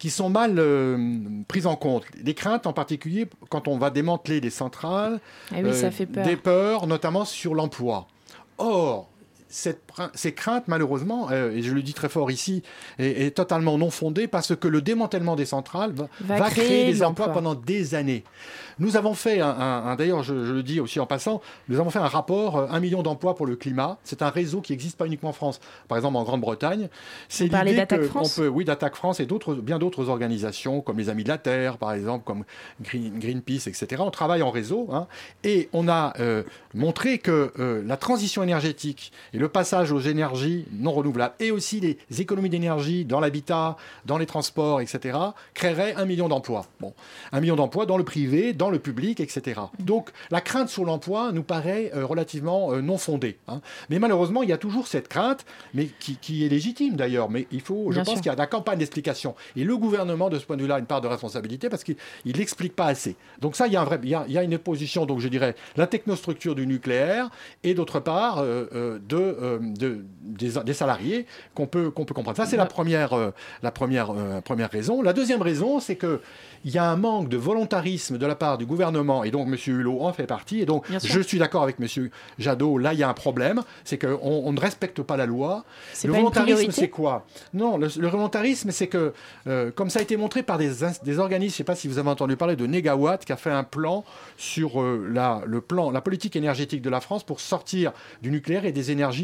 qui 0.00 0.08
sont 0.08 0.30
mal 0.30 0.58
euh, 0.58 0.96
prises 1.46 1.66
en 1.66 1.76
compte. 1.76 2.04
Les 2.24 2.34
craintes 2.34 2.66
en 2.66 2.72
particulier 2.72 3.28
quand 3.50 3.68
on 3.68 3.76
va 3.76 3.90
démanteler 3.90 4.40
des 4.40 4.50
centrales, 4.50 5.20
ah 5.52 5.56
oui, 5.62 5.74
ça 5.74 5.86
euh, 5.86 5.90
fait 5.90 6.06
peur. 6.06 6.24
des 6.24 6.36
peurs 6.36 6.86
notamment 6.86 7.26
sur 7.26 7.54
l'emploi. 7.54 8.08
Or, 8.56 9.10
ces 9.50 10.32
craintes, 10.32 10.64
malheureusement, 10.68 11.28
euh, 11.30 11.50
et 11.50 11.62
je 11.62 11.72
le 11.72 11.82
dis 11.82 11.92
très 11.92 12.08
fort 12.08 12.30
ici, 12.30 12.62
est, 12.98 13.34
totalement 13.34 13.78
non 13.78 13.90
fondée 13.90 14.28
parce 14.28 14.54
que 14.54 14.68
le 14.68 14.80
démantèlement 14.80 15.36
des 15.36 15.44
centrales 15.44 15.92
va, 16.20 16.50
créer, 16.50 16.92
des 16.92 17.02
emplois 17.02 17.28
pendant 17.28 17.54
des 17.54 17.94
années. 17.94 18.24
Nous 18.78 18.96
avons 18.96 19.14
fait 19.14 19.40
un, 19.40 19.94
d'ailleurs, 19.96 20.22
je, 20.22 20.32
le 20.32 20.62
dis 20.62 20.80
aussi 20.80 21.00
en 21.00 21.06
passant, 21.06 21.42
nous 21.68 21.78
avons 21.78 21.90
fait 21.90 21.98
un 21.98 22.08
rapport, 22.08 22.56
euh, 22.56 22.66
un 22.70 22.80
million 22.80 23.02
d'emplois 23.02 23.34
pour 23.34 23.46
le 23.46 23.56
climat. 23.56 23.98
C'est 24.04 24.22
un 24.22 24.30
réseau 24.30 24.60
qui 24.60 24.72
n'existe 24.72 24.96
pas 24.96 25.06
uniquement 25.06 25.30
en 25.30 25.34
France. 25.34 25.60
Par 25.88 25.98
exemple, 25.98 26.16
en 26.16 26.22
Grande-Bretagne, 26.22 26.88
c'est 27.28 27.48
l'idée 27.48 27.76
d'Attaque 27.76 28.04
France. 28.04 28.36
Peut, 28.36 28.48
oui, 28.48 28.64
d'Attaque 28.64 28.94
France 28.94 29.20
et 29.20 29.26
d'autres, 29.26 29.54
bien 29.54 29.78
d'autres 29.78 30.08
organisations 30.08 30.80
comme 30.80 30.98
les 30.98 31.08
Amis 31.08 31.24
de 31.24 31.28
la 31.28 31.38
Terre, 31.38 31.76
par 31.76 31.92
exemple, 31.92 32.24
comme 32.24 32.44
Greenpeace, 32.82 33.66
etc. 33.66 33.96
On 33.98 34.10
travaille 34.10 34.42
en 34.42 34.50
réseau 34.50 34.88
hein, 34.92 35.08
et 35.44 35.68
on 35.72 35.88
a 35.88 36.14
euh, 36.20 36.44
montré 36.74 37.18
que 37.18 37.52
la 37.84 37.96
transition 37.96 38.42
énergétique 38.42 39.12
et 39.34 39.38
le 39.40 39.48
passage 39.48 39.90
aux 39.90 40.00
énergies 40.00 40.66
non 40.70 40.92
renouvelables 40.92 41.34
et 41.40 41.50
aussi 41.50 41.80
les 41.80 42.20
économies 42.20 42.50
d'énergie 42.50 43.06
dans 43.06 43.20
l'habitat, 43.20 43.76
dans 44.04 44.18
les 44.18 44.26
transports, 44.26 44.82
etc., 44.82 45.18
créeraient 45.54 45.94
un 45.96 46.04
million 46.04 46.28
d'emplois. 46.28 46.66
Bon, 46.78 46.92
un 47.32 47.40
million 47.40 47.56
d'emplois 47.56 47.86
dans 47.86 47.96
le 47.96 48.04
privé, 48.04 48.52
dans 48.52 48.68
le 48.68 48.78
public, 48.78 49.18
etc. 49.18 49.62
Donc 49.78 50.10
la 50.30 50.42
crainte 50.42 50.68
sur 50.68 50.84
l'emploi 50.84 51.32
nous 51.32 51.42
paraît 51.42 51.90
euh, 51.94 52.04
relativement 52.04 52.72
euh, 52.72 52.82
non 52.82 52.98
fondée. 52.98 53.38
Hein. 53.48 53.62
Mais 53.88 53.98
malheureusement, 53.98 54.42
il 54.42 54.50
y 54.50 54.52
a 54.52 54.58
toujours 54.58 54.86
cette 54.86 55.08
crainte, 55.08 55.46
mais 55.72 55.88
qui, 55.98 56.44
est 56.44 56.48
légitime 56.48 56.96
d'ailleurs. 56.96 57.30
Mais 57.30 57.46
il 57.50 57.62
faut, 57.62 57.92
je 57.92 58.00
pense 58.00 58.16
qu'il 58.16 58.26
y 58.26 58.28
a 58.30 58.34
la 58.34 58.46
campagne 58.46 58.78
d'explication. 58.78 59.34
Et 59.56 59.64
le 59.64 59.76
gouvernement, 59.78 60.28
de 60.28 60.38
ce 60.38 60.44
point 60.44 60.56
de 60.56 60.62
vue-là, 60.62 60.74
a 60.74 60.78
une 60.78 60.86
part 60.86 61.00
de 61.00 61.08
responsabilité 61.08 61.70
parce 61.70 61.82
qu'il 61.82 61.96
n'explique 62.26 62.76
pas 62.76 62.86
assez. 62.86 63.16
Donc 63.40 63.56
ça, 63.56 63.66
il 63.66 63.72
y 63.72 63.76
a, 63.76 63.80
un 63.80 63.84
vrai, 63.84 63.98
il 64.02 64.10
y 64.10 64.38
a, 64.38 64.42
une 64.42 64.58
position, 64.58 65.06
donc 65.06 65.20
je 65.20 65.28
dirais, 65.28 65.54
la 65.76 65.86
technostructure 65.86 66.54
du 66.54 66.66
nucléaire 66.66 67.30
et 67.64 67.72
d'autre 67.72 68.00
part 68.00 68.38
euh, 68.38 68.98
de 69.08 69.29
euh, 69.40 69.58
de, 69.60 70.04
des, 70.22 70.74
salariés 70.74 71.26
qu'on 71.54 71.66
peut, 71.66 71.90
qu'on 71.90 72.04
peut 72.04 72.14
comprendre. 72.14 72.36
Ça, 72.36 72.46
c'est 72.46 72.56
la 72.56 72.66
première, 72.66 73.12
euh, 73.12 73.30
la 73.62 73.70
première, 73.70 74.10
euh, 74.10 74.40
première 74.40 74.70
raison. 74.70 75.02
La 75.02 75.12
deuxième 75.12 75.42
raison, 75.42 75.80
c'est 75.80 75.96
que 75.96 76.20
il 76.64 76.72
y 76.72 76.78
a 76.78 76.84
un 76.84 76.96
manque 76.96 77.28
de 77.28 77.36
volontarisme 77.36 78.18
de 78.18 78.26
la 78.26 78.34
part 78.34 78.58
du 78.58 78.66
gouvernement, 78.66 79.24
et 79.24 79.30
donc 79.30 79.48
M. 79.48 79.56
Hulot 79.66 80.02
en 80.02 80.12
fait 80.12 80.26
partie. 80.26 80.60
Et 80.60 80.66
donc, 80.66 80.84
je 81.02 81.20
suis 81.20 81.38
d'accord 81.38 81.62
avec 81.62 81.76
M. 81.80 82.10
Jadot, 82.38 82.78
là, 82.78 82.92
il 82.92 82.98
y 82.98 83.02
a 83.02 83.08
un 83.08 83.14
problème, 83.14 83.62
c'est 83.84 83.98
qu'on 83.98 84.18
on 84.22 84.52
ne 84.52 84.60
respecte 84.60 85.02
pas 85.02 85.16
la 85.16 85.26
loi. 85.26 85.64
Le 86.04 86.12
volontarisme, 86.12 86.70
c'est 86.70 86.88
quoi? 86.88 87.24
Non, 87.54 87.78
le, 87.78 87.88
volontarisme, 88.08 88.70
c'est 88.70 88.88
que, 88.88 89.12
euh, 89.46 89.70
comme 89.70 89.90
ça 89.90 90.00
a 90.00 90.02
été 90.02 90.16
montré 90.16 90.42
par 90.42 90.58
des, 90.58 90.70
des 91.02 91.18
organismes, 91.18 91.50
je 91.50 91.54
ne 91.54 91.56
sais 91.58 91.64
pas 91.64 91.74
si 91.74 91.88
vous 91.88 91.98
avez 91.98 92.10
entendu 92.10 92.36
parler 92.36 92.56
de 92.56 92.66
Negawatt, 92.66 93.24
qui 93.24 93.32
a 93.32 93.36
fait 93.36 93.50
un 93.50 93.64
plan 93.64 94.04
sur 94.36 94.82
euh, 94.82 95.08
la, 95.12 95.42
le 95.46 95.60
plan, 95.60 95.90
la 95.90 96.00
politique 96.00 96.36
énergétique 96.36 96.82
de 96.82 96.90
la 96.90 97.00
France 97.00 97.24
pour 97.24 97.40
sortir 97.40 97.92
du 98.22 98.30
nucléaire 98.30 98.66
et 98.66 98.72
des 98.72 98.90
énergies 98.90 99.19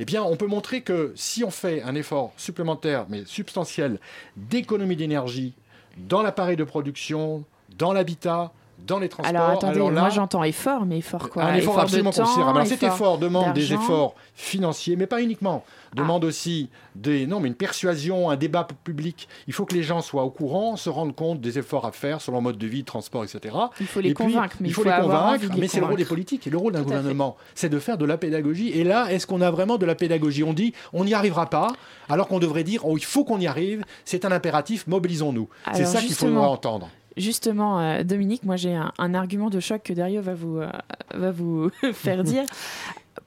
Eh 0.00 0.04
bien, 0.04 0.22
on 0.22 0.36
peut 0.36 0.46
montrer 0.46 0.82
que 0.82 1.12
si 1.14 1.44
on 1.44 1.50
fait 1.50 1.82
un 1.82 1.94
effort 1.94 2.32
supplémentaire, 2.36 3.06
mais 3.08 3.24
substantiel, 3.24 3.98
d'économie 4.36 4.96
d'énergie 4.96 5.54
dans 5.96 6.22
l'appareil 6.22 6.56
de 6.56 6.64
production, 6.64 7.44
dans 7.78 7.92
l'habitat, 7.92 8.52
dans 8.78 8.98
les 8.98 9.08
transports. 9.08 9.34
Alors 9.34 9.50
attendez, 9.50 9.80
moi 9.80 10.10
j'entends 10.10 10.44
effort, 10.44 10.86
mais 10.86 10.98
effort 10.98 11.30
quoi 11.30 11.44
Un 11.44 11.54
effort, 11.54 11.78
absolument 11.78 12.12
considérable. 12.12 12.58
Alors 12.58 12.66
cet 12.66 12.82
effort 12.82 13.18
demande 13.18 13.52
des 13.54 13.72
efforts 13.72 14.14
financiers, 14.34 14.96
mais 14.96 15.06
pas 15.06 15.22
uniquement. 15.22 15.64
Demande 15.94 16.24
ah. 16.24 16.28
aussi 16.28 16.68
des, 16.94 17.26
non, 17.26 17.40
mais 17.40 17.48
une 17.48 17.54
persuasion, 17.54 18.28
un 18.28 18.36
débat 18.36 18.66
public. 18.84 19.28
Il 19.46 19.54
faut 19.54 19.64
que 19.64 19.74
les 19.74 19.82
gens 19.82 20.02
soient 20.02 20.24
au 20.24 20.30
courant, 20.30 20.76
se 20.76 20.90
rendent 20.90 21.14
compte 21.14 21.40
des 21.40 21.58
efforts 21.58 21.86
à 21.86 21.92
faire 21.92 22.20
sur 22.20 22.32
leur 22.32 22.42
mode 22.42 22.58
de 22.58 22.66
vie, 22.66 22.84
transport, 22.84 23.24
etc. 23.24 23.54
Il 23.80 23.86
faut 23.86 24.00
les 24.00 24.12
convaincre, 24.12 24.56
mais 24.60 24.68
il 24.68 24.74
faut, 24.74 24.84
les 24.84 24.90
convaincre. 24.90 25.46
Mais 25.56 25.68
c'est 25.68 25.80
le 25.80 25.86
rôle 25.86 25.96
des 25.96 26.04
politiques 26.04 26.46
et 26.46 26.50
le 26.50 26.58
rôle 26.58 26.72
d'un 26.72 26.82
gouvernement, 26.82 27.36
c'est 27.54 27.68
de 27.68 27.78
faire 27.78 27.96
de 27.96 28.04
la 28.04 28.18
pédagogie. 28.18 28.70
Et 28.70 28.84
là, 28.84 29.10
est-ce 29.10 29.26
qu'on 29.26 29.40
a 29.40 29.50
vraiment 29.50 29.78
de 29.78 29.86
la 29.86 29.94
pédagogie? 29.94 30.44
On 30.44 30.52
dit, 30.52 30.74
on 30.92 31.04
n'y 31.04 31.14
arrivera 31.14 31.48
pas, 31.48 31.72
alors 32.08 32.28
qu'on 32.28 32.38
devrait 32.38 32.64
dire, 32.64 32.84
oh, 32.84 32.96
il 32.96 33.04
faut 33.04 33.24
qu'on 33.24 33.40
y 33.40 33.46
arrive. 33.46 33.84
C'est 34.04 34.24
un 34.24 34.32
impératif, 34.32 34.86
mobilisons-nous. 34.86 35.48
C'est 35.72 35.86
ça 35.86 36.00
qu'il 36.00 36.14
faut 36.14 36.34
entendre. 36.36 36.90
Justement, 37.16 37.80
euh, 37.80 38.02
Dominique, 38.02 38.44
moi 38.44 38.56
j'ai 38.56 38.74
un, 38.74 39.14
argument 39.14 39.50
de 39.50 39.60
choc 39.60 39.82
que 39.82 39.92
Dario 39.92 40.20
va 40.20 40.34
vous, 40.34 40.58
euh, 40.58 40.68
va 41.14 41.30
vous 41.30 41.70
faire 41.92 42.24
dire 42.24 42.44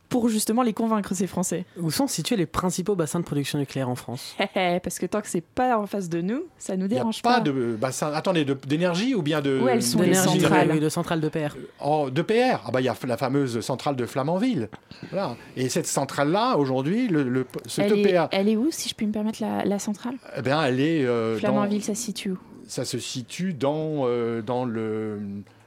pour 0.10 0.28
justement 0.28 0.64
les 0.64 0.74
convaincre, 0.74 1.14
ces 1.14 1.28
Français. 1.28 1.66
Où 1.80 1.92
sont 1.92 2.08
situés 2.08 2.36
les 2.36 2.48
principaux 2.48 2.96
bassins 2.96 3.20
de 3.20 3.26
production 3.26 3.60
nucléaire 3.60 3.90
en 3.90 3.96
France? 3.96 4.36
Parce 4.54 5.00
que 5.00 5.06
tant 5.06 5.22
que 5.22 5.28
c'est 5.28 5.44
pas 5.44 5.78
en 5.78 5.86
face 5.86 6.10
de 6.10 6.22
nous, 6.22 6.44
ça 6.58 6.76
nous 6.76 6.88
dérange 6.88 7.22
pas. 7.22 7.36
pas 7.36 7.40
de 7.42 7.78
bassin. 7.80 8.12
Attendez, 8.14 8.46
d'énergie 8.68 9.14
ou 9.16 9.22
bien 9.22 9.42
de. 9.42 9.60
Où 9.60 9.68
elles 9.68 9.84
sont 9.84 10.02
les 10.02 10.16
centrales 10.16 10.80
de 10.80 10.90
centrales 10.90 11.22
de 11.22 11.30
PR. 11.30 11.56
Oh, 11.84 12.10
de 12.10 12.22
PR. 12.22 12.62
Ah 12.66 12.72
bah 12.72 12.82
il 12.82 12.86
y 12.86 12.90
a 12.90 12.96
la 13.08 13.18
fameuse 13.18 13.60
centrale 13.62 13.96
de 13.96 14.06
Flamanville. 14.06 14.70
Voilà. 15.12 15.36
Et 15.56 15.70
cette 15.70 15.88
centrale 15.88 16.32
là, 16.32 16.58
aujourd'hui, 16.58 17.08
le, 17.08 17.46
ce 17.68 17.82
elle, 17.82 17.94
est, 17.94 18.18
elle 18.32 18.50
est 18.50 18.56
où, 18.56 18.70
si 18.72 18.90
je 18.90 18.96
puis 18.96 19.06
me 19.06 19.12
permettre 19.12 19.42
la, 19.42 19.80
centrale? 19.80 20.16
Eh 20.36 20.42
bien, 20.42 20.64
elle 20.64 20.80
est. 20.80 21.06
Euh, 21.06 21.38
Flamanville, 21.38 21.84
ça 21.84 21.96
se 21.96 22.02
situe 22.02 22.32
où? 22.32 22.38
Ça 22.70 22.86
se 22.86 23.00
situe 23.00 23.54
dans, 23.54 24.08
euh, 24.08 24.42
dans 24.42 24.64
le 24.64 25.20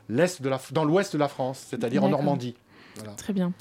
l'est 0.09 0.41
de 0.41 0.49
la, 0.49 0.61
dans 0.71 0.85
l'ouest 0.85 1.13
de 1.13 1.19
la 1.19 1.29
France, 1.29 1.67
c'est-à-dire 1.69 2.05
en 2.05 2.09
Normandie. 2.09 2.55
Très 3.17 3.33
bien. 3.33 3.53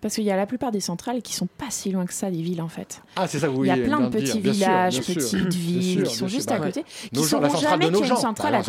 Parce 0.00 0.16
qu'il 0.16 0.24
y 0.24 0.30
a 0.32 0.36
la 0.36 0.46
plupart 0.46 0.72
des 0.72 0.80
centrales 0.80 1.22
qui 1.22 1.32
sont 1.32 1.46
pas 1.46 1.70
si 1.70 1.92
loin 1.92 2.06
que 2.06 2.14
ça 2.14 2.30
des 2.30 2.42
villes 2.42 2.62
en 2.62 2.68
fait. 2.68 3.02
Ah 3.14 3.28
c'est 3.28 3.38
ça 3.38 3.48
vous 3.48 3.64
Il 3.64 3.68
y 3.68 3.70
a 3.70 3.76
plein 3.76 4.00
de 4.00 4.08
petits 4.08 4.40
villages, 4.40 5.00
petites 5.00 5.54
villes 5.54 6.02
qui 6.04 6.14
sont 6.14 6.28
juste 6.28 6.50
à 6.50 6.58
côté, 6.58 6.84
qui 7.12 7.20
la 7.20 7.48
centrale 7.50 7.80
de 7.80 7.90
nos 7.90 8.02
gens, 8.02 8.16
centrale 8.16 8.52
la, 8.52 8.62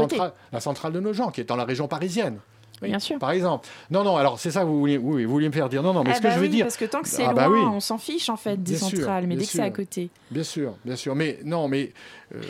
centrale, 0.60 0.94
de 0.94 1.00
nos 1.00 1.14
gens 1.14 1.32
qui 1.32 1.42
est 1.42 1.46
dans 1.46 1.56
la 1.56 1.66
région 1.66 1.88
parisienne. 1.88 2.40
Bien 2.82 3.00
sûr. 3.00 3.18
Par 3.20 3.32
exemple. 3.32 3.68
Non, 3.92 4.04
non, 4.04 4.18
alors 4.18 4.40
c'est 4.40 4.52
ça 4.52 4.62
que 4.62 4.66
vous 4.66 4.80
vouliez, 4.80 4.98
oui, 4.98 5.24
vous 5.26 5.32
vouliez 5.32 5.48
me 5.48 5.54
faire 5.54 5.70
dire. 5.70 5.82
Non, 5.84 5.94
non, 5.94 6.04
mais 6.04 6.12
Ah 6.12 6.16
ce 6.16 6.20
que 6.22 6.28
bah 6.28 6.34
je 6.36 6.40
veux 6.40 6.50
dire. 6.50 6.66
Parce 6.66 6.76
que 6.78 6.86
tant 6.86 7.02
que 7.02 7.08
c'est 7.08 7.24
Ah 7.24 7.32
loin, 7.32 7.34
bah 7.34 7.50
oui. 7.50 7.60
on 7.64 7.80
s'en 7.80 7.98
fiche 7.98 8.30
en 8.30 8.36
fait 8.36 8.62
des 8.62 8.74
Bien 8.76 8.88
sûr, 8.88 8.98
centrales, 8.98 9.26
mais 9.28 9.36
dès 9.38 9.46
que 9.46 9.52
c'est 9.52 9.62
à 9.62 9.70
côté. 9.70 10.10
Bien 10.32 10.44
sûr, 10.44 10.74
bien 10.84 10.96
sûr. 10.98 11.16
Mais 11.16 11.40
non, 11.46 11.68
mais 11.70 11.94
euh, 12.36 12.42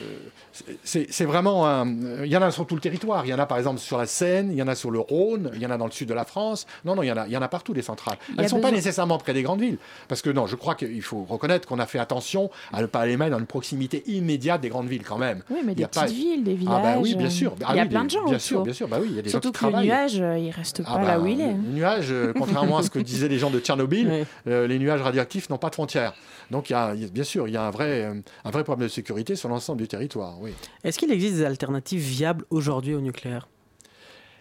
c'est 0.83 1.25
vraiment 1.25 1.67
un. 1.67 1.87
Il 2.23 2.31
y 2.31 2.37
en 2.37 2.41
a 2.41 2.51
sur 2.51 2.65
tout 2.65 2.75
le 2.75 2.81
territoire. 2.81 3.25
Il 3.25 3.29
y 3.29 3.33
en 3.33 3.39
a 3.39 3.45
par 3.45 3.57
exemple 3.57 3.79
sur 3.79 3.97
la 3.97 4.05
Seine, 4.05 4.51
il 4.51 4.57
y 4.57 4.61
en 4.63 4.67
a 4.67 4.75
sur 4.75 4.91
le 4.91 4.99
Rhône, 4.99 5.51
il 5.53 5.61
y 5.61 5.65
en 5.65 5.71
a 5.71 5.77
dans 5.77 5.85
le 5.85 5.91
sud 5.91 6.07
de 6.09 6.13
la 6.13 6.25
France. 6.25 6.65
Non, 6.85 6.95
non, 6.95 7.03
il 7.03 7.07
y 7.07 7.11
en 7.11 7.17
a, 7.17 7.27
il 7.27 7.33
y 7.33 7.37
en 7.37 7.41
a 7.41 7.47
partout 7.47 7.73
des 7.73 7.81
centrales. 7.81 8.17
Il 8.29 8.35
Elles 8.37 8.43
ne 8.45 8.49
sont 8.49 8.59
pas 8.59 8.71
nécessairement 8.71 9.17
près 9.17 9.33
des 9.33 9.43
grandes 9.43 9.61
villes. 9.61 9.77
Parce 10.07 10.21
que 10.21 10.29
non, 10.29 10.47
je 10.47 10.55
crois 10.55 10.75
qu'il 10.75 11.01
faut 11.01 11.23
reconnaître 11.29 11.67
qu'on 11.67 11.79
a 11.79 11.85
fait 11.85 11.99
attention 11.99 12.49
à 12.71 12.81
ne 12.81 12.85
pas 12.87 13.05
les 13.05 13.17
mettre 13.17 13.31
dans 13.31 13.39
une 13.39 13.45
proximité 13.45 14.03
immédiate 14.07 14.61
des 14.61 14.69
grandes 14.69 14.87
villes 14.87 15.03
quand 15.03 15.17
même. 15.17 15.43
Oui, 15.49 15.57
mais 15.65 15.73
Il 15.73 15.75
y 15.75 15.75
des 15.75 15.83
a 15.83 15.87
pas- 15.87 16.03
petites 16.03 16.15
villes, 16.17 16.43
des 16.43 16.55
villages. 16.55 16.75
Ah 16.79 16.93
bah 16.95 16.99
oui, 16.99 17.15
bien 17.15 17.29
sûr. 17.29 17.53
Il 17.59 17.65
Ah 17.67 17.75
y 17.75 17.79
a 17.79 17.85
plein 17.85 18.05
de 18.05 18.09
gens 18.09 18.23
Bien 18.25 18.39
sûr, 18.39 18.63
bien 18.63 18.73
sûr. 18.73 18.87
Bah 18.87 18.97
oui, 19.01 19.07
il 19.11 19.15
y 19.15 19.19
a 19.19 19.21
des 19.21 19.29
gens 19.29 19.39
qui 19.39 19.47
le 19.47 19.53
travaillent. 19.53 19.87
Nuage, 20.19 20.21
euh, 20.21 20.37
il 20.39 20.51
reste 20.51 20.83
pas 20.83 20.93
Ah 20.95 21.01
là 21.03 21.17
bah, 21.17 21.19
où 21.23 21.27
il 21.27 21.39
est. 21.41 21.53
Le 21.53 21.59
nuage, 21.71 22.07
euh, 22.11 22.33
contrairement 22.37 22.77
à 22.77 22.83
ce 22.83 22.89
que 22.89 22.99
disaient 22.99 23.27
les 23.27 23.39
gens 23.39 23.49
de 23.49 23.59
Tchernobyl, 23.59 24.25
euh, 24.47 24.67
les 24.67 24.79
nuages 24.79 25.01
radioactifs 25.01 25.49
n'ont 25.49 25.57
pas 25.57 25.69
de 25.69 25.75
frontières. 25.75 26.13
Donc, 26.51 26.69
il 26.69 26.73
y 26.73 26.75
a, 26.75 26.93
il 26.95 27.01
y 27.01 27.05
a- 27.05 27.09
bien 27.09 27.23
sûr, 27.23 27.47
il 27.47 27.53
y 27.53 27.57
a 27.57 27.63
un 27.63 27.71
vrai, 27.71 28.03
un 28.43 28.51
vrai 28.51 28.63
problème 28.63 28.87
de 28.87 28.91
sécurité 28.93 29.35
sur 29.35 29.49
l'ensemble 29.49 29.81
du 29.81 29.87
territoire. 29.87 30.39
Oui. 30.41 30.51
Est-ce 30.83 30.97
qu'il 30.99 31.11
existe 31.11 31.35
des 31.35 31.45
alternatives 31.45 32.01
viables 32.01 32.45
aujourd'hui 32.49 32.93
au 32.93 33.01
nucléaire? 33.01 33.47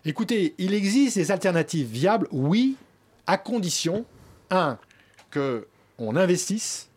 Écoutez, 0.04 0.54
il 0.58 0.74
existe 0.74 1.16
des 1.16 1.30
alternatives 1.30 1.86
viables, 1.86 2.26
oui, 2.32 2.76
à 3.26 3.38
condition, 3.38 4.04
un, 4.50 4.78
que 5.30 5.66
on 5.98 6.16
investisse. 6.16 6.88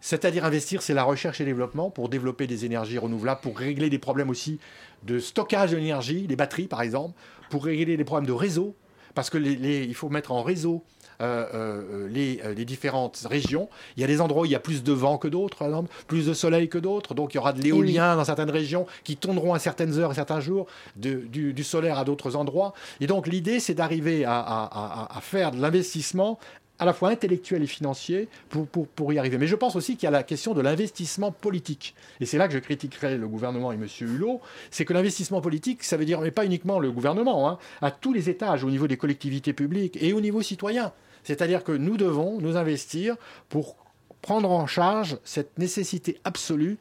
C'est-à-dire 0.00 0.44
investir, 0.44 0.82
c'est 0.82 0.94
la 0.94 1.04
recherche 1.04 1.40
et 1.40 1.44
développement 1.44 1.88
pour 1.90 2.08
développer 2.08 2.46
des 2.48 2.64
énergies 2.64 2.98
renouvelables, 2.98 3.40
pour 3.40 3.56
régler 3.56 3.88
des 3.88 3.98
problèmes 4.00 4.30
aussi 4.30 4.58
de 5.04 5.18
stockage 5.20 5.70
de 5.72 5.76
l'énergie, 5.76 6.26
les 6.28 6.34
batteries 6.36 6.66
par 6.66 6.82
exemple, 6.82 7.14
pour 7.52 7.64
régler 7.66 7.98
des 7.98 8.04
problèmes 8.04 8.26
de 8.26 8.32
réseau, 8.32 8.74
parce 9.14 9.28
que 9.28 9.36
les, 9.36 9.56
les- 9.56 9.84
il 9.84 9.94
faut 9.94 10.08
mettre 10.08 10.32
en 10.32 10.42
réseau 10.42 10.82
euh, 11.20 11.46
euh, 11.54 12.08
les, 12.08 12.40
euh, 12.44 12.54
les 12.54 12.64
différentes 12.64 13.26
régions. 13.28 13.68
Il 13.96 14.00
y 14.00 14.04
a 14.04 14.06
des 14.06 14.20
endroits 14.22 14.42
où 14.42 14.44
il 14.46 14.50
y 14.52 14.54
a 14.54 14.58
plus 14.70 14.82
de 14.82 14.92
vent 14.92 15.18
que 15.18 15.28
d'autres, 15.28 15.62
plus 16.08 16.24
de 16.26 16.32
soleil 16.32 16.70
que 16.70 16.78
d'autres, 16.78 17.12
donc 17.14 17.34
il 17.34 17.36
y 17.36 17.40
aura 17.40 17.52
de 17.52 17.60
l'éolien 17.60 18.16
dans 18.16 18.24
certaines 18.24 18.50
régions 18.50 18.86
qui 19.04 19.16
tourneront 19.18 19.52
à 19.52 19.58
certaines 19.58 19.98
heures 19.98 20.12
et 20.12 20.14
certains 20.14 20.40
jours, 20.40 20.66
de- 20.96 21.20
du, 21.30 21.52
du 21.52 21.62
solaire 21.62 21.98
à 21.98 22.04
d'autres 22.04 22.34
endroits. 22.36 22.72
Et 23.02 23.06
donc 23.06 23.26
l'idée, 23.26 23.60
c'est 23.60 23.74
d'arriver 23.74 24.24
à, 24.24 24.38
à- 24.40 24.64
à- 25.12 25.18
à 25.18 25.20
faire 25.20 25.50
de 25.52 25.60
l'investissement 25.60 26.38
à 26.82 26.84
la 26.84 26.92
fois 26.92 27.10
intellectuel 27.10 27.62
et 27.62 27.66
financier 27.68 28.28
pour, 28.48 29.12
y 29.12 29.18
arriver. 29.18 29.38
Mais 29.38 29.46
je 29.46 29.54
pense 29.54 29.76
aussi 29.76 29.94
qu'il 29.94 30.04
y 30.04 30.08
a 30.08 30.10
la 30.10 30.24
question 30.24 30.52
de 30.52 30.60
l'investissement 30.60 31.30
politique. 31.30 31.94
Et 32.20 32.26
c'est 32.26 32.38
là 32.38 32.48
que 32.48 32.54
je 32.54 32.58
critiquerai 32.58 33.16
le 33.16 33.28
gouvernement 33.28 33.70
et 33.70 33.76
M. 33.76 33.86
Hulot, 34.00 34.40
c'est 34.72 34.84
que 34.84 34.92
l'investissement 34.92 35.40
politique, 35.40 35.84
ça 35.84 35.96
veut 35.96 36.04
dire, 36.04 36.20
mais 36.20 36.32
pas 36.32 36.44
uniquement 36.44 36.80
le 36.80 36.90
gouvernement, 36.90 37.48
hein, 37.48 37.58
à 37.82 37.92
tous 37.92 38.12
les 38.12 38.28
étages, 38.28 38.64
au 38.64 38.70
niveau 38.70 38.88
des 38.88 38.96
collectivités 38.96 39.52
publiques 39.52 39.96
et 40.02 40.12
au 40.12 40.20
niveau 40.20 40.42
citoyen. 40.42 40.92
C'est-à-dire 41.22 41.62
que 41.62 41.70
nous 41.70 41.96
devons 41.96 42.40
nous 42.40 42.56
investir 42.56 43.14
pour 43.48 43.76
prendre 44.20 44.50
en 44.50 44.66
charge 44.66 45.18
cette 45.22 45.58
nécessité 45.60 46.18
absolue 46.24 46.78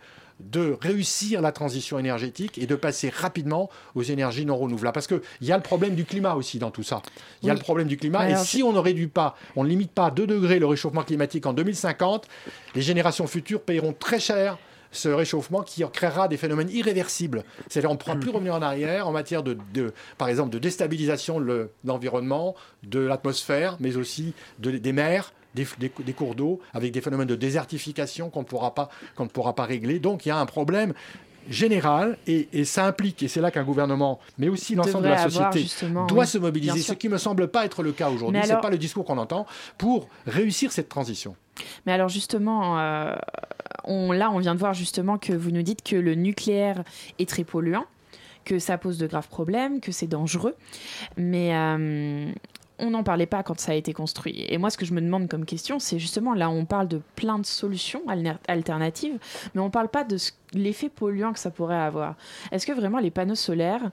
de 0.49 0.77
réussir 0.81 1.41
la 1.41 1.51
transition 1.51 1.99
énergétique 1.99 2.57
et 2.57 2.65
de 2.65 2.75
passer 2.75 3.09
rapidement 3.09 3.69
aux 3.95 4.03
énergies 4.03 4.45
non 4.45 4.57
renouvelables. 4.57 4.93
Parce 4.93 5.07
qu'il 5.07 5.21
y 5.41 5.51
a 5.51 5.57
le 5.57 5.63
problème 5.63 5.95
du 5.95 6.05
climat 6.05 6.35
aussi 6.35 6.59
dans 6.59 6.71
tout 6.71 6.83
ça. 6.83 7.01
Il 7.41 7.47
y 7.47 7.49
a 7.49 7.53
Oui. 7.53 7.59
le 7.59 7.63
problème 7.63 7.87
du 7.87 7.97
climat. 7.97 8.19
Alors, 8.19 8.41
et 8.41 8.43
si 8.45 8.63
on 8.63 8.73
ne 8.73 8.79
réduit 8.79 9.07
pas, 9.07 9.35
on 9.55 9.63
ne 9.63 9.69
limite 9.69 9.91
pas 9.91 10.07
à 10.07 10.11
2 10.11 10.27
degrés 10.27 10.59
le 10.59 10.65
réchauffement 10.67 11.03
climatique 11.03 11.45
en 11.45 11.53
2050, 11.53 12.27
les 12.75 12.81
générations 12.81 13.27
futures 13.27 13.61
payeront 13.61 13.93
très 13.93 14.19
cher 14.19 14.57
ce 14.93 15.07
réchauffement 15.07 15.61
qui 15.61 15.83
créera 15.93 16.27
des 16.27 16.35
phénomènes 16.35 16.69
irréversibles. 16.69 17.43
C'est-à-dire 17.69 17.89
on 17.89 17.93
ne 17.93 17.99
pourra 17.99 18.17
plus 18.17 18.29
revenir 18.29 18.53
en 18.55 18.61
arrière 18.61 19.07
en 19.07 19.13
matière 19.13 19.41
de, 19.41 19.57
de- 19.73 19.93
par 20.17 20.27
exemple, 20.27 20.49
de 20.49 20.59
déstabilisation 20.59 21.39
de 21.39 21.69
l'environnement, 21.85 22.55
de 22.83 22.99
l'atmosphère, 22.99 23.77
mais 23.79 23.95
aussi 23.95 24.33
de- 24.59 24.71
des 24.71 24.91
mers, 24.91 25.31
des, 25.55 25.67
des- 25.79 25.91
des 26.05 26.13
cours 26.13 26.35
d'eau, 26.35 26.59
avec 26.73 26.91
des 26.91 27.01
phénomènes 27.01 27.27
de 27.27 27.35
désertification 27.35 28.29
qu'on 28.29 28.41
ne 28.41 28.45
pourra 28.45 28.73
pas, 28.73 28.89
qu'on 29.15 29.25
ne 29.25 29.29
pourra 29.29 29.53
pas 29.55 29.65
régler. 29.65 29.99
Donc 29.99 30.25
il 30.25 30.29
y 30.29 30.31
a 30.31 30.37
un 30.37 30.45
problème 30.45 30.93
général 31.49 32.17
et, 32.27 32.47
et 32.53 32.65
ça 32.65 32.85
implique, 32.85 33.23
et 33.23 33.27
c'est 33.27 33.41
là 33.41 33.49
qu'un 33.49 33.63
gouvernement, 33.63 34.19
mais 34.37 34.47
aussi 34.47 34.75
l'ensemble 34.75 35.05
de 35.05 35.09
la 35.09 35.27
société, 35.29 35.65
doit 36.07 36.19
oui, 36.19 36.27
se 36.27 36.37
mobiliser, 36.37 36.79
ce 36.81 36.93
qui 36.93 37.07
ne 37.07 37.13
me 37.13 37.17
semble 37.17 37.47
pas 37.47 37.65
être 37.65 37.81
le 37.81 37.91
cas 37.91 38.09
aujourd'hui. 38.09 38.41
Ce 38.43 38.53
n'est 38.53 38.61
pas 38.61 38.69
le 38.69 38.77
discours 38.77 39.05
qu'on 39.05 39.17
entend 39.17 39.47
pour 39.79 40.07
réussir 40.27 40.71
cette 40.71 40.87
transition. 40.87 41.35
Mais 41.85 41.93
alors 41.93 42.09
justement, 42.09 42.79
euh, 42.79 43.15
on, 43.85 44.11
là, 44.11 44.29
on 44.31 44.37
vient 44.37 44.53
de 44.53 44.59
voir 44.59 44.73
justement 44.75 45.17
que 45.17 45.33
vous 45.33 45.49
nous 45.51 45.63
dites 45.63 45.81
que 45.83 45.95
le 45.95 46.13
nucléaire 46.13 46.83
est 47.17 47.27
très 47.27 47.43
polluant, 47.43 47.85
que 48.45 48.59
ça 48.59 48.77
pose 48.77 48.99
de 48.99 49.07
graves 49.07 49.27
problèmes, 49.27 49.81
que 49.81 49.91
c'est 49.91 50.07
dangereux. 50.07 50.55
Mais 51.17 51.55
euh, 51.55 52.31
on 52.81 52.89
n'en 52.89 53.03
parlait 53.03 53.25
pas 53.25 53.43
quand 53.43 53.59
ça 53.59 53.71
a 53.71 53.75
été 53.75 53.93
construit. 53.93 54.45
Et 54.49 54.57
moi, 54.57 54.69
ce 54.69 54.77
que 54.77 54.85
je 54.85 54.93
me 54.93 55.01
demande 55.01 55.29
comme 55.29 55.45
question, 55.45 55.79
c'est 55.79 55.99
justement, 55.99 56.33
là, 56.33 56.49
on 56.49 56.65
parle 56.65 56.87
de 56.87 57.01
plein 57.15 57.39
de 57.39 57.45
solutions 57.45 58.01
alternatives, 58.47 59.17
mais 59.53 59.61
on 59.61 59.65
ne 59.65 59.69
parle 59.71 59.87
pas 59.87 60.03
de 60.03 60.17
l'effet 60.53 60.89
polluant 60.89 61.31
que 61.31 61.39
ça 61.39 61.51
pourrait 61.51 61.75
avoir. 61.75 62.15
Est-ce 62.51 62.65
que 62.65 62.73
vraiment 62.73 62.99
les 62.99 63.11
panneaux 63.11 63.35
solaires, 63.35 63.91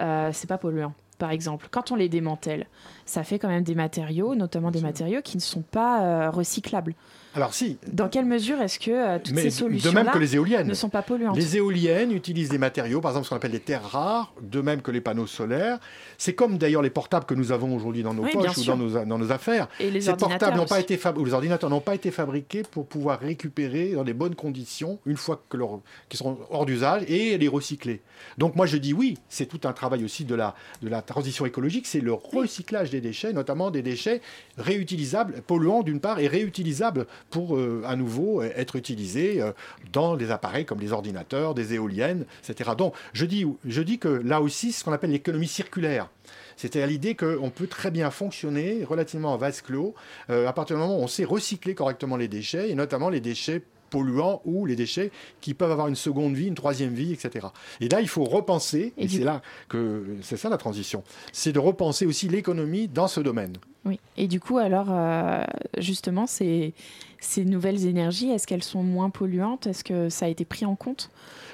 euh, 0.00 0.30
c'est 0.32 0.48
pas 0.48 0.58
polluant 0.58 0.94
par 1.20 1.30
exemple, 1.32 1.68
quand 1.70 1.92
on 1.92 1.96
les 1.96 2.08
démantèle, 2.08 2.66
ça 3.04 3.24
fait 3.24 3.38
quand 3.38 3.48
même 3.48 3.62
des 3.62 3.74
matériaux, 3.74 4.34
notamment 4.34 4.70
des 4.70 4.80
matériaux 4.80 5.20
qui 5.22 5.36
ne 5.36 5.42
sont 5.42 5.60
pas 5.60 6.02
euh, 6.02 6.30
recyclables. 6.30 6.94
Alors 7.34 7.54
si, 7.54 7.78
Dans 7.92 8.08
quelle 8.08 8.24
mesure 8.24 8.60
est-ce 8.60 8.78
que 8.80 8.90
euh, 8.90 9.18
toutes 9.22 9.34
Mais 9.34 9.42
ces 9.42 9.50
solutions 9.50 9.90
de 9.90 9.94
même 9.94 10.10
que 10.10 10.18
les 10.18 10.34
éoliennes. 10.34 10.66
ne 10.66 10.74
sont 10.74 10.88
pas 10.88 11.02
polluantes 11.02 11.36
Les 11.36 11.56
éoliennes 11.56 12.10
utilisent 12.10 12.48
des 12.48 12.58
matériaux, 12.58 13.00
par 13.00 13.12
exemple 13.12 13.26
ce 13.26 13.30
qu'on 13.30 13.36
appelle 13.36 13.52
des 13.52 13.60
terres 13.60 13.84
rares, 13.84 14.32
de 14.42 14.60
même 14.60 14.82
que 14.82 14.90
les 14.90 15.00
panneaux 15.00 15.28
solaires. 15.28 15.78
C'est 16.18 16.34
comme 16.34 16.58
d'ailleurs 16.58 16.82
les 16.82 16.90
portables 16.90 17.26
que 17.26 17.34
nous 17.34 17.52
avons 17.52 17.74
aujourd'hui 17.74 18.02
dans 18.02 18.14
nos 18.14 18.24
Oui, 18.24 18.32
poches 18.32 18.56
ou 18.58 18.64
dans 18.64 18.76
nos, 18.76 19.04
dans 19.04 19.18
nos 19.18 19.30
affaires. 19.30 19.68
Et 19.78 19.90
les 19.90 20.00
Ces 20.00 20.08
portables 20.10 20.32
ordinateurs 20.32 20.56
n'ont 20.56 20.66
pas 20.66 20.80
été 20.80 20.98
ou 21.16 21.24
les 21.24 21.32
ordinateurs 21.32 21.70
n'ont 21.70 21.80
pas 21.80 21.94
été 21.94 22.10
fabriqués 22.10 22.62
pour 22.68 22.86
pouvoir 22.86 23.20
récupérer 23.20 23.92
dans 23.92 24.04
des 24.04 24.14
bonnes 24.14 24.34
conditions 24.34 24.98
une 25.06 25.16
fois 25.16 25.40
que 25.48 25.56
leur, 25.56 25.80
qu'ils 26.08 26.18
seront 26.18 26.36
hors 26.50 26.66
d'usage 26.66 27.04
et 27.08 27.38
les 27.38 27.48
recycler. 27.48 28.00
Donc 28.38 28.56
moi 28.56 28.66
je 28.66 28.76
dis 28.76 28.92
oui, 28.92 29.18
c'est 29.28 29.46
tout 29.46 29.60
un 29.68 29.72
travail 29.72 30.04
aussi 30.04 30.24
de 30.24 30.34
la, 30.34 30.56
de 30.82 30.88
la 30.88 31.00
transition 31.00 31.46
écologique, 31.46 31.86
c'est 31.86 32.00
le 32.00 32.12
recyclage 32.12 32.90
des 32.90 33.00
déchets, 33.00 33.32
notamment 33.32 33.70
des 33.70 33.82
déchets 33.82 34.20
réutilisables, 34.58 35.42
polluants 35.46 35.82
d'une 35.82 36.00
part 36.00 36.18
et 36.18 36.26
réutilisables 36.26 37.06
pour 37.28 37.56
euh, 37.56 37.82
à 37.86 37.96
nouveau 37.96 38.42
euh, 38.42 38.50
être 38.56 38.76
utilisés 38.76 39.40
euh, 39.40 39.52
dans 39.92 40.16
des 40.16 40.30
appareils 40.30 40.64
comme 40.64 40.80
les 40.80 40.92
ordinateurs, 40.92 41.54
des 41.54 41.74
éoliennes, 41.74 42.24
etc. 42.48 42.70
Donc 42.76 42.94
je 43.12 43.24
dis, 43.24 43.98
que 43.98 44.08
là 44.08 44.40
aussi, 44.40 44.72
ce 44.72 44.84
qu'on 44.84 44.92
appelle 44.92 45.10
l'économie 45.10 45.48
circulaire. 45.48 46.08
C'était 46.56 46.82
à 46.82 46.86
l'idée 46.86 47.14
qu'on 47.14 47.50
peut 47.50 47.66
très 47.66 47.90
bien 47.90 48.10
fonctionner 48.10 48.84
relativement 48.84 49.32
en 49.32 49.36
vase 49.36 49.62
clos 49.62 49.94
à 50.28 50.52
partir 50.52 50.76
du 50.76 50.82
moment 50.82 50.98
où 50.98 51.02
on 51.02 51.06
sait 51.06 51.24
recycler 51.24 51.74
correctement 51.74 52.16
les 52.16 52.28
déchets, 52.28 52.70
et 52.70 52.74
notamment 52.74 53.08
les 53.08 53.20
déchets 53.20 53.62
polluants 53.90 54.40
ou 54.44 54.66
les 54.66 54.76
déchets 54.76 55.10
qui 55.40 55.54
peuvent 55.54 55.70
avoir 55.70 55.88
une 55.88 55.96
seconde 55.96 56.34
vie, 56.34 56.46
une 56.46 56.54
troisième 56.54 56.94
vie, 56.94 57.12
etc. 57.12 57.48
Et 57.80 57.88
là, 57.88 58.00
il 58.00 58.08
faut 58.08 58.24
repenser, 58.24 58.92
et, 58.96 59.08
c'est 59.08 59.24
là 59.24 59.42
que 59.68 60.16
c'est 60.22 60.36
ça 60.36 60.48
la 60.48 60.56
transition, 60.56 61.02
c'est 61.32 61.52
de 61.52 61.58
repenser 61.58 62.06
aussi 62.06 62.28
l'économie 62.28 62.88
dans 62.88 63.08
ce 63.08 63.20
domaine. 63.20 63.56
Oui. 63.84 63.98
Et 64.16 64.28
du 64.28 64.40
coup, 64.40 64.58
alors, 64.58 64.88
euh, 64.90 65.42
justement, 65.78 66.26
ces, 66.26 66.74
ces 67.18 67.44
nouvelles 67.44 67.86
énergies, 67.86 68.30
est-ce 68.30 68.46
qu'elles 68.46 68.62
sont 68.62 68.82
moins 68.82 69.10
polluantes? 69.10 69.66
Est-ce 69.66 69.84
que 69.84 70.08
ça 70.08 70.26
a 70.26 70.28
été 70.28 70.44
pris 70.44 70.66
en 70.66 70.76
compte? 70.76 71.10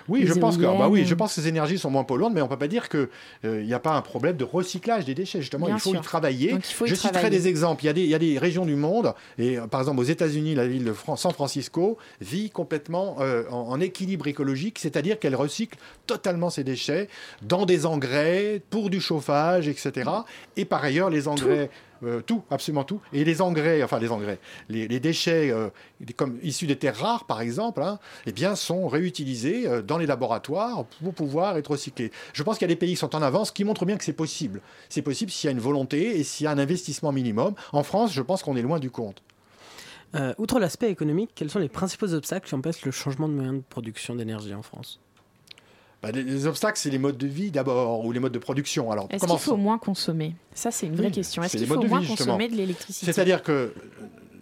Oui, 0.08 0.20
Les 0.20 0.26
je 0.26 0.34
pense 0.34 0.56
que, 0.56 0.64
ah 0.64 0.74
bah 0.78 0.88
oui, 0.88 1.04
je 1.04 1.14
pense 1.14 1.34
que 1.34 1.40
ces 1.40 1.48
énergies 1.48 1.78
sont 1.78 1.90
moins 1.90 2.04
polluantes, 2.04 2.32
mais 2.34 2.40
on 2.40 2.48
peut 2.48 2.56
pas 2.56 2.68
dire 2.68 2.88
qu'il 2.88 3.08
n'y 3.44 3.74
a 3.74 3.78
pas 3.78 3.92
un 3.94 4.02
problème 4.02 4.36
de 4.36 4.44
recyclage 4.44 5.04
des 5.04 5.14
déchets. 5.14 5.40
Justement, 5.40 5.66
Bien 5.66 5.76
il 5.76 5.80
faut 5.80 5.90
sûr. 5.90 6.00
y 6.00 6.02
travailler. 6.02 6.52
Donc, 6.52 6.64
y 6.64 6.86
je 6.88 6.94
citerai 6.94 7.12
travailler. 7.12 7.38
des 7.38 7.48
exemples. 7.48 7.84
Il 7.84 7.86
y, 7.86 7.90
a 7.90 7.92
des, 7.92 8.02
il 8.02 8.08
y 8.10 8.14
a 8.14 8.18
des 8.18 8.38
régions 8.38 8.64
du 8.66 8.76
monde, 8.76 9.14
et 9.38 9.58
euh, 9.58 9.66
par 9.66 9.80
exemple 9.80 10.00
aux 10.00 10.04
États-Unis, 10.04 10.54
la 10.54 10.66
ville 10.66 10.84
de 10.84 10.92
Fran- 10.92 11.16
San 11.16 11.32
Francisco 11.32 11.98
vit 12.20 12.50
complètement 12.50 13.16
euh, 13.20 13.44
en, 13.50 13.56
en 13.70 13.80
équilibre 13.80 14.26
écologique, 14.26 14.78
c'est-à-dire 14.78 15.18
qu'elle 15.18 15.34
recycle 15.36 15.78
totalement 16.06 16.50
ses 16.50 16.64
déchets 16.64 17.08
dans 17.42 17.66
des 17.66 17.86
engrais, 17.86 18.60
pour 18.70 18.90
du 18.90 19.00
chauffage, 19.00 19.68
etc. 19.68 20.10
Et 20.56 20.64
par 20.64 20.84
ailleurs, 20.84 21.10
les 21.10 21.28
engrais. 21.28 21.70
Euh, 22.02 22.20
tout, 22.20 22.42
absolument 22.50 22.84
tout. 22.84 23.00
Et 23.12 23.24
les 23.24 23.42
engrais, 23.42 23.82
enfin 23.82 23.98
les 23.98 24.10
engrais, 24.10 24.38
les, 24.68 25.00
déchets 25.00 25.50
euh, 25.50 25.68
comme 26.16 26.38
issus 26.42 26.66
des 26.66 26.76
terres 26.76 26.96
rares, 26.96 27.26
par 27.26 27.40
exemple, 27.40 27.82
hein, 27.82 27.98
eh 28.26 28.32
bien, 28.32 28.54
sont 28.54 28.88
réutilisés 28.88 29.66
euh, 29.66 29.82
dans 29.82 29.98
les 29.98 30.06
laboratoires 30.06 30.84
pour 31.02 31.14
pouvoir 31.14 31.56
être 31.56 31.70
recyclés. 31.70 32.10
Je 32.32 32.42
pense 32.42 32.58
qu'il 32.58 32.68
y 32.68 32.70
a 32.70 32.74
des 32.74 32.78
pays 32.78 32.90
qui 32.90 32.96
sont 32.96 33.14
en 33.14 33.22
avance 33.22 33.50
qui 33.50 33.64
montrent 33.64 33.86
bien 33.86 33.96
que 33.96 34.04
c'est 34.04 34.12
possible. 34.12 34.60
C'est 34.88 35.02
possible 35.02 35.30
s'il 35.30 35.48
y 35.48 35.50
a 35.50 35.52
une 35.52 35.60
volonté 35.60 36.18
et 36.18 36.24
s'il 36.24 36.44
y 36.44 36.46
a 36.46 36.50
un 36.50 36.58
investissement 36.58 37.12
minimum. 37.12 37.54
En 37.72 37.82
France, 37.82 38.12
je 38.12 38.22
pense 38.22 38.42
qu'on 38.42 38.56
est 38.56 38.62
loin 38.62 38.78
du 38.78 38.90
compte. 38.90 39.22
Outre 40.38 40.58
l'aspect 40.60 40.90
économique, 40.90 41.32
quels 41.34 41.50
sont 41.50 41.58
les 41.58 41.68
principaux 41.68 42.14
obstacles 42.14 42.48
qui 42.48 42.54
empêchent 42.54 42.86
le 42.86 42.90
changement 42.90 43.28
de 43.28 43.34
moyens 43.34 43.56
de 43.56 43.62
production 43.68 44.14
d'énergie 44.14 44.54
en 44.54 44.62
France? 44.62 44.98
Bah, 46.02 46.10
les, 46.12 46.22
les 46.22 46.46
obstacles, 46.46 46.78
c'est 46.78 46.90
les 46.90 46.98
modes 46.98 47.16
de 47.18 47.26
vie 47.26 47.50
d'abord, 47.50 48.04
ou 48.04 48.12
les 48.12 48.20
modes 48.20 48.32
de 48.32 48.38
production. 48.38 48.90
Alors, 48.92 49.08
Est-ce 49.10 49.20
comment 49.20 49.34
qu'il 49.36 49.42
faut 49.44 49.56
moins 49.56 49.78
consommer? 49.78 50.34
Ça, 50.54 50.70
c'est 50.70 50.86
une 50.86 50.94
vraie 50.94 51.06
Oui, 51.06 51.12
question. 51.12 51.42
Est-ce 51.42 51.56
qu'il 51.56 51.66
faut 51.66 51.82
moins 51.82 52.00
vie, 52.00 52.06
consommer 52.06 52.48
de 52.48 52.54
l'électricité? 52.54 53.12
C'est-à-dire 53.12 53.42
que 53.42 53.52
euh, 53.52 53.74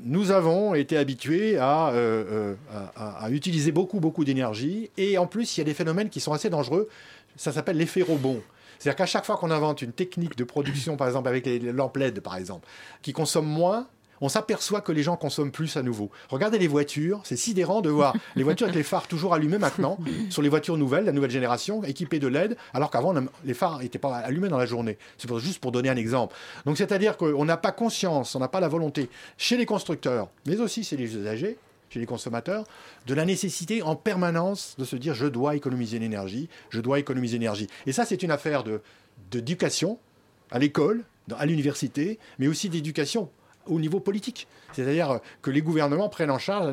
nous 0.00 0.30
avons 0.32 0.74
été 0.74 0.96
habitués 0.96 1.56
à, 1.56 1.88
euh, 1.90 2.24
euh, 2.28 2.54
à- 2.96 3.20
à- 3.20 3.24
à 3.26 3.30
utiliser 3.30 3.72
beaucoup, 3.72 4.00
beaucoup 4.00 4.24
d'énergie. 4.24 4.90
Et 4.96 5.16
en 5.16 5.26
plus, 5.26 5.56
il 5.56 5.60
y 5.60 5.62
a 5.62 5.64
des 5.64 5.74
phénomènes 5.74 6.10
qui 6.10 6.20
sont 6.20 6.32
assez 6.32 6.50
dangereux. 6.50 6.88
Ça 7.36 7.52
s'appelle 7.52 7.76
l'effet 7.76 8.02
rebond. 8.02 8.40
C'est-à-dire 8.78 8.96
qu'à 8.96 9.06
chaque 9.06 9.24
fois 9.24 9.36
qu'on 9.36 9.50
invente 9.50 9.80
une 9.80 9.92
technique 9.92 10.36
de 10.36 10.44
production, 10.44 10.96
par 10.96 11.06
exemple 11.06 11.28
avec 11.28 11.46
les 11.46 11.58
lampes 11.60 11.96
LED, 11.96 12.20
par 12.20 12.36
exemple, 12.36 12.68
qui 13.00 13.12
consomme 13.12 13.46
moins, 13.46 13.86
on 14.20 14.28
s'aperçoit 14.28 14.80
que 14.80 14.92
les 14.92 15.02
gens 15.02 15.16
consomment 15.16 15.50
plus 15.50 15.76
à 15.76 15.82
nouveau. 15.82 16.10
Regardez 16.28 16.58
les 16.58 16.66
voitures, 16.66 17.20
c'est 17.24 17.36
sidérant 17.36 17.80
de 17.80 17.90
voir 17.90 18.14
les 18.36 18.42
voitures 18.42 18.66
avec 18.66 18.76
les 18.76 18.82
phares 18.82 19.08
toujours 19.08 19.34
allumés 19.34 19.58
maintenant, 19.58 19.98
sur 20.30 20.42
les 20.42 20.48
voitures 20.48 20.76
nouvelles, 20.76 21.04
la 21.04 21.12
nouvelle 21.12 21.30
génération, 21.30 21.82
équipées 21.84 22.18
de 22.18 22.28
LED, 22.28 22.56
alors 22.72 22.90
qu'avant, 22.90 23.14
les 23.44 23.54
phares 23.54 23.78
n'étaient 23.78 23.98
pas 23.98 24.16
allumés 24.16 24.48
dans 24.48 24.58
la 24.58 24.66
journée. 24.66 24.98
C'est 25.18 25.32
juste 25.38 25.60
pour 25.60 25.72
donner 25.72 25.88
un 25.88 25.96
exemple. 25.96 26.34
Donc, 26.64 26.78
c'est-à-dire 26.78 27.16
qu'on 27.16 27.44
n'a 27.44 27.56
pas 27.56 27.72
conscience, 27.72 28.34
on 28.34 28.40
n'a 28.40 28.48
pas 28.48 28.60
la 28.60 28.68
volonté, 28.68 29.08
chez 29.36 29.56
les 29.56 29.66
constructeurs, 29.66 30.28
mais 30.46 30.58
aussi 30.60 30.84
chez 30.84 30.96
les 30.96 31.16
usagers, 31.16 31.58
chez 31.90 32.00
les 32.00 32.06
consommateurs, 32.06 32.64
de 33.06 33.14
la 33.14 33.24
nécessité 33.24 33.82
en 33.82 33.96
permanence 33.96 34.74
de 34.78 34.84
se 34.84 34.96
dire 34.96 35.14
je 35.14 35.26
dois 35.26 35.54
économiser 35.54 35.98
l'énergie, 35.98 36.48
je 36.70 36.80
dois 36.80 36.98
économiser 36.98 37.38
l'énergie. 37.38 37.68
Et 37.86 37.92
ça, 37.92 38.04
c'est 38.04 38.22
une 38.22 38.30
affaire 38.30 38.64
d'éducation 39.30 39.98
à 40.50 40.58
l'école, 40.58 41.04
à 41.36 41.46
l'université, 41.46 42.18
mais 42.38 42.48
aussi 42.48 42.68
d'éducation 42.68 43.30
au 43.66 43.80
niveau 43.80 44.00
politique. 44.00 44.46
C'est-à-dire 44.72 45.20
que 45.42 45.50
les 45.50 45.62
gouvernements 45.62 46.08
prennent 46.08 46.30
en 46.30 46.38
charge 46.38 46.72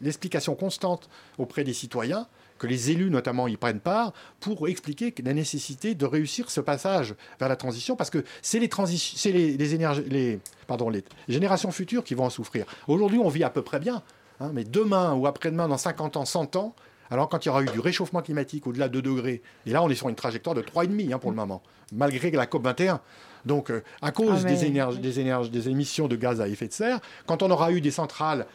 l'explication 0.00 0.54
constante 0.54 1.08
auprès 1.38 1.64
des 1.64 1.72
citoyens, 1.72 2.26
que 2.58 2.66
les 2.66 2.90
élus 2.90 3.10
notamment 3.10 3.48
y 3.48 3.56
prennent 3.56 3.80
part, 3.80 4.12
pour 4.40 4.68
expliquer 4.68 5.12
la 5.24 5.34
nécessité 5.34 5.94
de 5.94 6.06
réussir 6.06 6.50
ce 6.50 6.60
passage 6.60 7.14
vers 7.40 7.48
la 7.48 7.56
transition, 7.56 7.96
parce 7.96 8.10
que 8.10 8.24
c'est 8.40 8.60
les, 8.60 9.74
énergies, 9.74 10.04
les, 10.08 10.40
pardon, 10.66 10.88
les 10.88 11.04
générations 11.28 11.72
futures 11.72 12.04
qui 12.04 12.14
vont 12.14 12.24
en 12.24 12.30
souffrir. 12.30 12.66
Aujourd'hui, 12.86 13.18
on 13.18 13.28
vit 13.28 13.44
à 13.44 13.50
peu 13.50 13.62
près 13.62 13.80
bien, 13.80 14.02
hein, 14.40 14.50
mais 14.54 14.64
demain 14.64 15.14
ou 15.14 15.26
après-demain, 15.26 15.68
dans 15.68 15.78
50 15.78 16.16
ans, 16.16 16.24
100 16.24 16.56
ans, 16.56 16.74
alors 17.10 17.28
quand 17.28 17.44
il 17.44 17.48
y 17.48 17.50
aura 17.50 17.62
eu 17.62 17.66
du 17.66 17.80
réchauffement 17.80 18.22
climatique 18.22 18.66
au-delà 18.66 18.88
de 18.88 19.00
2 19.00 19.02
degrés, 19.02 19.42
et 19.66 19.70
là 19.70 19.82
on 19.82 19.88
est 19.90 19.94
sur 19.94 20.08
une 20.08 20.14
trajectoire 20.14 20.54
de 20.54 20.62
3,5 20.62 21.14
hein, 21.14 21.18
pour 21.18 21.30
le 21.30 21.36
moment, 21.36 21.62
malgré 21.92 22.30
la 22.30 22.46
COP 22.46 22.64
21, 22.64 23.00
donc, 23.44 23.70
euh, 23.70 23.82
à 24.00 24.12
cause 24.12 24.44
ah, 24.46 24.48
des, 24.48 25.50
des 25.50 25.68
émissions 25.68 26.08
de 26.08 26.16
gaz 26.16 26.40
à 26.40 26.48
effet 26.48 26.68
de 26.68 26.72
serre, 26.72 27.00
quand 27.26 27.42
on 27.42 27.50
aura 27.50 27.72
eu 27.72 27.80
des 27.80 27.90
centrales 27.90 28.46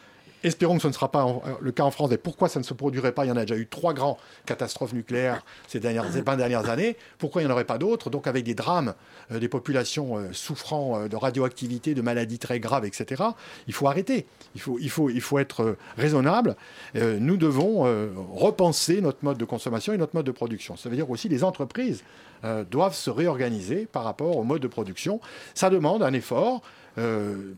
Espérons 0.44 0.76
que 0.76 0.82
ce 0.82 0.88
ne 0.88 0.92
sera 0.92 1.10
pas 1.10 1.24
euh, 1.24 1.52
le 1.60 1.72
cas 1.72 1.84
en 1.84 1.90
France. 1.90 2.12
Et 2.12 2.18
pourquoi 2.18 2.48
ça 2.48 2.60
ne 2.60 2.64
se 2.64 2.74
produirait 2.74 3.12
pas? 3.12 3.24
Il 3.24 3.28
y 3.28 3.32
en 3.32 3.36
a 3.36 3.44
déjà 3.44 3.56
eu 3.56 3.66
trois 3.66 3.94
grands 3.94 4.18
catastrophes 4.46 4.92
nucléaires 4.92 5.44
ces, 5.66 5.80
dernières, 5.80 6.04
20 6.04 6.36
dernières 6.36 6.68
années. 6.68 6.96
Pourquoi 7.18 7.42
il 7.42 7.46
n'y 7.46 7.50
en 7.50 7.54
aurait 7.54 7.64
pas 7.64 7.78
d'autres? 7.78 8.10
Donc 8.10 8.26
avec 8.26 8.44
des 8.44 8.54
drames, 8.54 8.94
euh, 9.32 9.38
des 9.38 9.48
populations 9.48 10.16
souffrant 10.32 11.06
de 11.08 11.16
radioactivité, 11.16 11.94
de 11.94 12.02
maladies 12.02 12.38
très 12.38 12.60
graves, 12.60 12.84
etc. 12.84 13.22
Il 13.66 13.74
faut 13.74 13.88
arrêter. 13.88 14.26
Il 14.54 14.60
faut, 14.60 14.78
il 14.80 14.90
faut, 14.90 15.10
il 15.10 15.20
faut 15.20 15.38
être 15.38 15.76
raisonnable. 15.96 16.56
nous 16.94 17.36
devons 17.36 17.82
repenser 18.32 19.00
notre 19.00 19.18
mode 19.22 19.38
de 19.38 19.44
consommation 19.44 19.92
et 19.92 19.98
notre 19.98 20.14
mode 20.14 20.26
de 20.26 20.32
production. 20.32 20.76
Ça 20.76 20.88
veut 20.88 20.96
dire 20.96 21.10
aussi 21.10 21.28
les 21.28 21.44
entreprises 21.44 22.02
euh, 22.44 22.64
doivent 22.64 22.94
se 22.94 23.10
réorganiser 23.10 23.86
par 23.86 24.04
rapport 24.04 24.36
au 24.36 24.44
mode 24.44 24.62
de 24.62 24.68
production. 24.68 25.20
Ça 25.54 25.70
demande 25.70 26.04
un 26.04 26.12
effort 26.12 26.62
euh, 26.96 27.54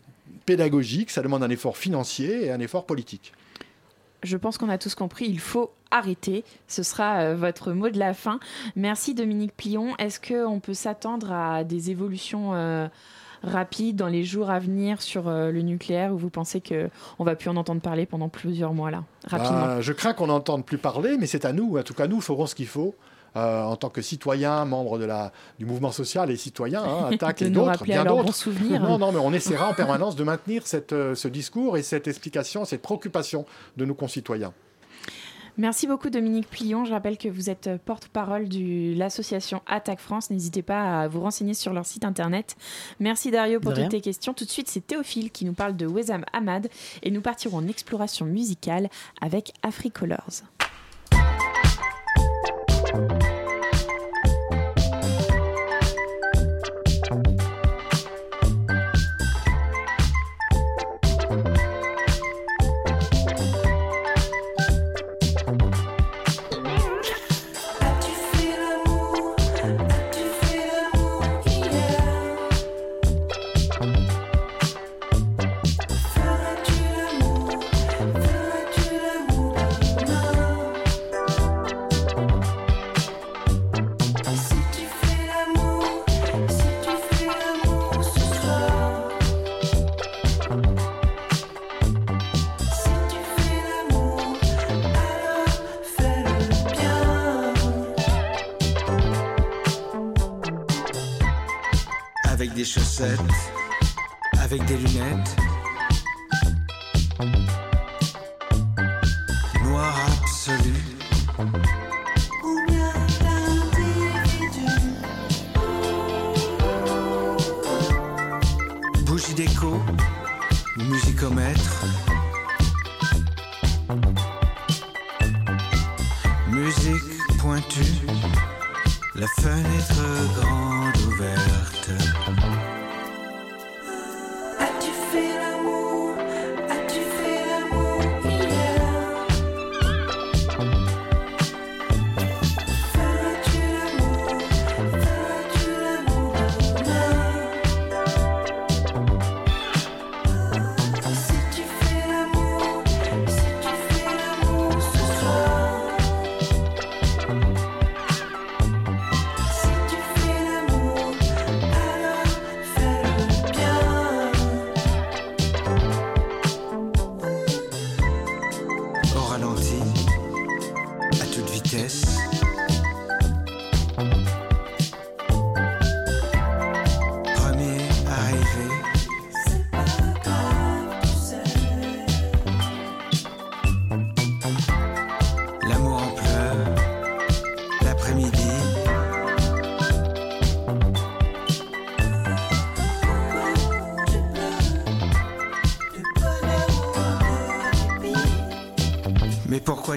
pédagogique, 0.47 1.11
ça 1.11 1.23
demande 1.23 1.43
un 1.43 1.51
effort 1.51 1.77
financier 1.77 2.47
et 2.47 2.51
un 2.51 2.61
effort 2.61 2.87
politique. 2.87 3.33
Je 4.23 4.37
pense 4.37 4.59
qu'on 4.59 4.69
a 4.69 4.79
tous 4.79 4.95
compris, 4.95 5.27
il 5.27 5.41
faut 5.41 5.71
arrêter. 5.91 6.45
Ce 6.69 6.83
sera 6.83 7.21
euh, 7.21 7.35
votre 7.35 7.73
mot 7.73 7.89
de 7.89 7.99
la 7.99 8.13
fin. 8.13 8.39
Merci 8.77 9.15
Dominique 9.15 9.57
Plion. 9.57 9.97
Est-ce 9.97 10.21
qu'on 10.21 10.61
peut 10.61 10.75
s'attendre 10.75 11.33
à 11.33 11.65
des 11.65 11.91
évolutions 11.91 12.53
rapides 13.43 13.97
dans 13.97 14.09
les 14.09 14.23
jours 14.23 14.51
à 14.51 14.59
venir 14.59 15.01
sur 15.01 15.31
le 15.31 15.63
nucléaire 15.63 16.13
ou 16.13 16.19
vous 16.19 16.29
pensez 16.29 16.61
qu'on 16.61 17.25
va 17.25 17.35
plus 17.35 17.49
en 17.49 17.57
entendre 17.57 17.81
parler 17.81 18.05
pendant 18.05 18.29
plusieurs 18.29 18.75
mois 18.75 18.91
là 18.91 19.05
rapidement? 19.27 19.65
Bah, 19.65 19.81
Je 19.81 19.95
crains 19.95 20.13
qu'on 20.13 20.27
n'entende 20.27 20.67
plus 20.67 20.77
parler, 20.77 21.17
mais 21.19 21.27
c'est 21.27 21.47
à 21.47 21.55
nous. 21.55 21.79
En 21.79 21.83
tout 21.83 21.95
cas, 21.95 22.07
nous 22.07 22.21
ferons 22.21 22.47
ce 22.47 22.55
qu'il 22.55 22.67
faut 22.67 22.95
euh, 23.37 23.63
en 23.63 23.77
tant 23.77 23.91
que 23.91 24.03
citoyen, 24.03 24.65
membre 24.65 24.99
de 24.99 25.05
la, 25.05 25.33
du 25.59 25.67
mouvement 25.67 25.93
social 25.93 26.31
et 26.31 26.37
citoyen, 26.37 26.83
hein, 26.83 27.09
attaque 27.13 27.43
et 27.43 27.51
d'autres, 27.51 27.85
bien 27.85 28.05
d'autres. 28.05 28.51
Non, 28.79 28.99
non, 28.99 29.13
mais 29.13 29.19
on 29.19 29.33
essaiera 29.33 29.69
en 29.69 29.75
permanence 29.75 30.17
de 30.17 30.25
maintenir 30.25 30.67
cette, 30.67 30.93
euh, 30.93 31.15
ce 31.15 31.29
discours 31.29 31.77
et 31.77 31.83
cette 31.83 32.09
explication, 32.09 32.65
cette 32.65 32.83
préoccupation 32.83 33.47
de 33.77 33.85
nos 33.85 33.95
concitoyens. 33.95 34.53
Merci 35.57 35.87
beaucoup 35.87 36.11
Dominique 36.11 36.49
Plion. 36.49 36.85
Je 36.85 36.93
rappelle 36.93 37.19
que 37.19 37.29
vous 37.29 37.51
êtes 37.51 37.69
porte-parole 37.85 38.49
de 38.49 38.97
l'association 38.97 39.61
Attaque 39.67 40.01
France. 40.01 40.31
N'hésitez 40.31 40.63
pas 40.63 41.03
à 41.03 41.09
vous 41.09 41.21
renseigner 41.21 41.55
sur 41.55 41.73
leur 41.73 41.85
site 41.85 42.05
internet. 42.05 42.57
Merci 42.99 43.31
Dario 43.31 43.61
pour 43.61 43.75
toutes 43.75 43.91
tes 43.91 44.01
questions. 44.01 44.33
Tout 44.33 44.45
de 44.45 44.51
suite, 44.51 44.69
c'est 44.69 44.87
Théophile 44.87 45.31
qui 45.31 45.45
nous 45.45 45.53
parle 45.53 45.77
de 45.77 45.87
Wesam 45.87 46.25
Ahmad 46.33 46.69
et 47.03 47.11
nous 47.11 47.21
partirons 47.21 47.59
en 47.59 47.69
exploration 47.69 48.25
musicale 48.27 48.89
avec 49.21 49.53
Africolors. 49.63 50.45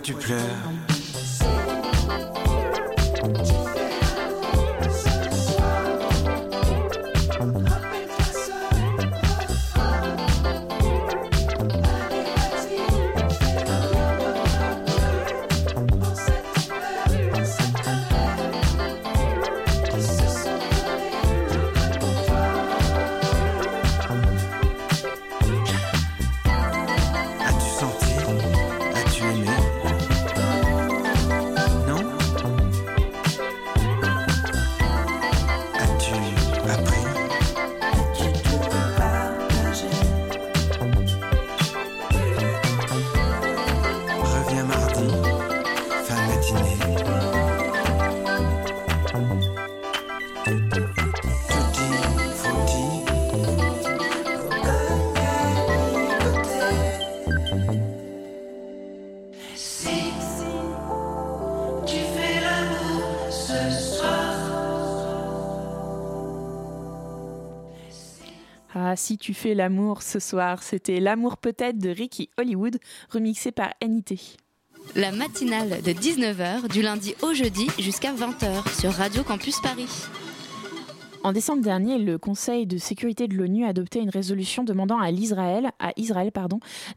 Tu 0.01 0.13
pleures 0.13 0.39
Ah, 50.45 50.49
si 68.97 69.17
tu 69.17 69.33
fais 69.33 69.53
l'amour 69.53 70.01
ce 70.01 70.19
soir. 70.19 70.61
C'était 70.61 70.99
L'amour 70.99 71.37
peut-être 71.37 71.77
de 71.77 71.89
Ricky 71.89 72.29
Hollywood, 72.37 72.79
remixé 73.09 73.53
par 73.53 73.73
NIT. 73.81 74.37
La 74.95 75.13
matinale 75.13 75.81
de 75.81 75.91
19h, 75.91 76.67
du 76.67 76.81
lundi 76.81 77.15
au 77.21 77.33
jeudi 77.33 77.67
jusqu'à 77.79 78.13
20h 78.13 78.81
sur 78.81 78.91
Radio 78.91 79.23
Campus 79.23 79.61
Paris. 79.61 79.87
En 81.25 81.31
décembre 81.31 81.61
dernier, 81.61 81.99
le 81.99 82.17
Conseil 82.17 82.67
de 82.67 82.77
sécurité 82.77 83.29
de 83.29 83.35
l'ONU 83.35 83.63
a 83.63 83.69
adopté 83.69 84.01
une 84.01 84.09
résolution 84.09 84.65
demandant 84.65 84.99
à 84.99 85.09
Israël 85.09 85.71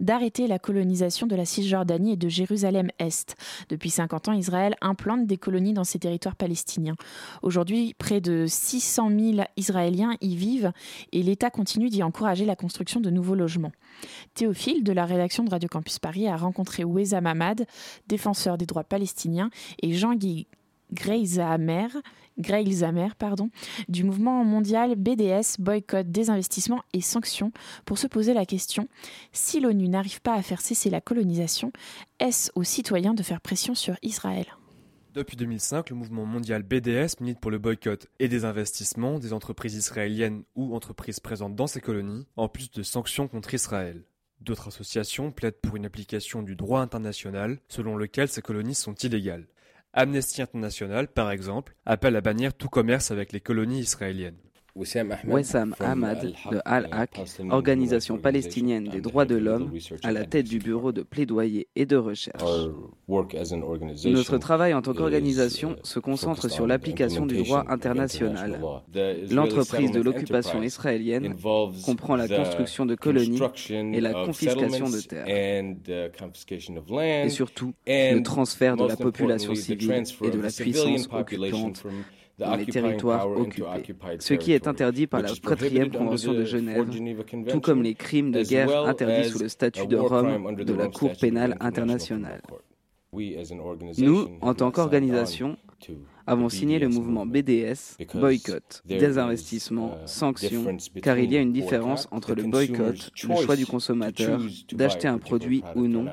d'arrêter 0.00 0.48
la 0.48 0.58
colonisation 0.58 1.28
de 1.28 1.36
la 1.36 1.44
Cisjordanie 1.44 2.14
et 2.14 2.16
de 2.16 2.28
Jérusalem-Est. 2.28 3.36
Depuis 3.68 3.90
50 3.90 4.26
ans, 4.26 4.32
Israël 4.32 4.74
implante 4.80 5.28
des 5.28 5.36
colonies 5.36 5.74
dans 5.74 5.84
ses 5.84 6.00
territoires 6.00 6.34
palestiniens. 6.34 6.96
Aujourd'hui, 7.42 7.94
près 7.98 8.20
de 8.20 8.46
600 8.48 9.10
000 9.10 9.46
Israéliens 9.56 10.16
y 10.20 10.34
vivent 10.34 10.72
et 11.12 11.22
l'État 11.22 11.50
continue 11.50 11.88
d'y 11.88 12.02
encourager 12.02 12.46
la 12.46 12.56
construction 12.56 12.98
de 12.98 13.10
nouveaux 13.10 13.36
logements. 13.36 13.72
Théophile, 14.34 14.82
de 14.82 14.90
la 14.90 15.04
rédaction 15.04 15.44
de 15.44 15.50
Radio 15.50 15.68
Campus 15.68 16.00
Paris, 16.00 16.26
a 16.26 16.36
rencontré 16.36 16.82
Weza 16.82 17.20
Mamad, 17.20 17.64
défenseur 18.08 18.58
des 18.58 18.66
droits 18.66 18.82
palestiniens, 18.82 19.50
et 19.82 19.92
Jean-Guy 19.92 20.48
Greizamer, 22.38 22.66
Greilzamer 22.66 23.14
pardon, 23.18 23.50
du 23.88 24.04
mouvement 24.04 24.44
mondial 24.44 24.94
BDS, 24.96 25.58
boycott, 25.58 26.10
désinvestissement 26.10 26.82
et 26.92 27.00
sanctions, 27.00 27.52
pour 27.84 27.98
se 27.98 28.06
poser 28.06 28.34
la 28.34 28.46
question 28.46 28.88
si 29.32 29.60
l'ONU 29.60 29.88
n'arrive 29.88 30.20
pas 30.20 30.34
à 30.34 30.42
faire 30.42 30.60
cesser 30.60 30.90
la 30.90 31.00
colonisation, 31.00 31.72
est-ce 32.20 32.50
aux 32.54 32.64
citoyens 32.64 33.14
de 33.14 33.22
faire 33.22 33.40
pression 33.40 33.74
sur 33.74 33.96
Israël? 34.02 34.46
Depuis 35.14 35.38
2005, 35.38 35.88
le 35.88 35.96
mouvement 35.96 36.26
mondial 36.26 36.62
BDS 36.62 37.20
milite 37.20 37.40
pour 37.40 37.50
le 37.50 37.58
boycott 37.58 38.06
et 38.18 38.28
des 38.28 38.44
investissements 38.44 39.18
des 39.18 39.32
entreprises 39.32 39.74
israéliennes 39.74 40.42
ou 40.54 40.74
entreprises 40.74 41.20
présentes 41.20 41.56
dans 41.56 41.66
ces 41.66 41.80
colonies, 41.80 42.26
en 42.36 42.48
plus 42.48 42.70
de 42.70 42.82
sanctions 42.82 43.26
contre 43.26 43.54
Israël. 43.54 44.04
D'autres 44.42 44.68
associations 44.68 45.32
plaident 45.32 45.60
pour 45.62 45.76
une 45.76 45.86
application 45.86 46.42
du 46.42 46.54
droit 46.54 46.82
international 46.82 47.58
selon 47.68 47.96
lequel 47.96 48.28
ces 48.28 48.42
colonies 48.42 48.74
sont 48.74 48.94
illégales. 48.94 49.46
Amnesty 49.98 50.42
International, 50.42 51.08
par 51.08 51.30
exemple, 51.30 51.74
appelle 51.86 52.16
à 52.16 52.20
bannir 52.20 52.52
tout 52.52 52.68
commerce 52.68 53.10
avec 53.10 53.32
les 53.32 53.40
colonies 53.40 53.80
israéliennes. 53.80 54.36
Wessam 54.76 55.74
Ahmad 55.80 56.34
de 56.50 56.60
Al-Haq, 56.64 57.20
organisation 57.50 58.18
palestinienne 58.18 58.88
des 58.88 59.00
droits 59.00 59.24
de 59.24 59.36
l'homme, 59.36 59.72
à 60.02 60.12
la 60.12 60.24
tête 60.24 60.46
du 60.46 60.58
bureau 60.58 60.92
de 60.92 61.02
plaidoyer 61.02 61.68
et 61.76 61.86
de 61.86 61.96
recherche. 61.96 62.42
Notre 63.08 64.38
travail 64.38 64.74
en 64.74 64.82
tant 64.82 64.92
qu'organisation 64.92 65.76
se 65.82 65.98
concentre 65.98 66.48
sur 66.50 66.66
l'application 66.66 67.26
du 67.26 67.42
droit 67.42 67.64
international. 67.68 68.60
L'entreprise 69.30 69.92
de 69.92 70.00
l'occupation 70.00 70.62
israélienne 70.62 71.34
comprend 71.84 72.16
la 72.16 72.28
construction 72.28 72.86
de 72.86 72.94
colonies 72.94 73.40
et 73.70 74.00
la 74.00 74.12
confiscation 74.12 74.90
de 74.90 75.00
terres. 75.00 75.28
Et 77.24 77.30
surtout, 77.30 77.72
le 77.86 78.20
transfert 78.20 78.76
de 78.76 78.86
la 78.86 78.96
population 78.96 79.54
civile 79.54 80.04
et 80.22 80.30
de 80.30 80.40
la 80.40 80.50
puissance 80.50 81.08
occupante 81.12 81.84
les 82.38 82.66
territoires 82.66 83.28
occupés, 83.30 83.86
ce 84.18 84.34
qui 84.34 84.52
est 84.52 84.66
interdit 84.66 85.06
par 85.06 85.22
la 85.22 85.30
quatrième 85.32 85.90
convention 85.90 86.34
de 86.34 86.44
Genève, 86.44 86.88
tout 87.48 87.60
comme 87.60 87.82
les 87.82 87.94
crimes 87.94 88.30
de 88.30 88.42
guerre 88.42 88.84
interdits 88.86 89.30
sous 89.30 89.38
le 89.38 89.48
statut 89.48 89.86
de 89.86 89.96
Rome 89.96 90.54
de 90.56 90.74
la 90.74 90.88
Cour 90.88 91.12
pénale 91.20 91.56
internationale. 91.60 92.42
Nous, 93.98 94.28
en 94.40 94.54
tant 94.54 94.70
qu'organisation, 94.70 95.56
avons 96.26 96.48
signé 96.48 96.78
le 96.78 96.88
mouvement 96.88 97.24
BDS, 97.24 97.96
boycott, 98.14 98.82
désinvestissement, 98.84 99.94
uh, 99.94 100.08
sanctions, 100.08 100.76
car 101.02 101.18
il 101.18 101.32
y 101.32 101.36
a 101.36 101.40
une 101.40 101.52
différence 101.52 102.08
entre 102.10 102.34
le 102.34 102.42
boycott, 102.42 103.10
le 103.28 103.36
choix 103.36 103.56
du 103.56 103.66
consommateur 103.66 104.40
d'acheter 104.72 105.08
un 105.08 105.18
produit 105.18 105.62
ou 105.76 105.86
non, 105.86 106.06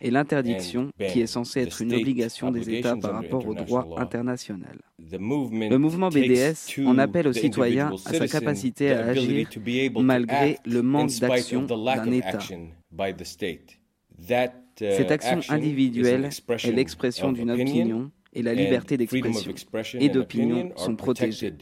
et 0.00 0.10
l'interdiction 0.10 0.90
qui 1.10 1.20
est 1.20 1.26
censée 1.26 1.60
être 1.60 1.82
une 1.82 1.94
obligation 1.94 2.50
des 2.50 2.68
États 2.70 2.96
par 2.96 3.14
rapport 3.14 3.46
au 3.46 3.54
droit 3.54 3.86
international. 3.96 4.78
Le 5.10 5.76
mouvement 5.78 6.08
BDS 6.08 6.80
en 6.86 6.98
appelle 6.98 7.28
aux 7.28 7.32
citoyens 7.32 7.92
à 8.06 8.14
sa 8.14 8.28
capacité 8.28 8.92
à 8.92 9.06
agir 9.06 9.48
malgré 10.00 10.58
le 10.64 10.82
manque 10.82 11.18
d'action 11.20 11.62
d'un 11.64 12.10
État. 12.12 12.38
Cette 14.76 15.10
action 15.10 15.40
individuelle 15.48 16.30
est 16.64 16.72
l'expression 16.72 17.32
d'une 17.32 17.50
opinion 17.50 18.10
et 18.32 18.42
la 18.42 18.54
liberté 18.54 18.96
d'expression 18.96 19.52
et 20.00 20.08
d'opinion 20.08 20.72
sont 20.76 20.96
protégées, 20.96 21.54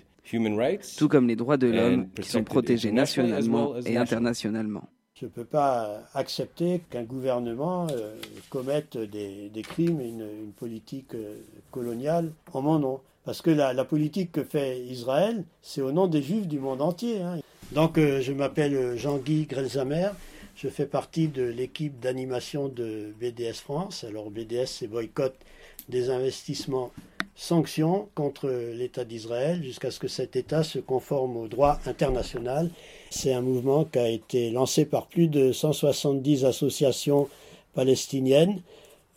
tout 0.98 1.08
comme 1.08 1.26
les 1.26 1.36
droits 1.36 1.56
de 1.56 1.68
l'homme 1.68 2.10
qui 2.10 2.28
sont 2.28 2.44
protégés 2.44 2.92
nationalement 2.92 3.76
et 3.86 3.96
internationalement. 3.96 4.88
Je 5.20 5.26
ne 5.26 5.30
peux 5.30 5.44
pas 5.44 6.02
accepter 6.14 6.80
qu'un 6.90 7.02
gouvernement 7.02 7.88
euh, 7.90 8.14
commette 8.50 8.96
des, 8.96 9.50
crimes 9.64 10.00
une, 10.00 10.52
politique 10.56 11.12
euh, 11.14 11.38
coloniale 11.72 12.30
en 12.52 12.62
mon 12.62 12.78
nom. 12.78 13.00
Parce 13.24 13.42
que 13.42 13.50
la, 13.50 13.84
politique 13.84 14.30
que 14.30 14.44
fait 14.44 14.78
Israël, 14.78 15.42
c'est 15.60 15.80
au 15.80 15.90
nom 15.90 16.06
des 16.06 16.22
Juifs 16.22 16.46
du 16.46 16.60
monde 16.60 16.80
entier. 16.80 17.20
Hein. 17.20 17.40
Donc 17.72 17.98
euh, 17.98 18.20
je 18.20 18.32
m'appelle 18.32 18.96
Jean-Guy 18.96 19.46
Grelzamer, 19.46 20.10
je 20.54 20.68
fais 20.68 20.86
partie 20.86 21.26
de 21.26 21.42
l'équipe 21.42 21.98
d'animation 21.98 22.68
de 22.68 23.12
BDS 23.20 23.54
France. 23.54 24.04
Alors 24.04 24.30
BDS, 24.30 24.66
c'est 24.66 24.86
boycott 24.86 25.34
des 25.88 26.10
investissements 26.10 26.92
sanctions 27.38 28.08
contre 28.16 28.50
l'État 28.50 29.04
d'Israël 29.04 29.62
jusqu'à 29.62 29.92
ce 29.92 30.00
que 30.00 30.08
cet 30.08 30.34
État 30.34 30.64
se 30.64 30.80
conforme 30.80 31.36
au 31.36 31.46
droit 31.46 31.78
international. 31.86 32.68
C'est 33.10 33.32
un 33.32 33.42
mouvement 33.42 33.84
qui 33.84 33.98
a 34.00 34.08
été 34.08 34.50
lancé 34.50 34.84
par 34.84 35.06
plus 35.06 35.28
de 35.28 35.52
170 35.52 36.44
associations 36.44 37.28
palestiniennes 37.74 38.60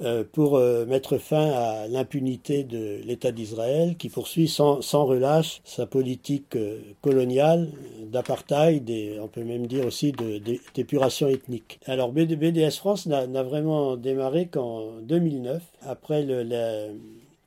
euh, 0.03 0.23
pour 0.31 0.57
euh, 0.57 0.85
mettre 0.85 1.17
fin 1.17 1.49
à 1.49 1.87
l'impunité 1.87 2.63
de 2.63 2.99
l'État 3.03 3.31
d'Israël 3.31 3.95
qui 3.97 4.09
poursuit 4.09 4.47
sans, 4.47 4.81
relâche 4.93 5.61
sa 5.63 5.87
politique 5.87 6.55
euh, 6.55 6.79
coloniale 7.01 7.69
d'apartheid 8.11 8.83
on 9.19 9.27
peut 9.27 9.43
même 9.43 9.65
dire 9.65 9.85
aussi 9.85 10.11
d'épuration 10.75 11.27
ethnique. 11.27 11.79
Alors 11.87 12.11
BDS 12.11 12.77
France 12.77 13.07
n'a 13.07 13.43
vraiment 13.43 13.95
démarré 13.95 14.45
qu'en 14.45 14.91
2009 15.01 15.61
après 15.87 16.23
le, 16.23 16.43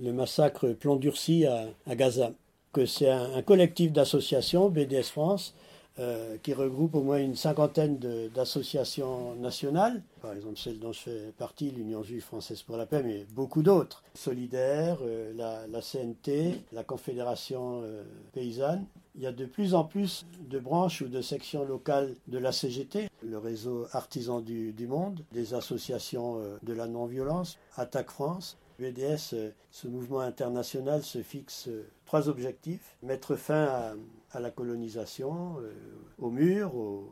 le 0.00 0.12
massacre 0.12 0.68
Plomb 0.72 0.96
Durci 0.96 1.46
à, 1.46 1.94
Gaza. 1.94 2.32
Que 2.72 2.86
c'est 2.86 3.10
un, 3.10 3.42
collectif 3.42 3.92
d'associations, 3.92 4.68
BDS 4.68 5.04
France, 5.04 5.54
euh, 6.00 6.38
qui 6.42 6.52
regroupe 6.54 6.96
au 6.96 7.02
moins 7.02 7.18
une 7.18 7.36
cinquantaine 7.36 7.98
d'associations 8.34 9.36
nationales, 9.36 10.02
par 10.20 10.32
exemple 10.32 10.58
celle 10.58 10.80
dont 10.80 10.90
je 10.90 10.98
fais 10.98 11.32
partie, 11.38 11.70
l'Union 11.70 12.02
juive 12.02 12.24
française 12.24 12.62
pour 12.62 12.76
la 12.76 12.84
paix, 12.84 13.00
mais 13.04 13.24
beaucoup 13.30 13.62
d'autres. 13.62 14.02
Solidaire, 14.14 14.98
euh, 15.02 15.32
la, 15.36 15.80
CNT, 15.80 16.64
la 16.72 16.82
Confédération 16.82 17.82
euh, 17.84 18.02
paysanne. 18.32 18.86
Il 19.14 19.22
y 19.22 19.28
a 19.28 19.32
de 19.32 19.46
plus 19.46 19.76
en 19.76 19.84
plus 19.84 20.26
de 20.50 20.58
branches 20.58 21.00
ou 21.00 21.06
de 21.06 21.22
sections 21.22 21.64
locales 21.64 22.16
de 22.26 22.38
la 22.38 22.50
CGT, 22.50 23.08
le 23.22 23.38
réseau 23.38 23.86
artisan 23.92 24.40
du, 24.40 24.72
du 24.72 24.88
monde, 24.88 25.20
des 25.30 25.54
associations 25.54 26.40
de 26.60 26.72
la 26.72 26.88
non-violence, 26.88 27.56
Attaque 27.76 28.10
France, 28.10 28.58
BDS, 28.78 29.34
euh, 29.34 29.50
ce 29.70 29.86
mouvement 29.88 30.20
international 30.20 31.02
se 31.02 31.22
fixe 31.22 31.68
euh, 31.68 31.86
trois 32.06 32.28
objectifs. 32.28 32.96
Mettre 33.02 33.36
fin 33.36 33.94
à, 34.32 34.40
la 34.40 34.50
colonisation, 34.50 35.56
euh, 35.60 35.72
au 36.18 36.30
mur, 36.30 36.74
au, 36.74 37.08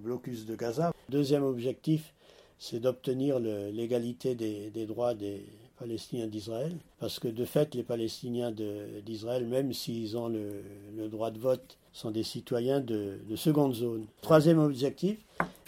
blocus 0.00 0.44
de 0.44 0.56
Gaza. 0.56 0.92
Deuxième 1.08 1.44
objectif, 1.44 2.14
c'est 2.58 2.80
d'obtenir 2.80 3.38
l'égalité 3.38 4.34
des, 4.34 4.86
droits 4.86 5.14
des 5.14 5.44
Palestiniens 5.78 6.26
d'Israël. 6.26 6.74
Parce 6.98 7.20
que 7.20 7.28
de 7.28 7.44
fait, 7.44 7.76
les 7.76 7.84
Palestiniens 7.84 8.50
d'Israël, 8.50 9.46
même 9.46 9.72
s'ils 9.72 10.16
ont 10.16 10.26
le, 10.28 11.08
droit 11.08 11.30
de 11.30 11.38
vote, 11.38 11.78
sont 11.92 12.10
des 12.10 12.24
citoyens 12.24 12.80
de 12.80 13.20
seconde 13.36 13.74
zone. 13.74 14.06
Troisième 14.20 14.58
objectif, 14.58 15.18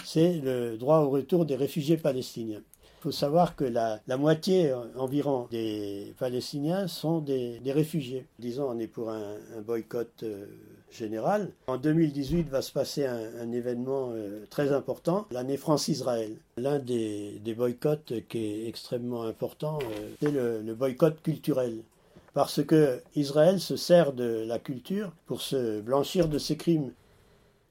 c'est 0.04 0.38
le 0.38 0.76
droit 0.76 0.98
au 1.00 1.10
retour 1.10 1.44
des 1.46 1.54
réfugiés 1.56 1.96
palestiniens. 1.96 2.62
Faut 3.06 3.12
savoir 3.12 3.54
que 3.54 3.62
la, 3.62 4.00
moitié 4.18 4.74
environ 4.96 5.46
des 5.52 6.12
Palestiniens 6.18 6.88
sont 6.88 7.20
des, 7.20 7.60
réfugiés. 7.66 8.26
Disons, 8.40 8.68
on 8.68 8.80
est 8.80 8.88
pour 8.88 9.10
un, 9.10 9.36
boycott 9.64 10.24
euh, 10.24 10.46
général. 10.90 11.52
En 11.68 11.76
2018 11.76 12.48
va 12.48 12.62
se 12.62 12.72
passer 12.72 13.06
un, 13.06 13.52
événement 13.52 14.10
euh, 14.10 14.44
très 14.50 14.72
important, 14.72 15.28
l'année 15.30 15.56
France-Israël. 15.56 16.34
L'un 16.56 16.80
des, 16.80 17.40
boycotts 17.56 18.12
qui 18.28 18.38
est 18.38 18.66
extrêmement 18.66 19.22
important, 19.22 19.78
euh, 19.82 20.10
c'est 20.20 20.32
le 20.32 20.74
boycott 20.74 21.22
culturel 21.22 21.84
parce 22.34 22.62
que 22.62 23.00
Israël 23.14 23.60
se 23.60 23.76
sert 23.76 24.12
de 24.14 24.44
la 24.46 24.58
culture 24.58 25.10
pour 25.24 25.40
se 25.40 25.80
blanchir 25.80 26.28
de 26.28 26.38
ses 26.38 26.56
crimes. 26.56 26.90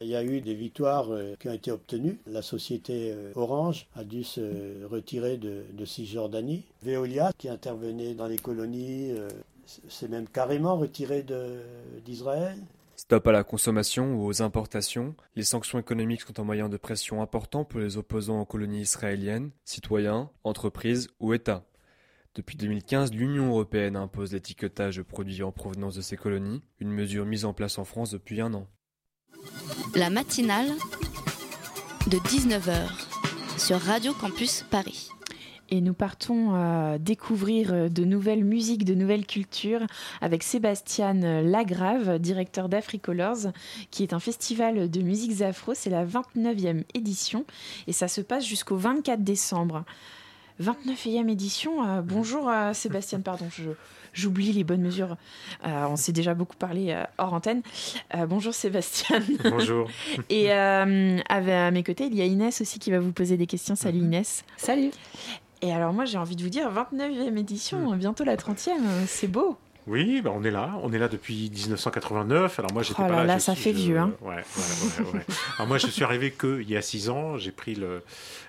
Il 0.06 0.12
y 0.12 0.16
a 0.16 0.24
eu 0.24 0.39
des 0.39 0.53
victoires 0.53 1.12
euh, 1.12 1.34
qui 1.39 1.49
ont 1.49 1.53
été 1.53 1.72
obtenues. 1.72 2.20
La 2.28 2.43
société 2.43 3.12
euh, 3.12 3.32
Orange 3.34 3.88
a 3.95 4.03
dû 4.03 4.24
se 4.24 4.86
retirer 4.86 5.38
de, 5.38 5.64
Cisjordanie. 5.84 6.64
Veolia, 6.84 7.32
qui 7.36 7.49
intervenait 7.49 8.14
dans 8.14 8.28
les 8.28 8.38
colonies, 8.38 9.10
euh, 9.14 9.28
s'est 9.66 10.08
même 10.08 10.28
carrément 10.28 10.78
retiré 10.78 11.26
d'Israël. 12.06 12.56
Stop 12.95 13.26
à 13.26 13.32
la 13.32 13.43
consommation 13.43 14.14
ou 14.14 14.28
aux 14.28 14.43
importations, 14.43 15.16
les 15.36 15.43
sanctions 15.43 15.80
économiques 15.80 16.22
sont 16.22 16.39
un 16.39 16.43
moyen 16.43 16.70
de 16.70 16.78
pression 16.78 17.24
important 17.24 17.66
pour 17.66 17.80
les 17.80 17.97
opposants 17.97 18.41
aux 18.41 18.45
colonies 18.45 18.82
israéliennes, 18.82 19.49
citoyens, 19.64 20.30
entreprises 20.43 21.10
ou 21.20 21.34
États. 21.34 21.66
Depuis 22.36 22.58
2015, 22.58 23.12
l'Union 23.12 23.49
européenne 23.49 23.95
impose 23.95 24.34
l'étiquetage 24.34 24.97
de 24.97 25.01
produits 25.01 25.41
en 25.41 25.51
provenance 25.51 25.95
de 25.95 26.01
ces 26.01 26.16
colonies, 26.16 26.62
une 26.80 26.91
mesure 26.91 27.26
mise 27.26 27.43
en 27.43 27.53
place 27.53 27.80
en 27.80 27.86
France 27.86 28.12
depuis 28.12 28.39
un 28.39 28.53
an. 28.53 28.68
La 29.95 30.09
matinale 30.09 30.68
de 32.07 32.18
19h 32.18 32.88
sur 33.57 33.80
Radio 33.80 34.13
Campus 34.13 34.63
Paris. 34.70 35.09
Et 35.70 35.82
nous 35.82 35.93
partons 35.93 36.53
euh, 36.53 36.97
découvrir 36.99 37.74
euh, 37.74 37.89
de 37.89 38.03
nouvelles 38.05 38.43
musiques, 38.43 38.86
de 38.86 38.93
nouvelles 38.93 39.26
cultures 39.26 39.86
avec 40.22 40.43
Sébastien 40.43 41.13
Lagrave, 41.41 42.20
directeur 42.20 42.70
d'Africolors, 42.70 43.51
qui 43.89 44.03
est 44.03 44.13
un 44.13 44.20
festival 44.20 44.89
de 44.89 45.01
musiques 45.01 45.41
afro. 45.41 45.74
C'est 45.74 45.89
la 45.89 46.05
29e 46.05 46.84
édition 46.93 47.45
et 47.88 47.93
ça 47.93 48.07
se 48.07 48.22
passe 48.22 48.45
jusqu'au 48.45 48.78
24 48.78 49.24
décembre. 49.24 49.84
29e 50.61 51.30
édition. 51.30 51.84
Euh, 51.88 52.01
bonjour 52.01 52.51
Sébastien, 52.74 53.22
pardon, 53.22 53.47
j'oublie 54.16 54.51
les 54.51 54.63
bonnes 54.63 54.82
mesures. 54.82 55.18
on 55.63 55.95
s'est 55.95 56.11
déjà 56.11 56.34
beaucoup 56.34 56.55
parlé 56.55 56.97
hors 57.18 57.34
antenne. 57.34 57.61
bonjour 58.28 58.53
Sébastien. 58.53 59.22
Bonjour. 59.43 59.88
Et 60.30 60.51
à 60.51 60.86
mes 60.86 61.84
côtés, 61.84 62.05
il 62.05 62.16
y 62.16 62.22
a 62.22 62.26
Inès 62.26 62.61
aussi 62.61 62.80
qui 62.80 62.89
va 62.89 62.99
vous 62.99 63.11
poser 63.11 63.38
des 63.38 63.45
questions. 63.45 63.76
Salut 63.76 63.99
mhm. 63.99 64.05
Inès. 64.05 64.43
Salut. 64.57 64.91
Et 65.61 65.72
alors 65.72 65.93
moi 65.93 66.05
j'ai 66.05 66.18
envie 66.18 66.36
de 66.36 66.43
vous 66.43 66.49
dire, 66.49 66.72
29e 66.72 67.38
édition, 67.38 67.91
hmm. 67.91 67.97
bientôt 67.97 68.24
la 68.24 68.36
30e, 68.36 68.72
c'est 69.07 69.28
beau. 69.28 69.57
Oui, 69.88 70.21
bah 70.21 70.31
on 70.33 70.43
est 70.43 70.51
là, 70.51 70.73
on 70.81 70.91
est 70.93 70.97
là 70.97 71.07
depuis 71.07 71.49
1989. 71.51 72.59
Alors 72.59 72.73
moi 72.73 72.81
j'étais 72.81 73.01
oh 73.03 73.07
pas 73.07 73.17
là. 73.17 73.23
Là, 73.23 73.39
ça 73.39 73.53
fait 73.53 73.71
vieux. 73.71 73.97
Hein. 73.97 74.13
Ouais, 74.21 74.36
ouais, 74.36 75.05
ouais, 75.13 75.25
Alors 75.57 75.67
moi 75.67 75.77
je 75.77 75.88
suis 75.88 76.03
arrivé 76.03 76.31
que 76.31 76.61
il 76.61 76.69
y 76.69 76.75
a 76.75 76.81
six 76.81 77.09
ans. 77.09 77.38
J'ai 77.38 77.51
pris 77.51 77.75
le, 77.75 78.01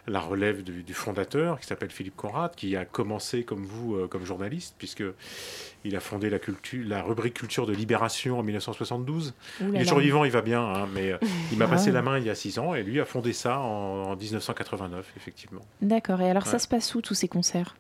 la 0.07 0.21
relève 0.21 0.63
du, 0.63 0.83
du 0.83 0.95
fondateur 0.95 1.61
qui 1.61 1.67
s'appelle 1.67 1.91
Philippe 1.91 2.17
Conrad, 2.17 2.55
qui 2.55 2.75
a 2.75 2.85
commencé 2.85 3.45
comme 3.45 3.65
vous 3.65 3.97
euh, 3.97 4.09
comme 4.09 4.25
journaliste, 4.25 4.75
puisque 4.79 5.05
il 5.87 5.95
a 5.95 6.01
fondé 6.01 6.31
la, 6.31 6.39
culture, 6.39 6.83
la 6.87 7.03
rubrique 7.03 7.35
culture 7.35 7.67
de 7.67 7.73
Libération 7.73 8.39
en 8.39 8.43
1972. 8.43 9.35
Il 9.61 9.77
est 9.77 9.85
survivant, 9.85 10.25
il 10.25 10.33
va 10.33 10.43
bien, 10.43 10.61
hein, 10.61 10.89
mais 10.93 11.13
euh, 11.13 11.19
il 11.53 11.59
m'a 11.59 11.69
passé 11.69 11.91
ah. 11.91 11.93
la 11.93 12.03
main 12.03 12.19
il 12.19 12.25
y 12.25 12.31
a 12.31 12.35
six 12.35 12.59
ans 12.59 12.75
et 12.75 12.83
lui 12.83 13.01
a 13.01 13.05
fondé 13.05 13.33
ça 13.33 13.59
en, 13.59 14.17
1989, 14.17 15.13
effectivement. 15.17 15.61
D'accord. 15.81 16.21
Et 16.21 16.31
alors 16.31 16.47
ça 16.47 16.59
se 16.59 16.67
passe 16.69 16.95
où 16.95 17.03
tous 17.03 17.15
ces 17.15 17.29
concerts? 17.29 17.77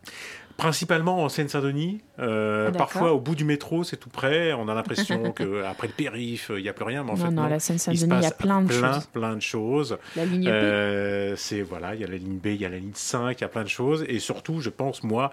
Principalement 0.57 1.23
en 1.23 1.29
Seine-Saint-Denis. 1.29 2.01
Euh, 2.19 2.71
parfois, 2.71 3.13
au 3.13 3.21
bout 3.21 3.35
du 3.35 3.45
métro, 3.45 3.85
c'est 3.85 3.99
tout 3.99 4.09
près. 4.09 4.53
On 4.55 4.69
a 4.69 4.75
l'impression 4.75 5.33
qu'après 5.37 5.87
le 5.87 5.93
périph, 5.93 6.51
il 6.55 6.63
n'y 6.63 6.69
a 6.69 6.73
plus 6.73 6.85
rien. 6.85 7.05
Mais 7.05 7.11
en 7.11 7.17
non, 7.17 7.25
fait, 7.25 7.31
non, 7.31 7.47
la 7.47 7.59
Seine-Saint-Denis, 7.59 8.15
il 8.17 8.23
y 8.23 8.27
a 8.27 8.31
plein 8.31 8.63
de 8.63 8.69
plein, 8.69 8.93
choses. 8.95 9.07
Plein 9.07 9.37
de 9.37 9.43
choses. 9.43 9.99
La 10.17 10.25
ligne 10.25 10.45
B. 10.45 10.49
Euh, 10.49 11.35
c'est, 11.37 11.63
voilà, 11.63 11.95
il 11.95 12.01
y 12.01 12.05
a 12.05 12.07
la 12.07 12.17
ligne 12.17 12.39
B, 12.39 12.47
il 12.47 12.61
y 12.61 12.65
a 12.65 12.71
la 12.71 12.79
ligne 12.79 12.93
5, 12.95 13.39
il 13.39 13.43
y 13.43 13.45
a 13.45 13.49
plein 13.49 13.65
de 13.65 13.69
choses. 13.69 14.05
Et 14.09 14.19
surtout, 14.19 14.61
je 14.61 14.71
pense, 14.71 15.03
moi, 15.03 15.33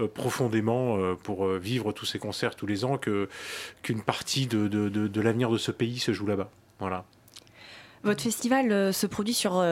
euh, 0.00 0.08
profondément, 0.08 0.98
pour 1.22 1.46
vivre 1.48 1.92
tous 1.92 2.06
ces 2.06 2.18
concerts 2.18 2.56
tous 2.56 2.66
les 2.66 2.84
ans, 2.84 2.98
que, 2.98 3.28
qu'une 3.82 4.02
partie 4.02 4.46
de, 4.46 4.66
de, 4.66 4.88
de, 4.88 5.06
de 5.06 5.20
l'avenir 5.20 5.50
de 5.50 5.58
ce 5.58 5.70
pays 5.70 5.98
se 5.98 6.12
joue 6.12 6.26
là-bas. 6.26 6.50
Voilà. 6.80 7.04
Votre 8.04 8.22
festival 8.22 8.70
euh, 8.70 8.92
se 8.92 9.06
produit 9.06 9.32
sur 9.32 9.54
22 9.54 9.62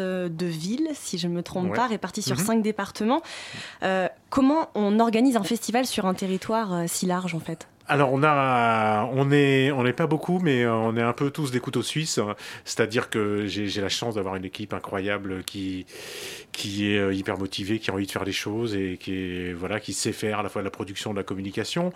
euh, 0.00 0.28
villes, 0.40 0.88
si 0.94 1.16
je 1.16 1.28
ne 1.28 1.32
me 1.32 1.42
trompe 1.42 1.74
pas, 1.74 1.86
réparties 1.86 2.22
sur 2.22 2.38
5 2.38 2.56
mhm. 2.56 2.62
départements. 2.62 3.22
Euh, 3.84 4.08
comment 4.30 4.68
on 4.74 4.98
organise 4.98 5.36
un 5.36 5.44
festival 5.44 5.86
sur 5.86 6.06
un 6.06 6.14
territoire 6.14 6.88
si 6.88 7.06
large 7.06 7.34
en 7.34 7.40
fait? 7.40 7.68
Alors 7.92 8.10
on 8.14 8.22
a, 8.22 9.04
on 9.12 9.30
est, 9.30 9.70
on 9.70 9.82
n'est 9.82 9.92
pas 9.92 10.06
beaucoup, 10.06 10.38
mais 10.38 10.64
euh, 10.64 10.72
on 10.72 10.96
est 10.96 11.02
un 11.02 11.12
peu 11.12 11.30
tous 11.30 11.50
des 11.50 11.60
couteaux 11.60 11.82
suisses. 11.82 12.18
C'est-à-dire 12.64 13.10
que 13.10 13.44
j'ai 13.46 13.80
la 13.82 13.90
chance 13.90 14.14
d'avoir 14.14 14.34
une 14.34 14.46
équipe 14.46 14.72
incroyable 14.72 15.44
qui, 15.44 15.84
qui 16.52 16.90
est 16.90 16.98
euh, 16.98 17.12
hyper 17.12 17.38
motivée, 17.38 17.78
qui 17.78 17.90
a 17.90 17.94
envie 17.94 18.06
de 18.06 18.10
faire 18.10 18.24
des 18.24 18.32
choses 18.32 18.74
et 18.74 18.96
qui 18.98 19.12
est, 19.14 19.52
voilà, 19.52 19.78
qui 19.78 19.92
sait 19.92 20.12
faire 20.12 20.38
à 20.38 20.42
la 20.42 20.48
fois 20.48 20.62
de 20.62 20.64
la 20.64 20.70
production, 20.70 21.12
de 21.12 21.18
la 21.18 21.22
communication. 21.22 21.92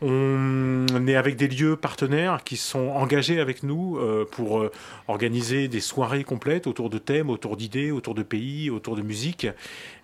On 0.00 0.86
est 1.06 1.14
avec 1.14 1.36
des 1.36 1.48
lieux 1.48 1.76
partenaires 1.76 2.42
qui 2.42 2.56
sont 2.56 2.88
engagés 2.88 3.38
avec 3.38 3.62
nous 3.62 3.98
euh, 3.98 4.24
pour 4.24 4.66
organiser 5.08 5.68
des 5.68 5.80
soirées 5.80 6.24
complètes 6.24 6.66
autour 6.66 6.88
de 6.88 6.96
thèmes, 6.96 7.28
autour 7.28 7.58
d'idées, 7.58 7.90
autour 7.90 8.14
de 8.14 8.22
pays, 8.22 8.70
autour 8.70 8.96
de 8.96 9.02
musique. 9.02 9.46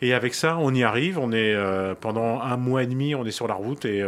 Et 0.03 0.13
avec 0.13 0.35
ça, 0.35 0.59
on 0.59 0.75
y 0.75 0.83
arrive. 0.83 1.19
On 1.19 1.33
est 1.33 1.57
pendant 2.01 2.43
un 2.43 2.59
mois 2.59 2.83
et 2.83 2.87
demi, 2.87 3.15
on 3.15 3.25
est 3.25 3.31
sur 3.31 3.49
la 3.49 3.55
route 3.55 3.87
et 3.87 4.05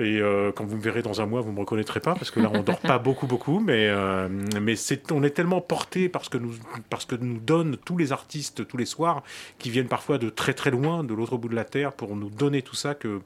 et 0.00 0.20
euh, 0.20 0.52
quand 0.54 0.64
vous 0.64 0.76
me 0.76 0.80
verrez 0.80 1.02
dans 1.02 1.20
un 1.20 1.26
mois, 1.26 1.40
vous 1.40 1.50
ne 1.50 1.54
me 1.54 1.60
reconnaîtrez 1.60 1.98
pas 1.98 2.14
parce 2.14 2.30
que 2.30 2.38
là, 2.38 2.50
on 2.54 2.62
dort 2.62 2.78
pas 2.78 2.98
beaucoup, 2.98 3.26
beaucoup. 3.26 3.58
Mais, 3.58 3.88
euh, 3.88 4.28
mais 4.60 4.76
c'est, 4.76 5.10
on 5.10 5.24
est 5.24 5.30
tellement 5.30 5.60
porté 5.60 6.08
parce 6.08 6.28
que, 6.28 6.38
nous, 6.38 6.54
parce 6.88 7.04
que 7.04 7.16
nous 7.16 7.40
donnent 7.40 7.76
tous 7.84 7.96
les 7.96 8.12
artistes 8.12 8.66
tous 8.66 8.76
les 8.76 8.86
soirs 8.86 9.24
qui 9.58 9.70
viennent 9.70 9.88
parfois 9.88 10.18
de 10.18 10.30
très 10.30 10.54
très 10.54 10.70
loin, 10.70 11.02
de 11.02 11.14
l'autre 11.14 11.36
bout 11.36 11.48
de 11.48 11.56
la 11.56 11.64
terre, 11.64 11.92
pour 11.92 12.14
nous 12.14 12.30
donner 12.30 12.62
tout 12.62 12.76
ça 12.76 12.94
que 12.94 13.20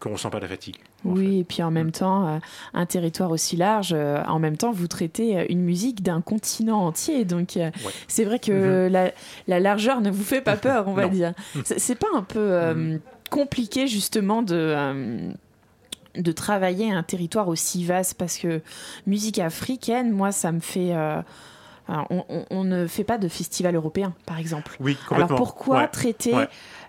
qu'on 0.00 0.12
ne 0.12 0.16
sent 0.16 0.30
pas 0.30 0.38
la 0.38 0.48
fatigue. 0.48 0.76
Oui, 1.04 1.40
et 1.40 1.44
puis 1.44 1.62
en 1.62 1.72
même 1.72 1.90
temps, 1.90 2.28
euh, 2.28 2.38
un 2.72 2.86
territoire 2.86 3.30
aussi 3.30 3.56
large, 3.56 3.92
en 3.92 4.38
même 4.38 4.56
temps, 4.56 4.70
vous 4.72 4.86
traitez 4.86 5.46
une 5.50 5.62
musique 5.62 6.02
d'un 6.02 6.20
continent 6.20 6.84
entier. 6.84 7.24
Donc 7.24 7.58
c'est 8.08 8.24
vrai 8.24 8.40
que 8.40 8.86
mhm. 8.86 8.92
la, 8.92 9.12
la, 9.46 9.60
largeur 9.60 10.00
ne 10.00 10.10
vous 10.10 10.24
fait 10.24 10.40
pas 10.40 10.56
peur, 10.56 10.88
on 10.88 10.94
va 10.94 11.08
dire. 11.08 11.32
C'est, 11.64 11.78
c'est 11.78 11.96
pas 11.96 12.08
un 12.14 12.22
peu 12.22 12.72
mhm. 12.74 13.00
compliqué 13.30 13.86
justement 13.86 14.42
de 14.42 15.32
de 16.16 16.32
travailler 16.32 16.90
un 16.90 17.02
territoire 17.02 17.48
aussi 17.48 17.84
vaste 17.84 18.14
parce 18.14 18.38
que 18.38 18.60
musique 19.06 19.38
africaine, 19.38 20.10
moi, 20.10 20.32
ça 20.32 20.52
me 20.52 20.60
fait. 20.60 20.94
Euh, 20.94 21.20
on, 21.88 22.64
ne 22.64 22.86
fait 22.86 23.04
pas 23.04 23.16
de 23.16 23.28
festival 23.28 23.74
européen, 23.74 24.12
par 24.26 24.38
exemple. 24.38 24.76
Oui, 24.78 24.94
complètement. 25.08 25.26
Alors 25.26 25.38
pourquoi 25.38 25.88
traiter 25.88 26.34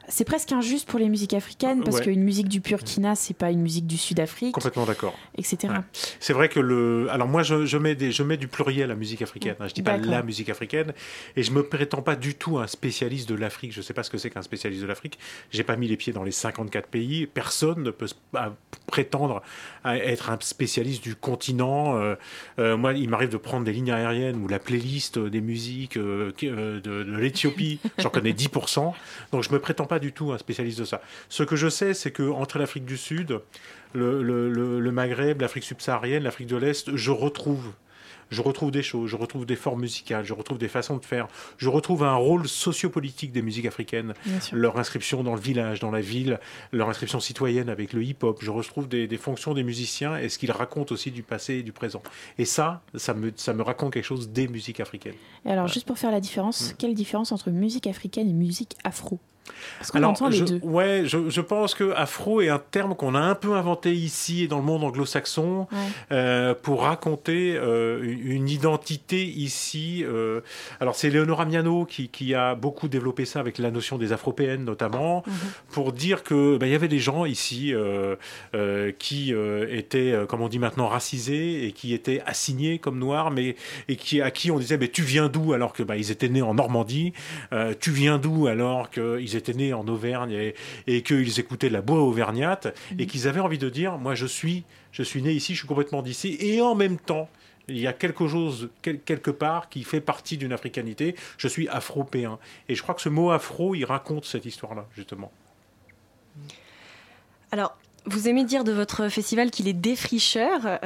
c'est 0.10 0.26
presque 0.26 0.52
injuste 0.52 0.88
pour 0.88 1.00
les 1.00 1.10
musiques 1.10 1.34
africaines 1.34 1.84
parce 1.84 2.02
qu'une 2.02 2.24
musique 2.24 2.48
du 2.48 2.60
Burkina, 2.60 3.16
c'est 3.16 3.34
pas 3.34 3.52
une 3.52 3.62
musique 3.62 3.88
du 3.88 3.98
Sud-Afrique. 3.98 4.54
Complètement 4.54 4.86
d'accord. 4.86 5.18
Etc. 5.38 5.72
C'est 6.20 6.34
vrai 6.34 6.50
que 6.50 6.60
le. 6.60 7.08
Alors 7.12 7.28
moi, 7.28 7.44
je, 7.44 7.78
mets 7.78 7.96
des, 7.96 8.12
je 8.12 8.24
mets 8.24 8.38
du 8.38 8.48
pluriel 8.48 8.86
à 8.86 8.88
la 8.88 8.96
musique 8.96 9.22
africaine. 9.22 9.56
Je 9.62 9.74
dis 9.74 9.84
pas 9.84 9.98
la 9.98 10.24
musique 10.24 10.50
africaine 10.50 10.94
et 11.36 11.44
je 11.44 11.52
me 11.52 11.64
prétends 11.64 12.02
pas 12.02 12.16
du 12.16 12.36
tout 12.36 12.58
un 12.58 12.68
spécialiste 12.68 13.30
de 13.30 13.36
l'Afrique. 13.36 13.72
Je 13.72 13.82
sais 13.82 13.94
pas 13.94 14.04
ce 14.04 14.10
que 14.10 14.18
c'est 14.18 14.30
qu'un 14.30 14.42
spécialiste 14.42 14.82
de 14.82 14.88
l'Afrique. 14.88 15.20
J'ai 15.52 15.64
pas 15.64 15.76
mis 15.76 15.88
les 15.88 15.98
pieds 15.98 16.14
dans 16.14 16.24
les 16.24 16.32
54 16.32 16.88
pays. 16.88 17.28
Personne 17.28 17.84
ne 17.84 17.92
peut 17.92 18.08
prétendre 18.88 19.42
à 19.84 19.98
être 19.98 20.30
un 20.30 20.38
spécialiste 20.42 21.04
du 21.04 21.16
continent. 21.16 21.98
Euh, 21.98 22.16
euh, 22.58 22.78
moi, 22.78 22.94
il 22.94 23.10
m'arrive 23.10 23.30
de 23.30 23.38
prendre 23.38 23.66
des 23.66 23.74
lignes 23.74 23.92
aériennes 23.92 24.42
ou 24.44 24.48
la 24.48 24.60
playlist 24.60 25.20
des 25.20 25.42
musiques 25.42 25.98
euh, 25.98 26.32
de, 26.42 26.80
de 26.80 27.18
l'Éthiopie. 27.18 27.80
J'en 28.00 28.10
connais 28.10 28.32
10%. 28.32 28.94
Donc 29.32 29.44
je 29.44 29.52
me 29.52 29.60
prétends 29.60 29.86
pas 29.86 29.99
du 30.00 30.14
tout 30.14 30.32
un 30.32 30.38
spécialiste 30.38 30.80
de 30.80 30.86
ça. 30.86 31.02
Ce 31.30 31.44
que 31.44 31.56
je 31.56 31.70
sais, 31.70 31.94
c'est 31.94 32.12
que 32.12 32.24
entre 32.24 32.58
l'Afrique 32.58 32.86
du 32.86 32.98
Sud, 32.98 33.40
le, 33.94 34.22
le 34.22 34.92
Maghreb, 34.92 35.42
l'Afrique 35.42 35.64
subsaharienne, 35.64 36.24
l'Afrique 36.24 36.48
de 36.48 36.58
l'Est, 36.58 36.96
je 36.96 37.12
retrouve 37.12 37.74
je 38.30 38.42
retrouve 38.42 38.72
des 38.72 38.84
choses, 38.84 39.10
je 39.10 39.16
retrouve 39.16 39.46
des 39.46 39.56
formes 39.56 39.82
musicales, 39.82 40.26
je 40.26 40.34
retrouve 40.34 40.58
des 40.58 40.68
façons 40.68 40.98
de 40.98 41.06
faire, 41.06 41.28
je 41.58 41.70
retrouve 41.70 42.04
un 42.04 42.16
rôle 42.16 42.48
sociopolitique 42.48 43.32
des 43.32 43.42
musiques 43.42 43.66
africaines, 43.66 44.14
leur 44.52 44.78
inscription 44.78 45.24
dans 45.24 45.36
le 45.36 45.42
village, 45.42 45.80
dans 45.80 45.92
la 45.92 46.02
ville, 46.02 46.40
leur 46.72 46.90
inscription 46.90 47.20
citoyenne 47.20 47.70
avec 47.70 47.94
le 47.94 48.04
hip-hop, 48.04 48.40
je 48.42 48.52
retrouve 48.52 48.88
des, 48.88 49.08
fonctions 49.18 49.54
des 49.54 49.64
musiciens 49.64 50.18
et 50.18 50.30
ce 50.30 50.38
qu'ils 50.38 50.52
racontent 50.52 50.94
aussi 50.94 51.12
du 51.12 51.24
passé 51.24 51.56
et 51.56 51.64
du 51.64 51.72
présent. 51.72 52.02
Et 52.38 52.46
ça, 52.46 52.82
ça 52.96 53.14
me, 53.14 53.34
ça 53.36 53.54
me 53.54 53.64
raconte 53.64 53.94
quelque 53.94 54.06
chose 54.06 54.30
des 54.30 54.48
musiques 54.48 54.80
africaines. 54.80 55.16
Et 55.46 55.50
alors, 55.50 55.68
juste 55.68 55.86
pour 55.86 55.98
faire 55.98 56.12
la 56.12 56.22
différence, 56.22 56.72
mm. 56.72 56.76
quelle 56.78 56.94
différence 56.94 57.32
entre 57.32 57.50
musique 57.50 57.88
africaine 57.88 58.30
et 58.30 58.34
musique 58.34 58.76
afro? 58.84 59.20
Alors, 59.94 60.16
je, 60.32 60.60
Ouais, 60.64 61.04
je, 61.06 61.42
pense 61.42 61.74
que 61.74 61.94
afro 61.96 62.42
est 62.42 62.50
un 62.50 62.60
terme 62.60 62.96
qu'on 62.96 63.16
a 63.16 63.20
un 63.20 63.36
peu 63.36 63.54
inventé 63.54 63.94
ici 63.94 64.44
et 64.44 64.48
dans 64.48 64.58
le 64.58 64.64
monde 64.64 64.84
anglo-saxon 64.84 65.68
euh, 66.12 66.54
pour 66.54 66.84
raconter 66.84 67.56
euh, 67.56 68.16
une 68.24 68.50
identité 68.50 69.24
ici. 69.24 70.04
Euh, 70.06 70.42
alors, 70.80 70.96
c'est 70.96 71.10
Leonora 71.10 71.46
Miano 71.46 71.86
qui, 71.86 72.10
qui, 72.10 72.34
a 72.34 72.56
beaucoup 72.56 72.88
développé 72.88 73.26
ça 73.26 73.40
avec 73.40 73.58
la 73.58 73.72
notion 73.72 73.98
des 73.98 74.14
afropéennes 74.14 74.64
notamment, 74.64 75.24
mhm. 75.26 75.34
pour 75.72 75.94
dire 75.94 76.24
que 76.24 76.58
bah, 76.58 76.68
il 76.68 76.72
y 76.72 76.76
avait 76.76 76.88
des 76.88 77.00
gens 77.00 77.26
ici 77.26 77.74
qui 79.00 79.34
étaient, 79.70 80.16
comme 80.28 80.42
on 80.42 80.50
dit 80.50 80.60
maintenant, 80.60 80.88
racisés 80.88 81.66
et 81.66 81.72
qui 81.72 81.94
étaient 81.94 82.22
assignés 82.26 82.80
comme 82.80 83.00
noirs, 83.00 83.32
mais 83.32 83.56
et 83.88 83.96
qui 83.96 84.22
à 84.22 84.32
qui 84.32 84.52
on 84.52 84.60
disait, 84.60 84.78
mais 84.78 84.90
tu 84.90 85.02
viens 85.02 85.28
d'où 85.28 85.54
alors 85.54 85.74
que 85.74 85.84
bah, 85.84 85.98
ils 85.98 86.12
étaient 86.12 86.30
nés 86.30 86.42
en 86.42 86.54
Normandie, 86.54 87.14
tu 87.80 87.92
viens 87.92 88.18
d'où 88.18 88.48
alors 88.48 88.90
qu'ils 88.90 89.36
étaient 89.40 89.54
nés 89.54 89.74
en 89.74 89.88
Auvergne 89.88 90.54
et, 90.88 91.04
qu'ils 91.04 91.40
écoutaient 91.40 91.70
la 91.70 91.82
bois 91.82 92.02
auvergnate 92.02 92.68
et 92.92 93.04
mhm. 93.04 93.08
qu'ils 93.08 93.28
avaient 93.28 93.40
envie 93.40 93.58
de 93.58 93.70
dire 93.70 93.98
moi 93.98 94.16
je 94.16 94.26
suis 94.26 94.64
je 94.92 95.04
suis 95.04 95.22
né 95.22 95.32
ici, 95.32 95.54
je 95.54 95.60
suis 95.60 95.68
complètement 95.68 96.02
d'ici 96.02 96.38
et 96.40 96.62
en 96.62 96.76
même 96.76 96.98
temps 96.98 97.30
il 97.70 97.80
y 97.80 97.88
a 97.88 97.94
quelque 97.94 98.28
chose 98.28 98.70
quelque 98.82 99.32
part 99.32 99.70
qui 99.70 99.84
fait 99.84 100.02
partie 100.02 100.38
d'une 100.38 100.54
africanité. 100.54 101.16
Je 101.38 101.48
suis 101.48 101.68
afropéen. 101.70 102.40
Et 102.68 102.76
je 102.76 102.82
crois 102.82 102.96
que 102.96 103.02
ce 103.02 103.10
mot 103.10 103.32
afro, 103.32 103.76
il 103.76 103.86
raconte 103.86 104.26
cette 104.26 104.46
histoire-là, 104.46 104.88
justement. 104.96 105.32
Alors, 107.52 107.78
vous 108.06 108.28
aimez 108.28 108.44
dire 108.44 108.64
de 108.64 108.72
votre 108.72 109.10
festival 109.10 109.52
qu'il 109.52 109.68
est 109.68 109.74
défricheur. 109.74 110.80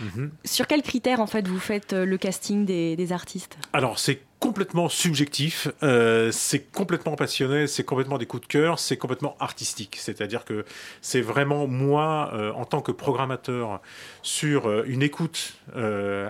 Mhm. 0.00 0.30
Sur 0.44 0.66
quels 0.66 0.82
critères 0.82 1.20
en 1.20 1.26
fait 1.26 1.46
vous 1.48 1.58
faites 1.58 1.92
le 1.92 2.18
casting 2.18 2.64
des, 2.64 2.96
des 2.96 3.12
artistes? 3.12 3.58
Alors 3.72 3.98
c'est 3.98 4.20
complètement 4.40 4.88
subjectif, 4.88 5.68
euh, 5.82 6.30
c'est 6.30 6.70
complètement 6.70 7.16
passionnel, 7.16 7.68
c'est 7.68 7.82
complètement 7.82 8.18
des 8.18 8.26
coups 8.26 8.42
de 8.42 8.46
cœur, 8.46 8.78
c'est 8.78 8.96
complètement 8.96 9.36
artistique. 9.40 9.96
C'est-à-dire 9.98 10.44
que 10.44 10.64
c'est 11.02 11.20
vraiment 11.20 11.66
moi, 11.66 12.30
euh, 12.34 12.52
en 12.52 12.64
tant 12.64 12.80
que 12.80 12.92
programmateur, 12.92 13.80
sur 14.22 14.68
euh, 14.68 14.84
une 14.86 15.02
écoute 15.02 15.54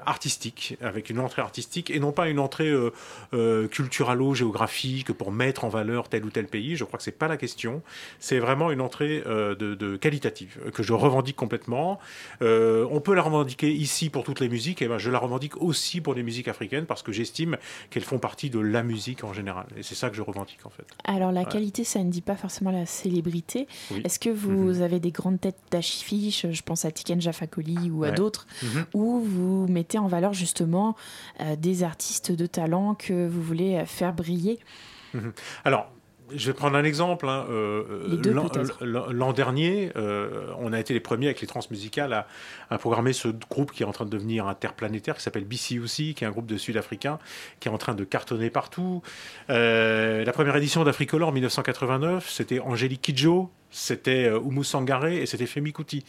artistique, 0.04 0.76
avec 0.82 1.10
une 1.10 1.20
entrée 1.20 1.42
artistique, 1.42 1.90
et 1.90 2.00
non 2.00 2.10
pas 2.10 2.28
une 2.28 2.40
entrée 2.40 2.74
culturalo-géographique 3.70 5.12
pour 5.12 5.30
mettre 5.30 5.64
en 5.64 5.68
valeur 5.68 6.08
tel 6.08 6.24
ou 6.24 6.30
tel 6.30 6.48
pays. 6.48 6.74
Je 6.74 6.82
crois 6.84 6.98
que 6.98 7.04
c'est 7.04 7.12
pas 7.12 7.28
la 7.28 7.36
question. 7.36 7.82
C'est 8.18 8.40
vraiment 8.40 8.72
une 8.72 8.80
entrée 8.80 9.20
de, 9.20 9.96
qualitative 9.96 10.58
que 10.74 10.82
je 10.82 10.92
revendique 10.92 11.36
complètement. 11.36 12.00
on 12.40 13.00
peut 13.02 13.14
la 13.14 13.22
revendiquer 13.22 13.70
ici 13.70 14.10
pour 14.10 14.24
toutes 14.24 14.40
les 14.40 14.48
musiques, 14.48 14.82
et 14.82 14.88
ben 14.88 14.98
je 14.98 15.10
la 15.10 15.20
revendique 15.20 15.56
aussi 15.62 16.00
pour 16.00 16.14
les 16.14 16.24
musiques 16.24 16.48
africaines 16.48 16.84
parce 16.84 17.04
que 17.04 17.12
j'estime 17.12 17.56
qu'elles 17.98 18.06
font 18.06 18.18
partie 18.20 18.48
de 18.48 18.60
la 18.60 18.84
musique 18.84 19.24
en 19.24 19.32
général. 19.32 19.66
Et 19.76 19.82
c'est 19.82 19.96
ça 19.96 20.08
que 20.08 20.14
je 20.14 20.22
revendique 20.22 20.64
en 20.64 20.70
fait. 20.70 20.86
Alors 21.04 21.32
la 21.32 21.44
qualité, 21.44 21.82
ça 21.82 22.04
ne 22.04 22.10
dit 22.10 22.22
pas 22.22 22.36
forcément 22.36 22.70
la 22.70 22.86
célébrité. 22.86 23.66
Est-ce 24.04 24.20
que 24.20 24.30
vous 24.30 24.74
mhm. 24.74 24.82
avez 24.82 25.00
des 25.00 25.10
grandes 25.10 25.40
têtes 25.40 25.58
d'affiches, 25.72 26.46
je 26.48 26.62
pense 26.62 26.84
à 26.84 26.92
Tiken 26.92 27.20
Jafakoli 27.20 27.90
ou 27.90 28.04
à 28.04 28.12
d'autres, 28.12 28.46
mhm. 28.62 28.84
où 28.94 29.20
vous 29.20 29.66
mettez 29.66 29.98
en 29.98 30.06
valeur 30.06 30.32
justement 30.32 30.94
euh, 31.40 31.56
des 31.56 31.82
artistes 31.82 32.30
de 32.30 32.46
talent 32.46 32.94
que 32.94 33.26
vous 33.26 33.42
voulez 33.42 33.84
faire 33.86 34.12
briller? 34.12 34.60
Mhm. 35.14 35.32
Alors, 35.64 35.90
je 36.34 36.46
vais 36.46 36.52
prendre 36.52 36.76
un 36.76 36.84
exemple. 36.84 37.28
Hein. 37.28 37.46
Euh, 37.50 38.16
euh, 38.24 39.12
l'an 39.12 39.32
dernier, 39.32 39.92
euh, 39.96 40.52
on 40.58 40.72
a 40.72 40.80
été 40.80 40.94
les 40.94 41.00
premiers 41.00 41.26
avec 41.26 41.40
les 41.40 41.46
transmusicales 41.46 42.12
à, 42.12 42.26
à, 42.70 42.78
programmer 42.78 43.12
ce 43.12 43.28
groupe 43.28 43.72
qui 43.72 43.82
est 43.82 43.86
en 43.86 43.92
train 43.92 44.04
de 44.04 44.10
devenir 44.10 44.46
interplanétaire, 44.46 45.16
qui 45.16 45.22
s'appelle 45.22 45.44
BCUC, 45.44 46.14
qui 46.14 46.24
est 46.24 46.26
un 46.26 46.30
groupe 46.30 46.46
de 46.46 46.56
Sud-Africains, 46.56 47.18
qui 47.60 47.68
est 47.68 47.70
en 47.70 47.78
train 47.78 47.94
de 47.94 48.04
cartonner 48.04 48.50
partout. 48.50 49.02
la 49.48 50.32
première 50.32 50.56
édition 50.56 50.84
d'Africolor 50.84 51.28
en 51.28 51.32
1989, 51.32 52.28
c'était 52.28 52.60
Angélique 52.60 53.02
Kidjo, 53.02 53.50
c'était 53.70 54.24
euh, 54.24 54.38
Oumou 54.38 54.64
Sangaré 54.64 55.22
et 55.22 55.26
c'était 55.26 55.46
Femi 55.46 55.72
Kuti. 55.72 56.04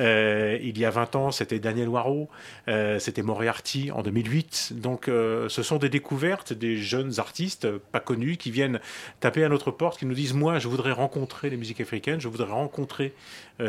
Euh, 0.00 0.58
il 0.62 0.78
y 0.78 0.84
a 0.84 0.90
20 0.90 1.16
ans, 1.16 1.30
c'était 1.30 1.58
Daniel 1.58 1.88
Waro, 1.88 2.28
euh, 2.68 2.98
c'était 2.98 3.22
Moriarty 3.22 3.90
en 3.90 4.02
2008. 4.02 4.72
Donc 4.76 5.06
ce 5.06 5.62
sont 5.62 5.76
des 5.76 5.88
découvertes 5.88 6.52
des 6.52 6.76
jeunes 6.76 7.18
artistes 7.18 7.68
pas 7.68 8.00
connus 8.00 8.36
qui 8.36 8.50
viennent 8.50 8.80
taper 9.20 9.44
à 9.44 9.48
notre 9.48 9.70
porte, 9.70 9.98
qui 9.98 10.06
nous 10.06 10.14
disent 10.14 10.34
moi 10.34 10.58
je 10.58 10.68
voudrais 10.68 10.92
rencontrer 10.92 11.50
les 11.50 11.56
musiques 11.56 11.80
africaines, 11.80 12.20
je 12.20 12.28
voudrais 12.28 12.50
rencontrer 12.50 13.12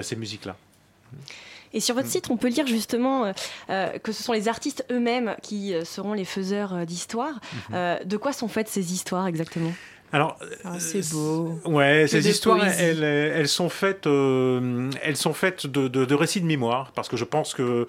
ces 0.02 0.16
musiques-là. 0.16 0.56
Et 1.74 1.80
sur 1.80 1.96
votre 1.96 2.08
site, 2.08 2.30
on 2.30 2.38
peut 2.38 2.50
lire 2.50 2.68
justement 2.68 3.34
que 3.68 4.12
ce 4.12 4.24
sont 4.24 4.34
les 4.34 4.48
artistes 4.48 4.86
eux-mêmes 4.91 5.36
qui 5.41 5.74
seront 5.84 6.14
les 6.14 6.26
faiseurs 6.26 6.86
d'histoire. 6.86 7.39
Mhm. 7.70 8.06
de 8.06 8.18
quoi 8.18 8.34
sont 8.34 8.48
faites 8.48 8.68
ces 8.68 8.94
histoires 8.94 9.28
exactement? 9.28 9.74
Alors, 10.14 10.38
ah, 10.64 10.80
c'est 10.80 11.11
beau. 11.11 11.59
Ouais, 11.66 12.05
ces 12.07 12.30
histoires, 12.30 12.64
elles, 12.64 13.03
elles, 13.03 13.47
sont 13.47 13.68
faites, 13.68 14.05
euh, 14.05 14.91
elles 15.01 15.18
sont 15.18 15.34
faites 15.34 15.66
de, 15.66 15.88
de, 15.88 16.05
de, 16.05 16.16
récits 16.16 16.39
de 16.39 16.45
mémoire, 16.45 16.91
parce 16.93 17.09
que 17.09 17.18
je 17.18 17.26
pense 17.26 17.55
que 17.55 17.88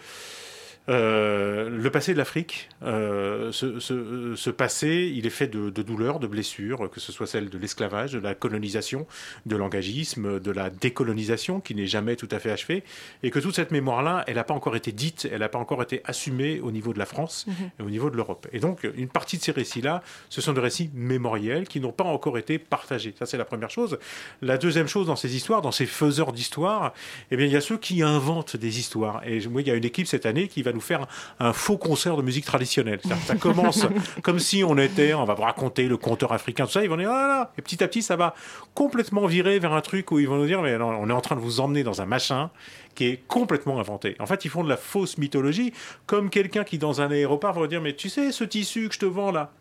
euh, 0.90 1.70
le 1.70 1.90
passé 1.90 2.12
de 2.12 2.18
l'Afrique, 2.18 2.68
euh, 2.82 3.50
ce, 3.52 4.50
passé, 4.50 5.10
il 5.14 5.26
est 5.26 5.30
fait 5.30 5.46
de, 5.46 5.70
douleurs, 5.70 6.20
de 6.20 6.26
blessures, 6.26 6.90
que 6.90 7.00
ce 7.00 7.10
soit 7.10 7.26
celle 7.26 7.48
de 7.48 7.58
l'esclavage, 7.58 8.12
de 8.12 8.18
la 8.18 8.34
colonisation, 8.34 9.06
de 9.46 9.56
l'engagisme, 9.56 10.40
de 10.40 10.50
la 10.50 10.68
décolonisation, 10.68 11.60
qui 11.60 11.74
n'est 11.74 11.86
jamais 11.86 12.16
tout 12.16 12.28
à 12.30 12.38
fait 12.38 12.50
achevée, 12.50 12.84
et 13.22 13.30
que 13.30 13.38
toute 13.38 13.54
cette 13.54 13.70
mémoire-là, 13.70 14.24
elle 14.26 14.34
n'a 14.34 14.44
pas 14.44 14.54
encore 14.54 14.76
été 14.76 14.92
dite, 14.92 15.26
elle 15.30 15.40
n'a 15.40 15.48
pas 15.48 15.58
encore 15.58 15.82
été 15.82 16.02
assumée 16.04 16.60
au 16.60 16.70
niveau 16.70 16.92
de 16.92 16.98
la 16.98 17.06
France 17.06 17.46
mhm. 17.46 17.70
et 17.78 17.82
au 17.82 17.90
niveau 17.90 18.10
de 18.10 18.16
l'Europe. 18.16 18.46
Et 18.52 18.58
donc, 18.58 18.86
une 18.94 19.08
partie 19.08 19.38
de 19.38 19.42
ces 19.42 19.52
récits-là, 19.52 20.02
ce 20.28 20.42
sont 20.42 20.52
des 20.52 20.60
récits 20.60 20.90
mémoriels 20.92 21.66
qui 21.66 21.80
n'ont 21.80 21.92
pas 21.92 22.04
encore 22.04 22.36
été 22.36 22.58
partagés. 22.58 23.14
Ça, 23.18 23.24
c'est 23.24 23.38
la 23.38 23.46
première 23.46 23.70
chose. 23.70 23.98
La 24.42 24.58
deuxième 24.58 24.88
chose 24.88 25.06
dans 25.06 25.16
ces 25.16 25.34
histoires, 25.34 25.62
dans 25.62 25.72
ces 25.72 25.86
faiseurs 25.86 26.32
d'histoires, 26.32 26.92
eh 27.30 27.36
bien, 27.36 27.46
il 27.46 27.52
y 27.52 27.56
a 27.56 27.62
ceux 27.62 27.78
qui 27.78 28.02
inventent 28.02 28.56
des 28.56 28.78
histoires. 28.78 29.22
Et 29.26 29.46
moi, 29.48 29.62
il 29.62 29.68
y 29.68 29.70
a 29.70 29.74
une 29.74 29.84
équipe 29.84 30.06
cette 30.06 30.26
année 30.26 30.48
qui 30.48 30.62
va 30.62 30.73
nous 30.74 30.80
faire 30.80 31.06
un 31.40 31.52
faux 31.52 31.78
concert 31.78 32.16
de 32.16 32.22
musique 32.22 32.44
traditionnelle. 32.44 33.00
Ça, 33.26 33.36
commence 33.36 33.86
comme 34.22 34.38
si 34.38 34.64
on 34.64 34.76
était, 34.78 35.14
on 35.14 35.24
va 35.24 35.34
vous 35.34 35.42
raconter 35.42 35.88
le 35.88 35.96
conteur 35.96 36.32
africain, 36.32 36.66
tout 36.66 36.72
ça. 36.72 36.82
Ils 36.82 36.90
vont 36.90 36.96
dire, 36.96 37.10
ah 37.10 37.26
là, 37.26 37.52
et 37.58 37.62
petit 37.62 37.82
à 37.82 37.88
petit, 37.88 38.02
ça 38.02 38.16
va 38.16 38.34
complètement 38.74 39.26
virer 39.26 39.58
vers 39.58 39.72
un 39.72 39.80
truc 39.80 40.10
où 40.10 40.18
ils 40.18 40.28
vont 40.28 40.36
nous 40.36 40.46
dire, 40.46 40.62
mais 40.62 40.76
on 40.76 41.08
est 41.08 41.12
en 41.12 41.20
train 41.20 41.36
de 41.36 41.40
vous 41.40 41.60
emmener 41.60 41.82
dans 41.82 42.02
un 42.02 42.06
machin 42.06 42.50
qui 42.94 43.06
est 43.06 43.22
complètement 43.26 43.80
inventé. 43.80 44.16
En 44.20 44.26
fait, 44.26 44.44
ils 44.44 44.50
font 44.50 44.64
de 44.64 44.68
la 44.68 44.76
fausse 44.76 45.18
mythologie, 45.18 45.72
comme 46.06 46.30
quelqu'un 46.30 46.64
qui, 46.64 46.78
dans 46.78 47.00
un 47.00 47.10
aéroport, 47.10 47.58
va 47.58 47.66
dire, 47.66 47.80
mais 47.80 47.94
tu 47.94 48.08
sais, 48.08 48.32
ce 48.32 48.44
tissu 48.44 48.88
que 48.88 48.94
je 48.94 49.00
te 49.00 49.06
vends 49.06 49.32
là, 49.32 49.52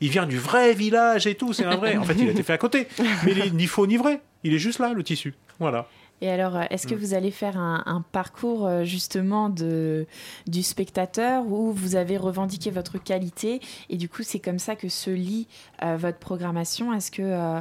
il 0.00 0.08
vient 0.08 0.26
du 0.26 0.38
vrai 0.38 0.72
village 0.72 1.26
et 1.26 1.34
tout, 1.34 1.52
c'est 1.52 1.64
un 1.64 1.76
vrai. 1.76 1.96
En 1.96 2.04
fait, 2.04 2.14
il 2.14 2.28
a 2.28 2.30
été 2.32 2.42
fait 2.42 2.54
à 2.54 2.58
côté. 2.58 2.88
Mais 3.24 3.32
il 3.32 3.40
est 3.40 3.50
ni 3.50 3.66
faux 3.66 3.86
ni 3.86 3.96
vrai. 3.96 4.20
Il 4.44 4.54
est 4.54 4.58
juste 4.58 4.78
là, 4.78 4.92
le 4.94 5.02
tissu. 5.02 5.34
Voilà. 5.58 5.86
Et 6.20 6.30
alors, 6.30 6.56
euh, 6.56 6.64
est-ce 6.70 6.86
que 6.86 6.94
mm. 6.94 6.98
vous 6.98 7.14
allez 7.14 7.30
faire 7.30 7.56
un, 7.58 8.04
parcours 8.12 8.66
euh, 8.66 8.84
justement 8.84 9.48
de, 9.48 10.06
du 10.46 10.62
spectateur 10.62 11.46
où 11.46 11.72
vous 11.72 11.96
avez 11.96 12.16
revendiqué 12.16 12.70
votre 12.70 12.98
qualité 12.98 13.60
et 13.88 13.96
du 13.96 14.08
coup 14.08 14.22
c'est 14.22 14.38
comme 14.38 14.58
ça 14.58 14.76
que 14.76 14.88
se 14.88 15.10
lit 15.10 15.48
euh, 15.82 15.96
votre 15.96 16.18
programmation? 16.18 16.92
Est-ce 16.92 17.10
que 17.10 17.60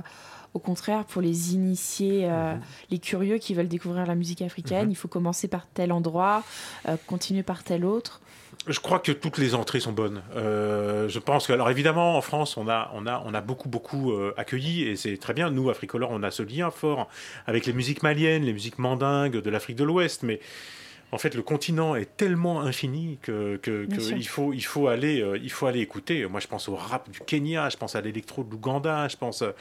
au 0.56 0.60
contraire, 0.60 1.06
pour 1.06 1.22
les 1.22 1.54
initiés, 1.54 2.24
mm-hmm. 2.24 2.60
les 2.90 2.98
curieux 2.98 3.38
qui 3.38 3.54
veulent 3.54 3.68
découvrir 3.68 4.08
la 4.08 4.16
musique 4.16 4.42
africaine, 4.42 4.88
mm-hmm. 4.88 4.92
il 4.92 4.96
faut 4.96 5.08
commencer 5.08 5.48
par 5.48 5.68
tel 5.68 5.92
endroit, 5.92 6.44
continuer 7.06 7.44
par 7.44 7.64
tel 7.64 7.86
autre? 7.86 8.22
Je 8.68 8.80
crois 8.80 9.00
que 9.00 9.12
toutes 9.12 9.38
les 9.38 9.56
entrées 9.56 9.80
sont 9.80 9.92
bonnes. 9.92 10.22
Euh, 10.36 11.08
je 11.08 11.20
pense 11.20 11.48
que, 11.48 11.54
alors 11.54 11.70
évidemment, 11.70 12.18
en 12.18 12.22
France, 12.22 12.58
on 12.58 12.68
a, 12.68 12.92
on 12.94 13.06
a, 13.08 13.24
on 13.26 13.34
a 13.34 13.42
beaucoup, 13.42 13.70
beaucoup 13.70 14.12
euh, 14.12 14.34
accueilli 14.38 14.84
et 14.84 14.96
c'est 14.96 15.18
très 15.18 15.34
bien. 15.34 15.50
Nous, 15.50 15.70
Africolor, 15.70 16.10
on 16.12 16.24
a 16.24 16.32
ce 16.32 16.44
lien 16.44 16.72
fort 16.72 17.08
avec 17.48 17.66
les 17.66 17.74
musiques 17.74 18.04
maliennes, 18.04 18.44
les 18.44 18.54
musiques 18.54 18.80
mandingues 18.80 19.38
de 19.38 19.50
l'Afrique 19.50 19.78
de 19.78 19.84
l'Ouest, 19.84 20.24
mais 20.24 20.40
en 21.12 21.18
fait, 21.18 21.34
le 21.34 21.42
continent 21.42 21.96
est 21.96 22.18
tellement 22.18 22.62
infini 22.62 23.18
que, 23.22 23.58
que, 23.58 23.88
il, 24.16 24.28
faut, 24.28 24.54
il, 24.54 24.64
faut 24.64 24.88
aller, 24.88 25.22
euh, 25.22 25.40
il 25.42 25.50
faut 25.50 25.66
aller 25.66 25.80
écouter. 25.80 26.26
Moi, 26.28 26.40
je 26.40 26.48
pense 26.48 26.70
au 26.70 26.76
rap 26.76 27.10
du 27.10 27.20
Kenya, 27.20 27.70
je 27.70 27.78
pense 27.78 27.96
à 27.96 28.02
l'électro 28.02 28.44
de 28.44 28.52
l'Ouganda, 28.52 29.08
je 29.08 29.18
pense 29.18 29.42
euh, 29.42 29.52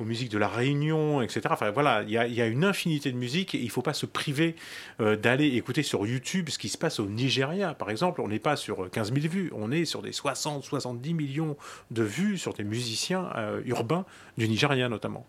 aux 0.00 0.04
musiques 0.04 0.30
de 0.30 0.38
la 0.38 0.48
Réunion, 0.48 1.20
etc. 1.20 1.42
Enfin, 1.50 1.70
voilà, 1.70 2.02
il 2.02 2.10
y 2.10 2.16
a, 2.16 2.26
y 2.26 2.40
a, 2.40 2.46
une 2.46 2.64
infinité 2.64 3.12
de 3.12 3.18
musiques 3.18 3.54
et 3.54 3.58
il 3.58 3.66
ne 3.66 3.70
faut 3.70 3.82
pas 3.82 3.92
se 3.92 4.06
priver 4.06 4.56
euh, 5.00 5.14
d'aller 5.14 5.48
écouter 5.56 5.82
sur 5.82 6.06
YouTube 6.06 6.48
ce 6.48 6.58
qui 6.58 6.70
se 6.70 6.78
passe 6.78 6.98
au 7.00 7.06
Nigeria. 7.06 7.74
Par 7.74 7.90
exemple, 7.90 8.22
on 8.22 8.28
n'est 8.28 8.38
pas 8.38 8.56
sur 8.56 8.90
15 8.90 9.12
000 9.12 9.28
vues, 9.28 9.50
on 9.54 9.70
est 9.70 9.84
sur 9.84 10.00
des 10.00 10.12
60, 10.12 10.64
70 10.64 11.12
millions 11.12 11.56
de 11.90 12.02
vues 12.02 12.38
sur 12.38 12.54
des 12.54 12.64
musiciens 12.64 13.30
urbains 13.66 14.06
du 14.38 14.48
Nigeria 14.48 14.88
notamment. 14.88 15.26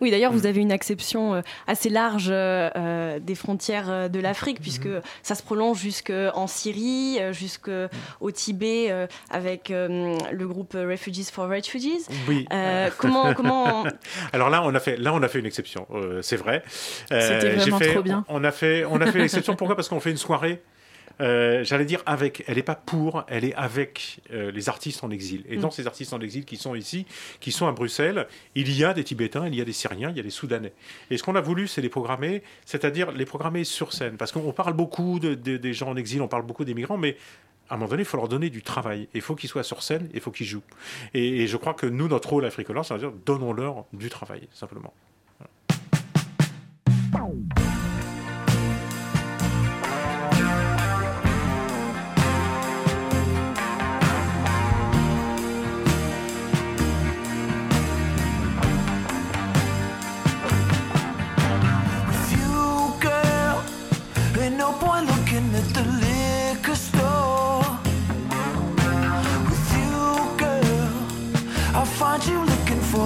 Oui, 0.00 0.10
d'ailleurs, 0.10 0.32
vous 0.32 0.42
mm. 0.42 0.46
avez 0.46 0.60
une 0.60 0.72
acception 0.72 1.34
euh, 1.34 1.40
assez 1.66 1.88
large 1.88 2.28
euh, 2.30 2.70
euh, 2.76 3.18
des 3.18 3.34
frontières 3.34 4.08
de 4.10 4.20
l'Afrique, 4.20 4.60
puisque 4.60 4.86
mm. 4.86 5.02
ça 5.22 5.34
se 5.34 5.42
prolonge 5.42 5.78
jusqu'en 5.78 6.46
Syrie, 6.46 7.18
jusqu'au 7.32 8.30
Tibet, 8.32 9.08
avec 9.30 9.68
le 9.70 10.46
groupe 10.46 10.74
Refugees 10.74 11.30
for 11.32 11.48
Refugees. 11.48 12.08
Oui. 12.28 12.46
comment, 12.98 13.34
comment 13.36 13.84
Alors 14.32 14.50
là, 14.50 14.62
on 14.64 14.74
a 14.74 14.80
fait, 14.80 14.96
là, 14.96 15.12
on 15.14 15.22
a 15.22 15.28
fait 15.28 15.38
une 15.38 15.46
exception. 15.46 15.86
c'est 16.22 16.36
vrai. 16.36 16.62
C'était 17.08 17.50
vraiment 17.50 17.78
trop 17.78 18.02
bien. 18.02 18.24
On 18.28 18.44
a 18.44 18.52
fait, 18.52 18.84
on 18.84 19.00
a 19.00 19.06
fait 19.10 19.18
l'exception. 19.18 19.56
Pourquoi? 19.56 19.76
Parce 19.76 19.88
qu'on 19.88 20.00
fait 20.00 20.10
une 20.10 20.16
soirée 20.16 20.62
euh, 21.20 21.64
j'allais 21.64 21.84
dire 21.84 22.02
avec, 22.06 22.44
elle 22.46 22.56
n'est 22.56 22.62
pas 22.62 22.74
pour, 22.74 23.24
elle 23.28 23.44
est 23.44 23.54
avec 23.54 24.20
euh, 24.32 24.50
les 24.50 24.68
artistes 24.68 25.02
en 25.04 25.10
exil. 25.10 25.44
Et 25.48 25.56
dans 25.56 25.68
mm. 25.68 25.72
ces 25.72 25.86
artistes 25.86 26.12
en 26.12 26.20
exil 26.20 26.44
qui 26.44 26.56
sont 26.56 26.74
ici, 26.74 27.06
qui 27.40 27.52
sont 27.52 27.66
à 27.66 27.72
Bruxelles, 27.72 28.26
il 28.54 28.72
y 28.72 28.84
a 28.84 28.94
des 28.94 29.04
Tibétains, 29.04 29.46
il 29.46 29.54
y 29.54 29.60
a 29.60 29.64
des 29.64 29.72
Syriens, 29.72 30.10
il 30.10 30.16
y 30.16 30.20
a 30.20 30.22
des 30.22 30.30
Soudanais. 30.30 30.72
Et 31.10 31.18
ce 31.18 31.22
qu'on 31.22 31.34
a 31.34 31.40
voulu, 31.40 31.68
c'est 31.68 31.82
les 31.82 31.88
programmer, 31.88 32.42
c'est-à-dire 32.64 33.12
les 33.12 33.24
programmer 33.24 33.64
sur 33.64 33.92
scène. 33.92 34.16
Parce 34.16 34.32
qu'on 34.32 34.52
parle 34.52 34.74
beaucoup 34.74 35.18
des 35.18 35.72
gens 35.72 35.88
en 35.88 35.96
exil, 35.96 36.22
on 36.22 36.28
parle 36.28 36.44
beaucoup 36.44 36.64
des 36.64 36.74
migrants, 36.74 36.98
mais 36.98 37.16
à 37.68 37.74
un 37.74 37.76
moment 37.76 37.90
donné, 37.90 38.02
il 38.02 38.06
faut 38.06 38.16
leur 38.16 38.28
donner 38.28 38.50
du 38.50 38.62
travail. 38.62 39.08
Il 39.14 39.20
faut 39.20 39.34
qu'ils 39.34 39.50
soient 39.50 39.62
sur 39.62 39.82
scène, 39.82 40.08
il 40.14 40.20
faut 40.20 40.30
qu'ils 40.30 40.46
jouent. 40.46 40.62
Et, 41.14 41.46
je 41.46 41.56
crois 41.56 41.74
que 41.74 41.86
nous, 41.86 42.08
notre 42.08 42.30
rôle 42.30 42.44
à 42.44 42.48
Africolor, 42.48 42.84
c'est-à-dire 42.84 43.12
donnons-leur 43.12 43.84
du 43.92 44.08
travail, 44.08 44.48
simplement. 44.52 44.92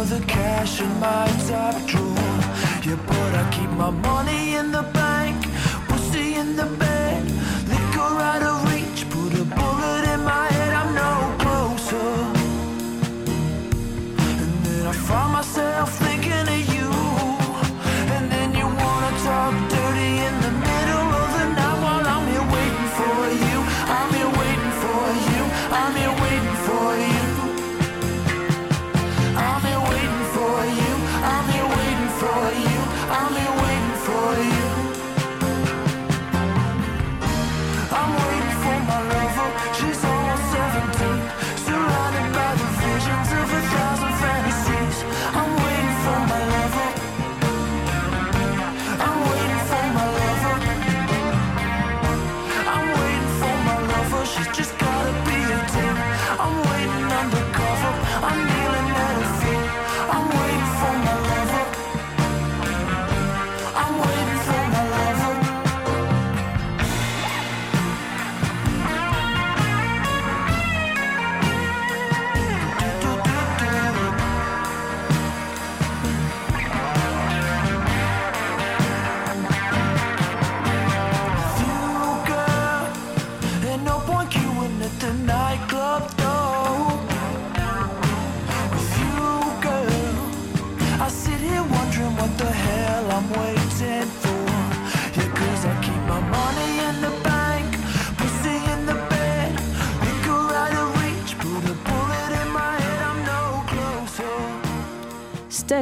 all 0.03 0.19
the 0.19 0.25
cash 0.27 0.81
in 0.81 0.93
my 0.99 1.27
top 1.49 1.75
drawer. 1.87 2.39
Yeah, 2.85 2.99
but 3.07 3.31
I 3.41 3.45
keep 3.53 3.71
my 3.71 3.91
money 3.91 4.55
in 4.55 4.73
the 4.73 4.83
bank, 5.01 5.37
pussy 5.89 6.35
in 6.35 6.57
the 6.57 6.67
bed, 6.83 7.23
liquor 7.71 8.13
out 8.31 8.43
of 8.51 8.57
reach. 8.73 9.01
Put 9.11 9.33
a 9.43 9.45
bullet 9.57 10.05
in 10.15 10.21
my 10.25 10.47
head, 10.57 10.73
I'm 10.81 10.91
no 11.03 11.13
closer. 11.43 12.11
And 14.43 14.53
then 14.67 14.87
I 14.87 14.95
find 15.09 15.33
myself 15.33 15.99
thinking. 15.99 16.22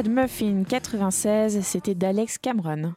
Muffin 0.09 0.63
96, 0.67 1.61
c'était 1.61 1.95
d'Alex 1.95 2.37
Cameron. 2.37 2.93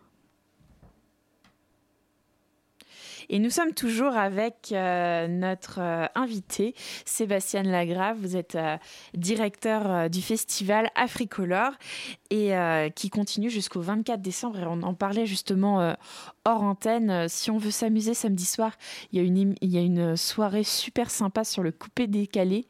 Et 3.28 3.38
nous 3.38 3.50
sommes 3.50 3.72
toujours 3.72 4.16
avec 4.16 4.70
euh, 4.72 5.26
notre 5.28 5.80
euh, 5.80 6.06
invité, 6.14 6.74
Sébastien 7.04 7.62
Lagrave. 7.62 8.18
Vous 8.18 8.36
êtes 8.36 8.54
euh, 8.54 8.76
directeur 9.14 10.10
du 10.10 10.20
festival 10.20 10.90
Africolor 10.94 11.72
et 12.30 12.52
qui 12.96 13.10
continue 13.10 13.50
jusqu'au 13.50 13.80
24 13.80 14.20
décembre. 14.20 14.58
Et 14.58 14.66
on 14.66 14.82
en 14.82 14.94
parlait 14.94 15.26
justement 15.26 15.94
hors 16.44 16.62
antenne. 16.62 17.28
Si 17.28 17.50
on 17.50 17.58
veut 17.58 17.70
s'amuser 17.70 18.12
samedi 18.12 18.44
soir, 18.44 18.72
il 19.12 19.22
y, 19.24 19.56
il 19.60 19.70
y 19.70 19.78
a 19.78 19.80
une 19.80 20.16
soirée 20.16 20.64
super 20.64 21.10
sympa 21.10 21.44
sur 21.44 21.62
le 21.62 21.70
coupé 21.70 22.08
décalé 22.08 22.66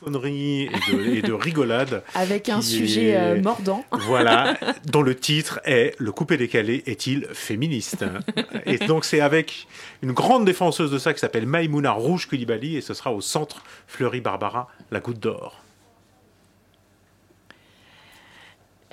bouffonnerie 0.00 0.68
et 1.14 1.22
de, 1.22 1.32
rigolade. 1.32 2.02
Avec 2.14 2.48
un 2.48 2.60
sujet 2.60 3.16
euh, 3.16 3.40
mordant. 3.40 3.84
Voilà, 4.08 4.56
dont 4.86 5.02
le 5.02 5.14
titre 5.14 5.60
est 5.64 5.94
Le 5.98 6.12
coupé 6.12 6.36
décalé 6.36 6.82
est-il 6.86 7.26
féministe? 7.32 8.04
Et 8.64 8.78
donc 8.78 9.04
c'est 9.04 9.20
avec 9.20 9.66
une 10.02 10.12
grande 10.12 10.44
défenseuse 10.44 10.90
de 10.90 10.98
ça 10.98 11.12
qui 11.12 11.20
s'appelle 11.20 11.46
Maïmouna 11.46 11.92
Rouge 11.92 12.26
Koulibaly 12.26 12.76
et 12.76 12.80
ce 12.80 12.94
sera 12.94 13.12
au 13.12 13.20
centre 13.20 13.62
Fleury 13.86 14.20
Barbara, 14.20 14.68
la 14.90 15.00
Goutte 15.00 15.20
d'Or. 15.20 15.60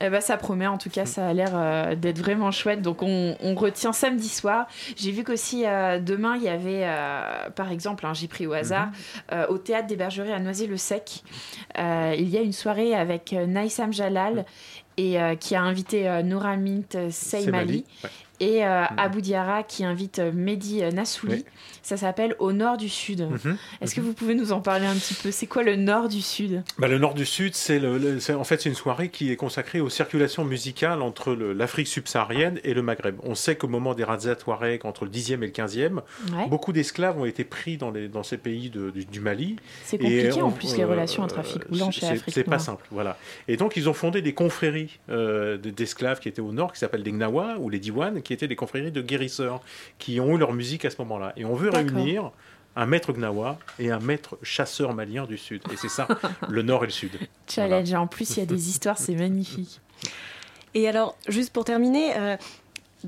Eh 0.02 0.10
ben, 0.10 0.20
ça 0.20 0.38
promet, 0.38 0.68
en 0.68 0.78
tout 0.78 0.90
cas, 0.90 1.06
ça 1.06 1.28
a 1.28 1.34
l'air 1.34 1.52
euh, 1.54 1.96
d'être 1.96 2.20
vraiment 2.20 2.52
chouette. 2.52 2.82
Donc, 2.82 3.02
on, 3.02 3.36
retient 3.56 3.94
samedi 3.94 4.28
soir. 4.28 4.68
J'ai 4.98 5.12
vu 5.12 5.24
qu'aussi 5.24 5.66
euh, 5.66 6.00
demain, 6.00 6.36
il 6.36 6.44
y 6.44 6.50
avait, 6.50 6.82
euh, 6.84 7.50
par 7.56 7.72
exemple, 7.72 8.06
hein, 8.06 8.14
j'ai 8.14 8.28
pris 8.28 8.46
au 8.46 8.54
hasard, 8.54 8.90
mhm. 9.32 9.46
au 9.50 9.58
théâtre 9.58 9.88
des 9.88 9.96
Bergeries 9.96 10.34
à 10.34 10.40
Noisy-le-Sec, 10.40 11.24
il 11.78 12.30
y 12.30 12.38
a 12.38 12.42
une 12.42 12.52
soirée 12.52 12.94
avec 12.94 13.32
Naïsam 13.32 13.94
Jalal 13.94 14.46
et 14.98 15.18
qui 15.40 15.56
a 15.56 15.62
invité 15.62 16.22
Noura 16.24 16.56
Mint 16.58 16.98
Seymali 17.10 17.86
et 18.40 18.66
euh, 18.66 18.82
mhm. 18.82 18.88
Abu 18.98 19.22
Diara 19.22 19.64
qui 19.64 19.86
invite 19.86 20.20
euh, 20.20 20.32
Mehdi 20.34 20.84
euh, 20.84 20.92
Nassouli. 20.92 21.46
Ça 21.82 21.98
s'appelle 21.98 22.36
Au 22.40 22.52
Nord 22.52 22.78
du 22.78 22.90
Sud. 22.90 23.22
Mhm. 23.22 23.58
Est-ce 23.82 23.96
que 23.96 24.02
vous 24.02 24.14
pouvez 24.14 24.36
nous 24.36 24.52
en 24.52 24.60
parler 24.60 24.86
un 24.86 24.96
petit 24.96 25.14
peu? 25.14 25.32
C'est 25.32 25.48
quoi 25.48 25.64
le 25.64 25.76
Nord 25.76 26.10
du 26.10 26.22
Sud? 26.22 26.64
Bah, 26.78 26.88
Le 26.88 26.98
Nord 26.98 27.14
du 27.14 27.26
Sud, 27.26 27.56
c'est 27.56 27.80
le, 27.80 28.18
en 28.36 28.44
fait 28.44 28.62
c'est 28.62 28.70
une 28.70 28.76
soirée 28.76 29.10
qui 29.10 29.32
est 29.32 29.36
consacrée 29.36 29.80
aux 29.80 29.90
circulations 29.90 30.44
musicales 30.44 31.02
entre 31.02 31.34
l'Afrique 31.34 31.88
subsaharienne 31.88 32.60
et 32.64 32.74
le 32.74 32.82
Maghreb. 32.82 33.18
On 33.24 33.36
sait 33.36 33.56
qu'au 33.56 33.68
moment 33.68 33.94
des 33.94 34.06
Touareg, 34.40 34.86
entre 34.86 35.06
le 35.06 35.12
10e 35.12 35.34
et 35.34 35.38
le 35.38 35.48
15e, 35.48 36.02
beaucoup 36.50 36.74
d'esclaves 36.74 37.20
ont 37.20 37.26
été 37.26 37.44
pris 37.44 37.78
dans, 37.78 37.92
les, 37.92 38.08
dans 38.08 38.24
ces 38.24 38.38
pays 38.38 38.70
de, 38.70 38.92
du, 38.92 39.20
Mali. 39.20 39.58
C'est 39.84 39.98
compliqué 39.98 40.42
en 40.42 40.52
plus 40.52 40.76
les 40.78 40.84
relations 40.84 41.24
entre 41.24 41.40
Afrique 41.40 41.70
blanche 41.70 42.02
et 42.04 42.08
Afrique 42.08 42.34
C'est 42.34 42.44
pas 42.44 42.60
simple, 42.60 42.86
voilà. 42.92 43.18
Et 43.48 43.58
donc 43.58 43.76
ils 43.78 43.88
ont 43.90 43.94
fondé 43.94 44.22
des 44.22 44.34
confréries 44.34 45.00
d'esclaves 45.08 46.20
qui 46.20 46.30
étaient 46.30 46.42
au 46.42 46.52
nord, 46.52 46.74
qui 46.74 46.80
s'appellent 46.80 47.04
les 47.04 47.12
Gnawa 47.12 47.56
ou 47.60 47.70
les 47.70 47.80
Diwan, 47.80 48.22
qui 48.26 48.34
étaient 48.34 48.50
des 48.50 48.58
confréries 48.58 48.92
de 48.92 49.02
guérisseurs 49.02 49.62
qui 50.00 50.20
ont 50.20 50.36
eu 50.36 50.38
leur 50.38 50.52
musique 50.52 50.84
à 50.84 50.90
ce 50.90 50.98
moment-là. 51.00 51.32
Et 51.38 51.46
on 51.46 51.56
veut 51.56 51.70
réunir 51.70 52.32
un 52.76 52.86
maître 52.86 53.14
gnawa 53.14 53.58
et 53.80 53.92
un 53.92 54.00
maître 54.00 54.38
chasseur 54.44 54.94
malien 54.94 55.26
du 55.26 55.38
sud. 55.38 55.62
Et 55.72 55.78
c'est 55.78 55.90
ça, 55.90 56.08
le 56.50 56.62
nord 56.62 56.84
et 56.84 56.88
le 56.88 56.92
sud. 56.92 57.12
Challenge. 57.48 57.94
En 57.94 58.08
plus, 58.08 58.36
il 58.36 58.40
y 58.40 58.44
a 58.44 58.46
des 58.46 58.70
histoires, 58.70 58.98
c'est 58.98 59.16
magnifique. 59.16 59.80
Et 60.78 60.90
alors, 60.90 61.16
juste 61.30 61.54
pour 61.54 61.64
terminer, 61.64 62.18
euh, 62.18 62.36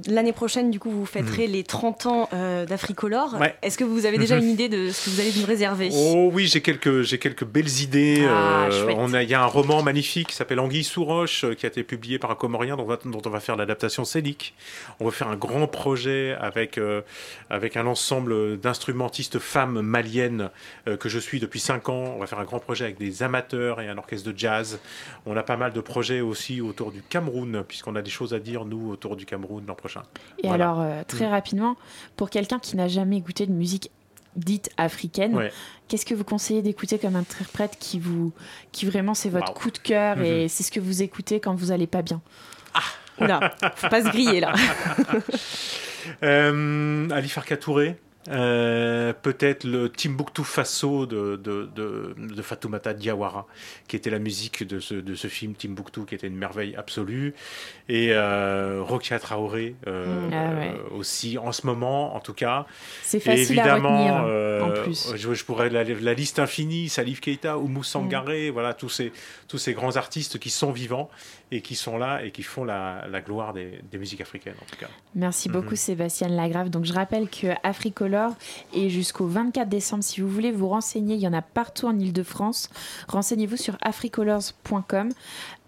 L'année 0.08 0.34
prochaine, 0.34 0.72
du 0.72 0.80
coup, 0.80 0.90
vous 0.90 1.06
fêterez 1.06 1.48
mhm. 1.48 1.54
les 1.54 1.64
30 1.64 2.06
ans 2.06 2.30
euh, 2.34 2.66
d'Africolor. 2.66 3.36
Est-ce 3.62 3.78
que 3.78 3.84
vous 3.84 4.06
avez 4.06 4.18
déjà 4.18 4.36
mhm. 4.36 4.44
une 4.44 4.50
idée 4.50 4.70
de 4.70 4.92
ce 4.92 5.06
que 5.06 5.10
vous 5.10 5.20
allez 5.20 5.32
nous 5.40 5.46
réserver? 5.46 5.90
Oh 5.94 6.30
oui, 6.34 6.48
j'ai 6.48 6.62
quelques, 6.62 7.02
j'ai 7.02 7.18
quelques 7.18 7.46
belles 7.46 7.82
idées. 7.82 8.26
Ah, 8.30 8.68
euh, 8.72 8.94
on 8.98 9.14
a, 9.14 9.24
il 9.24 9.30
y 9.30 9.34
a 9.34 9.42
un 9.42 9.48
roman 9.48 9.82
magnifique 9.82 10.28
qui 10.28 10.36
s'appelle 10.36 10.60
Anguille 10.60 10.84
sous 10.84 11.04
roche, 11.04 11.44
euh, 11.44 11.54
qui 11.54 11.66
a 11.66 11.70
été 11.70 11.84
publié 11.84 12.20
par 12.20 12.32
un 12.32 12.36
Comorien, 12.36 12.78
dont, 12.78 12.86
dont 12.86 13.22
on 13.26 13.30
va 13.30 13.40
faire 13.40 13.56
l'adaptation 13.56 14.06
scénique. 14.06 14.54
On 15.00 15.06
va 15.06 15.12
faire 15.12 15.28
un 15.28 15.36
grand 15.36 15.68
projet 15.68 16.36
avec, 16.40 16.80
avec 17.50 17.78
un 17.78 17.88
ensemble 17.88 18.60
d'instrumentistes 18.60 19.40
femmes 19.40 19.82
maliennes 19.82 20.50
que 21.00 21.10
je 21.10 21.20
suis 21.20 21.40
depuis 21.40 21.60
5 21.60 21.90
ans. 21.90 22.14
On 22.16 22.20
va 22.20 22.28
faire 22.28 22.40
un 22.40 22.46
grand 22.46 22.60
projet 22.60 22.86
avec 22.86 22.98
des 22.98 23.24
amateurs 23.24 23.82
et 23.82 23.88
un 23.88 23.98
orchestre 23.98 24.32
de 24.32 24.38
jazz. 24.38 24.80
On 25.26 25.36
a 25.36 25.44
pas 25.44 25.58
mal 25.58 25.74
de 25.74 25.82
projets 25.82 26.22
aussi 26.22 26.62
autour 26.62 26.92
du 26.92 27.02
Cameroun, 27.02 27.64
puisqu'on 27.68 27.96
a 27.96 28.02
des 28.02 28.10
choses 28.10 28.34
à 28.34 28.40
dire, 28.40 28.66
nous, 28.66 28.92
autour 28.92 29.16
du 29.16 29.26
Cameroun 29.26 29.64
l'an 29.68 29.76
prochain. 29.76 29.87
Et 30.44 30.50
alors, 30.50 30.82
euh, 30.82 31.04
très 31.08 31.28
mm. 31.28 31.32
rapidement, 31.32 31.76
pour 32.16 32.30
quelqu'un 32.30 32.60
qui 32.60 32.76
n'a 32.76 32.88
jamais 32.88 33.20
goûté 33.20 33.46
de 33.46 33.52
musique 33.52 33.92
dite 34.36 34.70
africaine, 34.78 35.50
qu'est-ce 35.88 36.06
que 36.06 36.14
vous 36.14 36.24
conseillez 36.24 36.62
d'écouter 36.62 37.00
comme 37.00 37.16
interprète 37.16 37.78
qui 37.80 38.00
vous, 38.00 38.34
qui 38.72 38.86
vraiment 38.86 39.16
c'est 39.16 39.30
votre 39.30 39.54
coup 39.54 39.72
de 39.72 39.80
cœur 39.80 40.22
et 40.22 40.46
mm-hmm. 40.46 40.48
c'est 40.48 40.64
ce 40.64 40.72
que 40.72 40.80
vous 40.80 41.02
écoutez 41.02 41.40
quand 41.40 41.56
vous 41.56 41.72
allez 41.72 41.88
pas 41.88 42.04
bien? 42.04 42.22
Ah 42.74 42.82
Oula, 43.20 43.56
faut 43.76 43.90
pas 43.90 44.04
se 44.04 44.10
griller 44.10 44.40
là. 44.40 44.54
euh, 46.24 47.10
Ali 47.10 47.30
Farka 47.30 47.58
Touré. 47.58 47.98
Euh, 48.30 49.14
peut-être 49.14 49.64
le 49.64 49.90
Timbuktu 49.90 50.44
Faso 50.44 51.06
de, 51.06 51.38
de, 51.38 51.70
de, 51.76 52.42
Fatoumata 52.42 52.94
Diawara, 52.94 53.46
qui 53.88 53.96
était 53.96 54.10
la 54.10 54.20
musique 54.20 54.68
de 54.68 54.80
ce, 54.80 54.96
de 54.96 55.16
ce 55.16 55.28
film 55.28 55.54
Timbuktu, 55.54 56.06
qui 56.06 56.16
était 56.16 56.28
une 56.28 56.36
merveille 56.36 56.76
absolue. 56.76 57.34
Et 57.88 58.10
euh, 58.12 58.82
Rokia 58.82 59.20
Traoré 59.20 59.76
euh, 59.88 60.30
ah 60.34 60.94
aussi, 60.94 61.38
en 61.38 61.52
ce 61.52 61.66
moment, 61.66 62.16
en 62.16 62.20
tout 62.20 62.34
cas. 62.34 62.66
C'est 63.02 63.20
facile 63.20 63.60
évidemment, 63.60 64.08
à 64.08 64.22
retenir, 64.24 64.66
en 64.66 64.84
plus. 64.84 65.16
Je, 65.16 65.44
pourrais 65.46 65.70
la, 65.70 65.84
la, 65.84 66.14
liste 66.14 66.40
infinie, 66.40 66.90
Salif 66.90 67.22
Keita, 67.22 67.58
Oumou 67.58 67.84
Sangaré, 67.84 68.50
mm. 68.50 68.54
voilà, 68.54 68.74
tous 68.74 68.90
ces, 68.90 69.14
tous 69.48 69.58
ces 69.58 69.74
grands 69.74 69.96
artistes 69.96 70.38
qui 70.38 70.50
sont 70.50 70.72
vivants 70.72 71.10
et 71.52 71.62
qui 71.62 71.76
sont 71.76 71.98
là 71.98 72.24
et 72.24 72.32
qui 72.32 72.44
font 72.44 72.66
la, 72.66 73.06
la 73.10 73.22
gloire 73.22 73.54
des, 73.54 73.80
des, 73.90 73.98
musiques 73.98 74.20
africaines, 74.20 74.56
en 74.62 74.66
tout 74.66 74.76
cas. 74.78 74.90
Merci 75.16 75.48
beaucoup, 75.48 75.76
mm-hmm. 75.76 75.78
Sébastien 75.78 76.28
Lagrave. 76.28 76.70
Donc, 76.70 76.84
je 76.84 76.92
rappelle 76.92 77.30
que 77.30 77.48
Africolor 77.64 78.17
Et 78.74 78.90
jusqu'au 78.90 79.28
24 79.28 79.70
décembre, 79.70 80.04
si 80.04 80.22
vous 80.22 80.30
voulez 80.30 80.52
vous 80.52 80.70
renseigner, 80.70 81.16
il 81.16 81.22
y 81.22 81.28
en 81.28 81.34
a 81.34 81.42
partout 81.42 81.88
en 81.88 81.98
Ile-de-France. 81.98 82.70
Renseignez-vous 83.08 83.58
sur 83.58 83.78
africolors.com. 83.82 85.10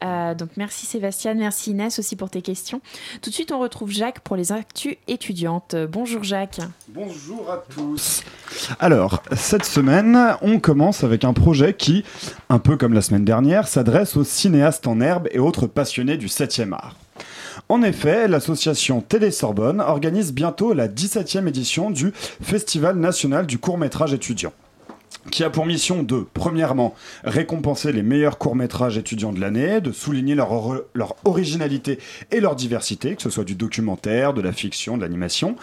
Euh, 0.01 0.33
donc 0.33 0.49
merci 0.55 0.85
Sébastien, 0.85 1.33
merci 1.33 1.71
Inès 1.71 1.99
aussi 1.99 2.15
pour 2.15 2.29
tes 2.29 2.41
questions. 2.41 2.79
Tout 3.21 3.29
de 3.29 3.35
suite, 3.35 3.51
on 3.51 3.59
retrouve 3.59 3.91
Jacques 3.91 4.21
pour 4.21 4.35
les 4.35 4.51
actus 4.51 4.95
étudiantes. 5.07 5.75
Bonjour 5.75 6.23
Jacques. 6.23 6.61
Bonjour 6.87 7.51
à 7.51 7.57
tous. 7.57 8.23
Alors, 8.79 9.21
cette 9.35 9.65
semaine, 9.65 10.17
on 10.41 10.59
commence 10.59 11.03
avec 11.03 11.23
un 11.23 11.33
projet 11.33 11.73
qui, 11.73 12.05
un 12.49 12.59
peu 12.59 12.77
comme 12.77 12.93
la 12.93 13.01
semaine 13.01 13.25
dernière, 13.25 13.67
s'adresse 13.67 14.15
aux 14.15 14.23
cinéastes 14.23 14.87
en 14.87 15.01
herbe 15.01 15.27
et 15.31 15.39
autres 15.39 15.67
passionnés 15.67 16.17
du 16.17 16.27
7e 16.27 16.73
art. 16.73 16.95
En 17.67 17.83
effet, 17.83 18.27
l'association 18.27 19.01
Télé 19.01 19.31
Sorbonne 19.31 19.81
organise 19.81 20.33
bientôt 20.33 20.73
la 20.73 20.87
17e 20.87 21.47
édition 21.47 21.91
du 21.91 22.13
Festival 22.13 22.95
national 22.95 23.45
du 23.45 23.57
court 23.57 23.77
métrage 23.77 24.13
étudiant 24.13 24.53
qui 25.31 25.43
a 25.43 25.49
pour 25.49 25.65
mission 25.65 26.03
de, 26.03 26.25
premièrement, 26.33 26.95
récompenser 27.23 27.91
les 27.91 28.03
meilleurs 28.03 28.37
courts-métrages 28.37 28.97
étudiants 28.97 29.33
de 29.33 29.39
l'année, 29.39 29.81
de 29.81 29.91
souligner 29.91 30.33
leur, 30.33 30.49
leur, 30.93 31.15
originalité 31.25 31.99
et 32.31 32.39
leur 32.39 32.55
diversité, 32.55 33.15
que 33.15 33.21
ce 33.21 33.29
soit 33.29 33.43
du 33.43 33.55
documentaire, 33.55 34.33
de 34.33 34.41
la 34.41 34.51
fiction, 34.51 34.97
de 34.97 35.01
l'animation. 35.01 35.55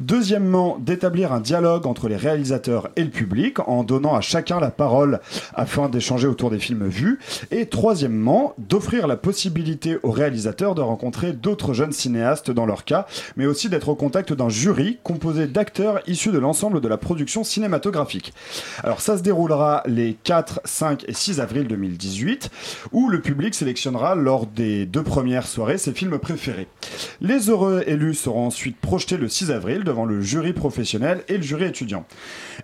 Deuxièmement, 0.00 0.78
d'établir 0.80 1.32
un 1.32 1.40
dialogue 1.40 1.86
entre 1.86 2.08
les 2.08 2.16
réalisateurs 2.16 2.88
et 2.96 3.04
le 3.04 3.10
public, 3.10 3.58
en 3.68 3.84
donnant 3.84 4.14
à 4.14 4.20
chacun 4.20 4.60
la 4.60 4.70
parole 4.70 5.20
afin 5.54 5.88
d'échanger 5.88 6.26
autour 6.26 6.50
des 6.50 6.58
films 6.58 6.86
vus. 6.86 7.18
Et 7.50 7.66
troisièmement, 7.66 8.54
d'offrir 8.58 9.06
la 9.06 9.16
possibilité 9.16 9.98
aux 10.02 10.10
réalisateurs 10.10 10.74
de 10.74 10.80
rencontrer 10.80 11.32
d'autres 11.32 11.74
jeunes 11.74 11.92
cinéastes 11.92 12.50
dans 12.50 12.66
leur 12.66 12.84
cas, 12.84 13.06
mais 13.36 13.46
aussi 13.46 13.68
d'être 13.68 13.88
au 13.88 13.94
contact 13.94 14.32
d'un 14.32 14.48
jury 14.48 14.98
composé 15.02 15.46
d'acteurs 15.46 16.00
issus 16.06 16.30
de 16.30 16.38
l'ensemble 16.38 16.80
de 16.80 16.88
la 16.88 16.96
production 16.96 17.44
cinématographique. 17.44 18.32
Alors 18.82 19.00
ça 19.10 19.18
se 19.18 19.24
déroulera 19.24 19.82
les 19.86 20.14
4, 20.22 20.60
5 20.64 21.04
et 21.08 21.14
6 21.14 21.40
avril 21.40 21.66
2018, 21.66 22.48
où 22.92 23.08
le 23.08 23.20
public 23.20 23.56
sélectionnera 23.56 24.14
lors 24.14 24.46
des 24.46 24.86
deux 24.86 25.02
premières 25.02 25.48
soirées 25.48 25.78
ses 25.78 25.90
films 25.90 26.20
préférés. 26.20 26.68
Les 27.20 27.50
heureux 27.50 27.82
élus 27.88 28.14
seront 28.14 28.46
ensuite 28.46 28.76
projetés 28.76 29.16
le 29.16 29.28
6 29.28 29.50
avril 29.50 29.82
devant 29.82 30.04
le 30.04 30.20
jury 30.20 30.52
professionnel 30.52 31.24
et 31.26 31.38
le 31.38 31.42
jury 31.42 31.64
étudiant. 31.64 32.04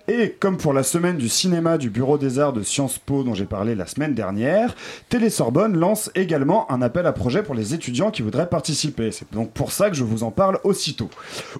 Et 0.07 0.37
comme 0.39 0.57
pour 0.57 0.73
la 0.73 0.85
semaine 0.85 1.17
du 1.17 1.29
cinéma 1.29 1.79
du 1.79 1.91
Bureau 1.91 2.17
des 2.17 2.39
Arts 2.39 2.53
de 2.53 2.63
Sciences 2.63 3.01
Po 3.01 3.25
dont 3.25 3.35
j'ai 3.35 3.45
parlé 3.45 3.75
la 3.75 3.87
semaine 3.87 4.15
dernière, 4.15 4.77
Télé 5.09 5.31
Sorbonne 5.31 5.77
lance 5.77 6.13
également 6.15 6.71
un 6.71 6.81
appel 6.81 7.07
à 7.07 7.13
projet 7.13 7.43
pour 7.43 7.57
les 7.57 7.75
étudiants 7.75 8.13
qui 8.13 8.23
voudraient 8.23 8.49
participer. 8.49 9.11
C'est 9.11 9.33
donc 9.33 9.51
pour 9.51 9.73
ça 9.73 9.91
que 9.91 9.97
je 9.97 10.05
vous 10.05 10.23
en 10.23 10.31
parle 10.31 10.61
aussitôt. 10.63 11.11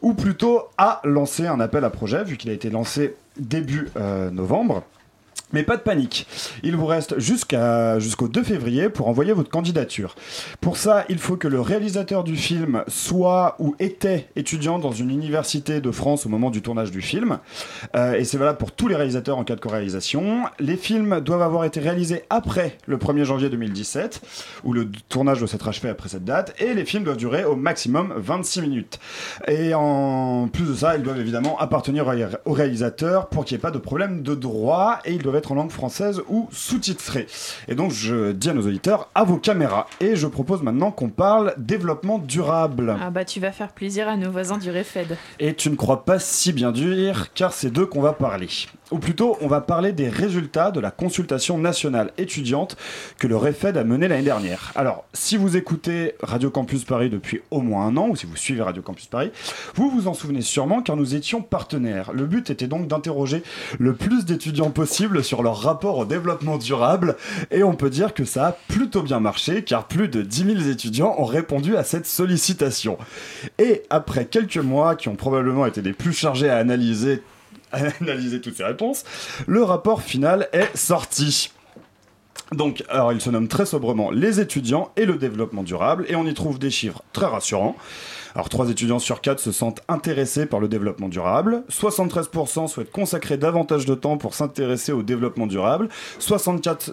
Ou 0.01 0.15
plutôt 0.15 0.63
à 0.79 1.01
lancer 1.03 1.49
un 1.49 1.59
appel 1.59 1.83
à 1.83 1.91
projet, 1.91 2.23
vu 2.23 2.37
qu'il 2.37 2.51
a 2.51 2.53
été 2.53 2.71
lancé 2.71 3.17
début 3.39 3.89
euh, 3.97 4.31
novembre. 4.31 4.83
Mais 5.53 5.63
pas 5.63 5.77
de 5.77 5.83
panique. 5.83 6.27
Il 6.65 6.75
vous 6.75 6.87
reste 6.87 7.21
jusqu'au 7.21 8.29
2 8.29 8.43
février 8.43 8.89
pour 8.89 9.07
envoyer 9.07 9.33
votre 9.33 9.49
candidature. 9.49 10.17
Pour 10.61 10.77
ça, 10.77 11.05
il 11.09 11.19
faut 11.19 11.37
que 11.37 11.47
le 11.47 11.61
réalisateur 11.61 12.25
du 12.25 12.37
film 12.37 12.83
soit 12.89 13.55
ou 13.61 13.77
était 13.79 14.29
étudiant 14.35 14.81
dans 14.81 14.91
une 14.91 15.11
université 15.11 15.81
de 15.81 15.91
France 15.93 16.27
au 16.27 16.29
moment 16.29 16.51
du 16.51 16.63
tournage 16.63 16.91
du 16.91 17.01
film. 17.01 17.39
Euh, 17.95 18.15
et 18.15 18.25
c'est 18.25 18.39
valable 18.39 18.59
pour 18.59 18.73
tous 18.73 18.89
les 18.89 18.97
réalisateurs 18.97 19.39
en 19.39 19.45
cas 19.45 19.55
de 19.55 19.61
co-réalisation. 19.61 20.43
Les 20.59 20.77
films 20.77 21.21
doivent 21.21 21.43
avoir 21.43 21.65
été 21.65 21.79
réalisés 21.79 22.25
après 22.29 22.77
le 22.87 22.97
1er 22.97 23.23
janvier 23.23 23.49
2017, 23.49 24.23
où 24.65 24.73
le 24.73 24.91
tournage 25.09 25.39
doit 25.39 25.49
s'être 25.49 25.69
achevé 25.69 25.89
après 25.89 26.09
cette 26.09 26.25
date. 26.25 26.55
Et 26.61 26.75
les 26.75 26.85
films 26.85 27.05
doivent 27.05 27.17
durer 27.17 27.45
au 27.45 27.55
maximum 27.55 28.13
26 28.17 28.63
minutes. 28.63 28.99
Et 29.47 29.75
en 29.75 30.49
plus 30.53 30.65
de 30.65 30.75
ça, 30.75 30.97
ils 30.97 31.03
doivent 31.03 31.21
évidemment 31.21 31.57
appartenir 31.59 32.13
au 32.45 32.53
réalisateur 32.53 33.29
pour 33.29 33.45
qu'il 33.45 33.57
n'y 33.57 33.61
ait 33.61 33.63
pas 33.63 33.71
de 33.71 33.79
problème 33.79 34.23
de 34.23 34.35
droit. 34.35 34.99
Et 35.05 35.13
ils 35.13 35.23
doivent 35.23 35.36
être 35.37 35.53
en 35.53 35.55
langue 35.55 35.71
française 35.71 36.23
ou 36.29 36.49
sous-titré. 36.51 37.27
Et 37.69 37.75
donc 37.75 37.91
je 37.93 38.33
dis 38.33 38.51
à 38.51 38.55
nos 38.55 38.67
auditeurs, 38.67 39.09
à 39.15 39.25
vos 39.25 39.37
caméras. 39.37 39.87
Et 40.01 40.17
je 40.17 40.27
propose 40.27 40.63
maintenant 40.63 40.91
qu'on 40.91 41.09
parle 41.09 41.55
développement 41.59 42.19
durable. 42.19 42.97
Ah 43.01 43.11
bah 43.11 43.25
tu 43.25 43.41
vas 43.41 43.53
faire 43.53 43.73
plaisir 43.73 44.09
à 44.09 44.17
nos 44.17 44.31
voisins 44.31 44.59
du 44.59 44.71
REFED. 44.71 45.17
Et 45.39 45.55
tu 45.55 45.71
ne 45.71 45.77
crois 45.77 46.05
pas 46.05 46.19
si 46.19 46.53
bien 46.53 46.73
dire, 46.73 47.33
car 47.35 47.53
c'est 47.53 47.71
d'eux 47.71 47.87
qu'on 47.87 48.03
va 48.03 48.13
parler. 48.13 48.49
Ou 48.93 48.99
plutôt, 48.99 49.37
on 49.41 49.49
va 49.49 49.61
parler 49.61 49.91
des 49.91 50.09
résultats 50.09 50.71
de 50.71 50.79
la 50.79 50.93
consultation 50.93 51.59
nationale 51.59 52.13
étudiante 52.19 52.77
que 53.19 53.27
le 53.27 53.37
REFED 53.37 53.77
a 53.77 53.83
menée 53.83 54.07
l'année 54.07 54.23
dernière. 54.23 54.71
Alors, 54.77 55.05
si 55.13 55.37
vous 55.37 55.57
écoutez 55.57 56.15
Radio 56.23 56.51
Campus 56.51 56.85
Paris 56.85 57.11
depuis 57.11 57.41
au 57.51 57.63
moins 57.63 57.87
un 57.87 57.97
an, 57.97 58.09
ou 58.11 58.17
si 58.17 58.27
vous 58.27 58.37
suivez 58.37 58.63
Radio 58.63 58.83
Campus 58.83 59.07
Paris, 59.07 59.33
vous 59.75 59.91
vous 59.91 60.07
en 60.07 60.15
souvenez 60.15 60.41
sûrement 60.41 60.83
car 60.83 60.95
nous 60.95 61.17
étions 61.17 61.43
partenaires. 61.43 62.13
Le 62.13 62.27
but 62.27 62.49
était 62.51 62.69
donc 62.69 62.87
d'interroger 62.87 63.43
le 63.81 63.93
plus 63.95 64.25
d'étudiants 64.25 64.71
possible 64.71 65.25
sur 65.25 65.43
leur 65.43 65.61
rapport 65.61 65.99
au 65.99 66.05
développement 66.05 66.57
durable, 66.57 67.17
et 67.51 67.65
on 67.65 67.75
peut 67.75 67.91
dire 67.91 68.15
que 68.15 68.25
ça 68.25 68.47
a 68.47 68.53
plutôt 68.53 69.03
bien 69.03 69.19
marché 69.19 69.65
car 69.65 69.89
plus 69.89 70.07
de 70.07 70.23
10 70.23 70.45
000 70.45 70.71
étudiants 70.71 71.17
ont 71.19 71.25
répondu 71.25 71.77
à 71.77 71.83
cette 71.83 72.07
sollicitation. 72.07 72.99
Et 73.59 73.83
après 73.91 74.27
quelques 74.27 74.59
mois 74.59 74.95
qui 74.95 75.09
ont 75.09 75.17
probablement 75.17 75.67
été 75.67 75.83
les 75.83 75.93
plus 75.93 76.13
chargés 76.13 76.49
à 76.49 76.59
analyser 76.59 77.23
analyser 78.01 78.41
toutes 78.41 78.57
ces 78.57 78.65
réponses, 78.65 79.05
le 79.47 79.63
rapport 79.63 80.03
final 80.03 80.49
est 80.53 80.77
sorti. 80.77 81.51
Donc, 82.53 82.85
alors 82.89 83.13
il 83.13 83.21
se 83.21 83.31
nomme 83.31 83.49
très 83.49 83.67
sobrement 83.67 84.11
les 84.11 84.39
étudiants 84.41 84.93
et 84.97 85.05
le 85.05 85.17
développement 85.17 85.63
durable, 85.63 86.07
et 86.09 86.15
on 86.15 86.27
y 86.27 86.35
trouve 86.35 86.59
des 86.59 86.71
chiffres 86.71 87.03
très 87.13 87.27
rassurants. 87.27 87.77
Alors, 88.37 88.51
3 88.51 88.69
étudiants 88.69 88.99
sur 88.99 89.23
4 89.23 89.41
se 89.41 89.51
sentent 89.51 89.81
intéressés 89.89 90.45
par 90.45 90.61
le 90.61 90.69
développement 90.69 91.09
durable, 91.09 91.63
73% 91.71 92.69
souhaitent 92.69 92.93
consacrer 92.93 93.39
davantage 93.39 93.87
de 93.87 93.95
temps 93.95 94.19
pour 94.19 94.35
s'intéresser 94.35 94.93
au 94.93 95.03
développement 95.03 95.47
durable, 95.47 95.89
74% 96.21 96.93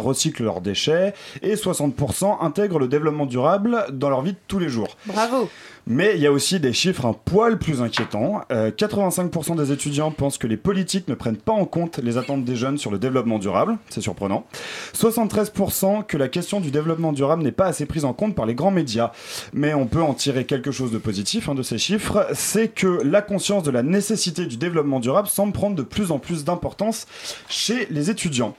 recyclent 0.00 0.44
leurs 0.44 0.62
déchets, 0.62 1.12
et 1.42 1.54
60% 1.54 2.38
intègrent 2.40 2.78
le 2.78 2.88
développement 2.88 3.26
durable 3.26 3.84
dans 3.92 4.08
leur 4.08 4.22
vie 4.22 4.32
de 4.32 4.38
tous 4.48 4.58
les 4.58 4.70
jours. 4.70 4.96
Bravo 5.04 5.50
mais 5.88 6.12
il 6.16 6.20
y 6.20 6.26
a 6.26 6.32
aussi 6.32 6.60
des 6.60 6.74
chiffres 6.74 7.06
un 7.06 7.14
poil 7.14 7.58
plus 7.58 7.80
inquiétants. 7.80 8.42
85% 8.50 9.52
euh, 9.52 9.64
des 9.64 9.72
étudiants 9.72 10.10
pensent 10.10 10.36
que 10.36 10.46
les 10.46 10.58
politiques 10.58 11.08
ne 11.08 11.14
prennent 11.14 11.38
pas 11.38 11.52
en 11.52 11.64
compte 11.64 11.98
les 11.98 12.18
attentes 12.18 12.44
des 12.44 12.56
jeunes 12.56 12.76
sur 12.76 12.90
le 12.90 12.98
développement 12.98 13.38
durable. 13.38 13.78
C'est 13.88 14.02
surprenant. 14.02 14.44
73% 14.94 16.04
que 16.04 16.18
la 16.18 16.28
question 16.28 16.60
du 16.60 16.70
développement 16.70 17.14
durable 17.14 17.42
n'est 17.42 17.52
pas 17.52 17.64
assez 17.64 17.86
prise 17.86 18.04
en 18.04 18.12
compte 18.12 18.34
par 18.34 18.44
les 18.44 18.54
grands 18.54 18.70
médias. 18.70 19.12
Mais 19.54 19.72
on 19.72 19.86
peut 19.86 20.02
en 20.02 20.12
tirer 20.12 20.44
quelque 20.44 20.72
chose 20.72 20.92
de 20.92 20.98
positif 20.98 21.48
hein, 21.48 21.54
de 21.54 21.62
ces 21.62 21.78
chiffres. 21.78 22.26
C'est 22.34 22.68
que 22.68 23.00
la 23.02 23.22
conscience 23.22 23.62
de 23.62 23.70
la 23.70 23.82
nécessité 23.82 24.44
du 24.44 24.58
développement 24.58 25.00
durable 25.00 25.28
semble 25.28 25.54
prendre 25.54 25.74
de 25.74 25.82
plus 25.82 26.12
en 26.12 26.18
plus 26.18 26.44
d'importance 26.44 27.06
chez 27.48 27.86
les 27.90 28.10
étudiants. 28.10 28.54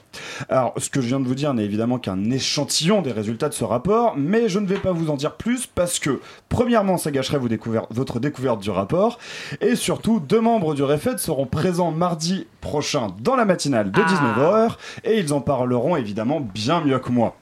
Alors, 0.48 0.74
ce 0.78 0.90
que 0.90 1.00
je 1.00 1.06
viens 1.06 1.20
de 1.20 1.28
vous 1.28 1.36
dire 1.36 1.54
n'est 1.54 1.64
évidemment 1.64 2.00
qu'un 2.00 2.30
échantillon 2.30 3.02
des 3.02 3.12
résultats 3.12 3.48
de 3.48 3.54
ce 3.54 3.64
rapport, 3.64 4.16
mais 4.16 4.48
je 4.48 4.58
ne 4.58 4.66
vais 4.66 4.78
pas 4.78 4.90
vous 4.90 5.10
en 5.10 5.16
dire 5.16 5.36
plus 5.36 5.66
parce 5.66 6.00
que, 6.00 6.20
premièrement, 6.50 6.98
ça 6.98 7.10
gâcherait 7.10 7.38
votre 7.38 8.20
découverte 8.20 8.60
du 8.60 8.68
rapport. 8.68 9.18
Et 9.62 9.76
surtout, 9.76 10.20
deux 10.20 10.42
membres 10.42 10.74
du 10.74 10.82
REFED 10.82 11.18
seront 11.18 11.46
présents 11.46 11.92
mardi 11.92 12.46
prochain 12.60 13.06
dans 13.20 13.36
la 13.36 13.46
matinale 13.46 13.90
de 13.90 14.00
19h 14.02 14.68
ah. 14.68 14.76
et 15.04 15.18
ils 15.18 15.32
en 15.32 15.40
parleront 15.40 15.96
évidemment 15.96 16.40
bien 16.40 16.82
mieux 16.82 16.98
que 16.98 17.10
moi. 17.10 17.36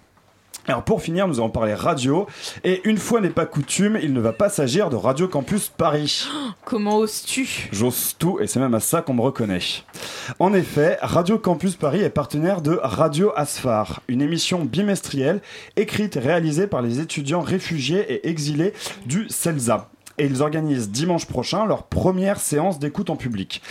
Alors 0.69 0.83
pour 0.83 1.01
finir, 1.01 1.27
nous 1.27 1.41
allons 1.41 1.49
parler 1.49 1.73
radio. 1.73 2.27
Et 2.63 2.87
une 2.87 2.99
fois 2.99 3.23
n'est 3.23 3.31
pas 3.31 3.47
coutume, 3.47 3.99
il 4.03 4.13
ne 4.13 4.21
va 4.21 4.35
pas 4.35 4.51
s'agir 4.51 4.91
de 4.91 4.97
Radio 4.97 5.27
Campus 5.27 5.71
Paris. 5.75 6.29
Comment 6.67 6.99
oses-tu? 6.99 7.71
J'ose 7.73 8.15
tout 8.19 8.39
et 8.39 8.47
c'est 8.47 8.61
même 8.61 8.75
à 8.75 8.81
ça 8.81 9.01
qu'on 9.01 9.15
me 9.15 9.23
reconnaît. 9.23 9.61
En 10.39 10.53
effet, 10.53 10.99
Radio 11.01 11.39
Campus 11.39 11.77
Paris 11.77 12.03
est 12.03 12.11
partenaire 12.11 12.61
de 12.61 12.79
Radio 12.83 13.33
Asphar, 13.35 14.03
une 14.09 14.21
émission 14.21 14.63
bimestrielle 14.63 15.41
écrite 15.77 16.17
et 16.17 16.21
réalisée 16.21 16.67
par 16.67 16.83
les 16.83 17.01
étudiants 17.01 17.41
réfugiés 17.41 18.01
et 18.01 18.29
exilés 18.29 18.75
du 19.07 19.27
CELSA 19.31 19.89
et 20.19 20.27
ils 20.27 20.43
organisent 20.43 20.91
dimanche 20.91 21.27
prochain 21.27 21.67
leur 21.67 21.85
première 21.85 22.41
séance 22.41 22.79
d'écoute 22.79 23.11
en 23.11 23.17
public. 23.17 23.63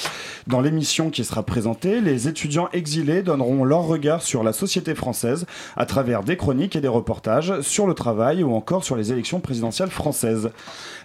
Dans 0.47 0.61
l'émission 0.61 1.09
qui 1.09 1.25
sera 1.25 1.43
présentée, 1.43 2.01
les 2.01 2.27
étudiants 2.27 2.69
exilés 2.73 3.21
donneront 3.21 3.63
leur 3.63 3.83
regard 3.83 4.21
sur 4.21 4.43
la 4.43 4.53
société 4.53 4.95
française 4.95 5.45
à 5.75 5.85
travers 5.85 6.23
des 6.23 6.37
chroniques 6.37 6.75
et 6.75 6.81
des 6.81 6.87
reportages 6.87 7.61
sur 7.61 7.87
le 7.87 7.93
travail 7.93 8.43
ou 8.43 8.53
encore 8.53 8.83
sur 8.83 8.95
les 8.95 9.11
élections 9.11 9.39
présidentielles 9.39 9.89
françaises. 9.89 10.51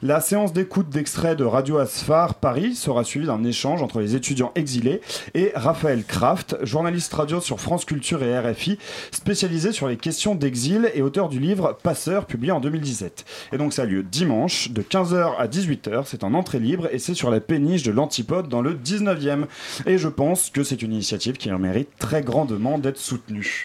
La 0.03 0.21
séance 0.21 0.53
d'écoute 0.53 0.89
d'extrait 0.89 1.37
de 1.37 1.45
Radio 1.45 1.79
Asphar 1.79 2.35
Paris 2.35 2.75
sera 2.75 3.05
suivie 3.05 3.27
d'un 3.27 3.45
échange 3.45 3.83
entre 3.83 4.01
les 4.01 4.15
étudiants 4.15 4.53
exilés 4.55 5.01
et 5.35 5.53
Raphaël 5.55 6.05
Kraft, 6.05 6.57
journaliste 6.63 7.13
radio 7.15 7.41
sur 7.41 7.61
France 7.61 7.85
Culture 7.85 8.23
et 8.23 8.39
RFI, 8.39 8.79
spécialisé 9.11 9.73
sur 9.73 9.89
les 9.89 9.97
questions 9.97 10.35
d'exil 10.35 10.91
et 10.95 11.03
auteur 11.03 11.29
du 11.29 11.41
livre 11.41 11.77
Passeur, 11.83 12.27
publié 12.27 12.53
en 12.53 12.61
2017. 12.61 13.25
Et 13.53 13.59
donc 13.59 13.73
ça 13.73 13.83
a 13.83 13.85
lieu 13.87 14.03
dimanche 14.03 14.71
de 14.71 14.83
15h 14.83 15.32
à 15.39 15.47
18h. 15.47 16.05
C'est 16.07 16.25
en 16.25 16.35
entrée 16.35 16.59
libre 16.59 16.89
et 16.93 16.99
c'est 16.99 17.15
sur 17.15 17.31
la 17.31 17.41
péniche 17.41 17.83
de 17.83 17.93
l'Antipode 17.93 18.49
dans 18.49 18.63
le 18.63 18.75
19e. 18.75 19.45
Et 19.87 19.99
je 19.99 20.09
pense 20.09 20.51
que 20.51 20.63
c'est 20.63 20.83
une 20.83 20.93
initiative 20.93 21.37
qui 21.37 21.51
mérite 21.59 21.89
très 21.99 22.23
grandement 22.23 22.79
d'être 22.79 22.99
soutenue. 22.99 23.61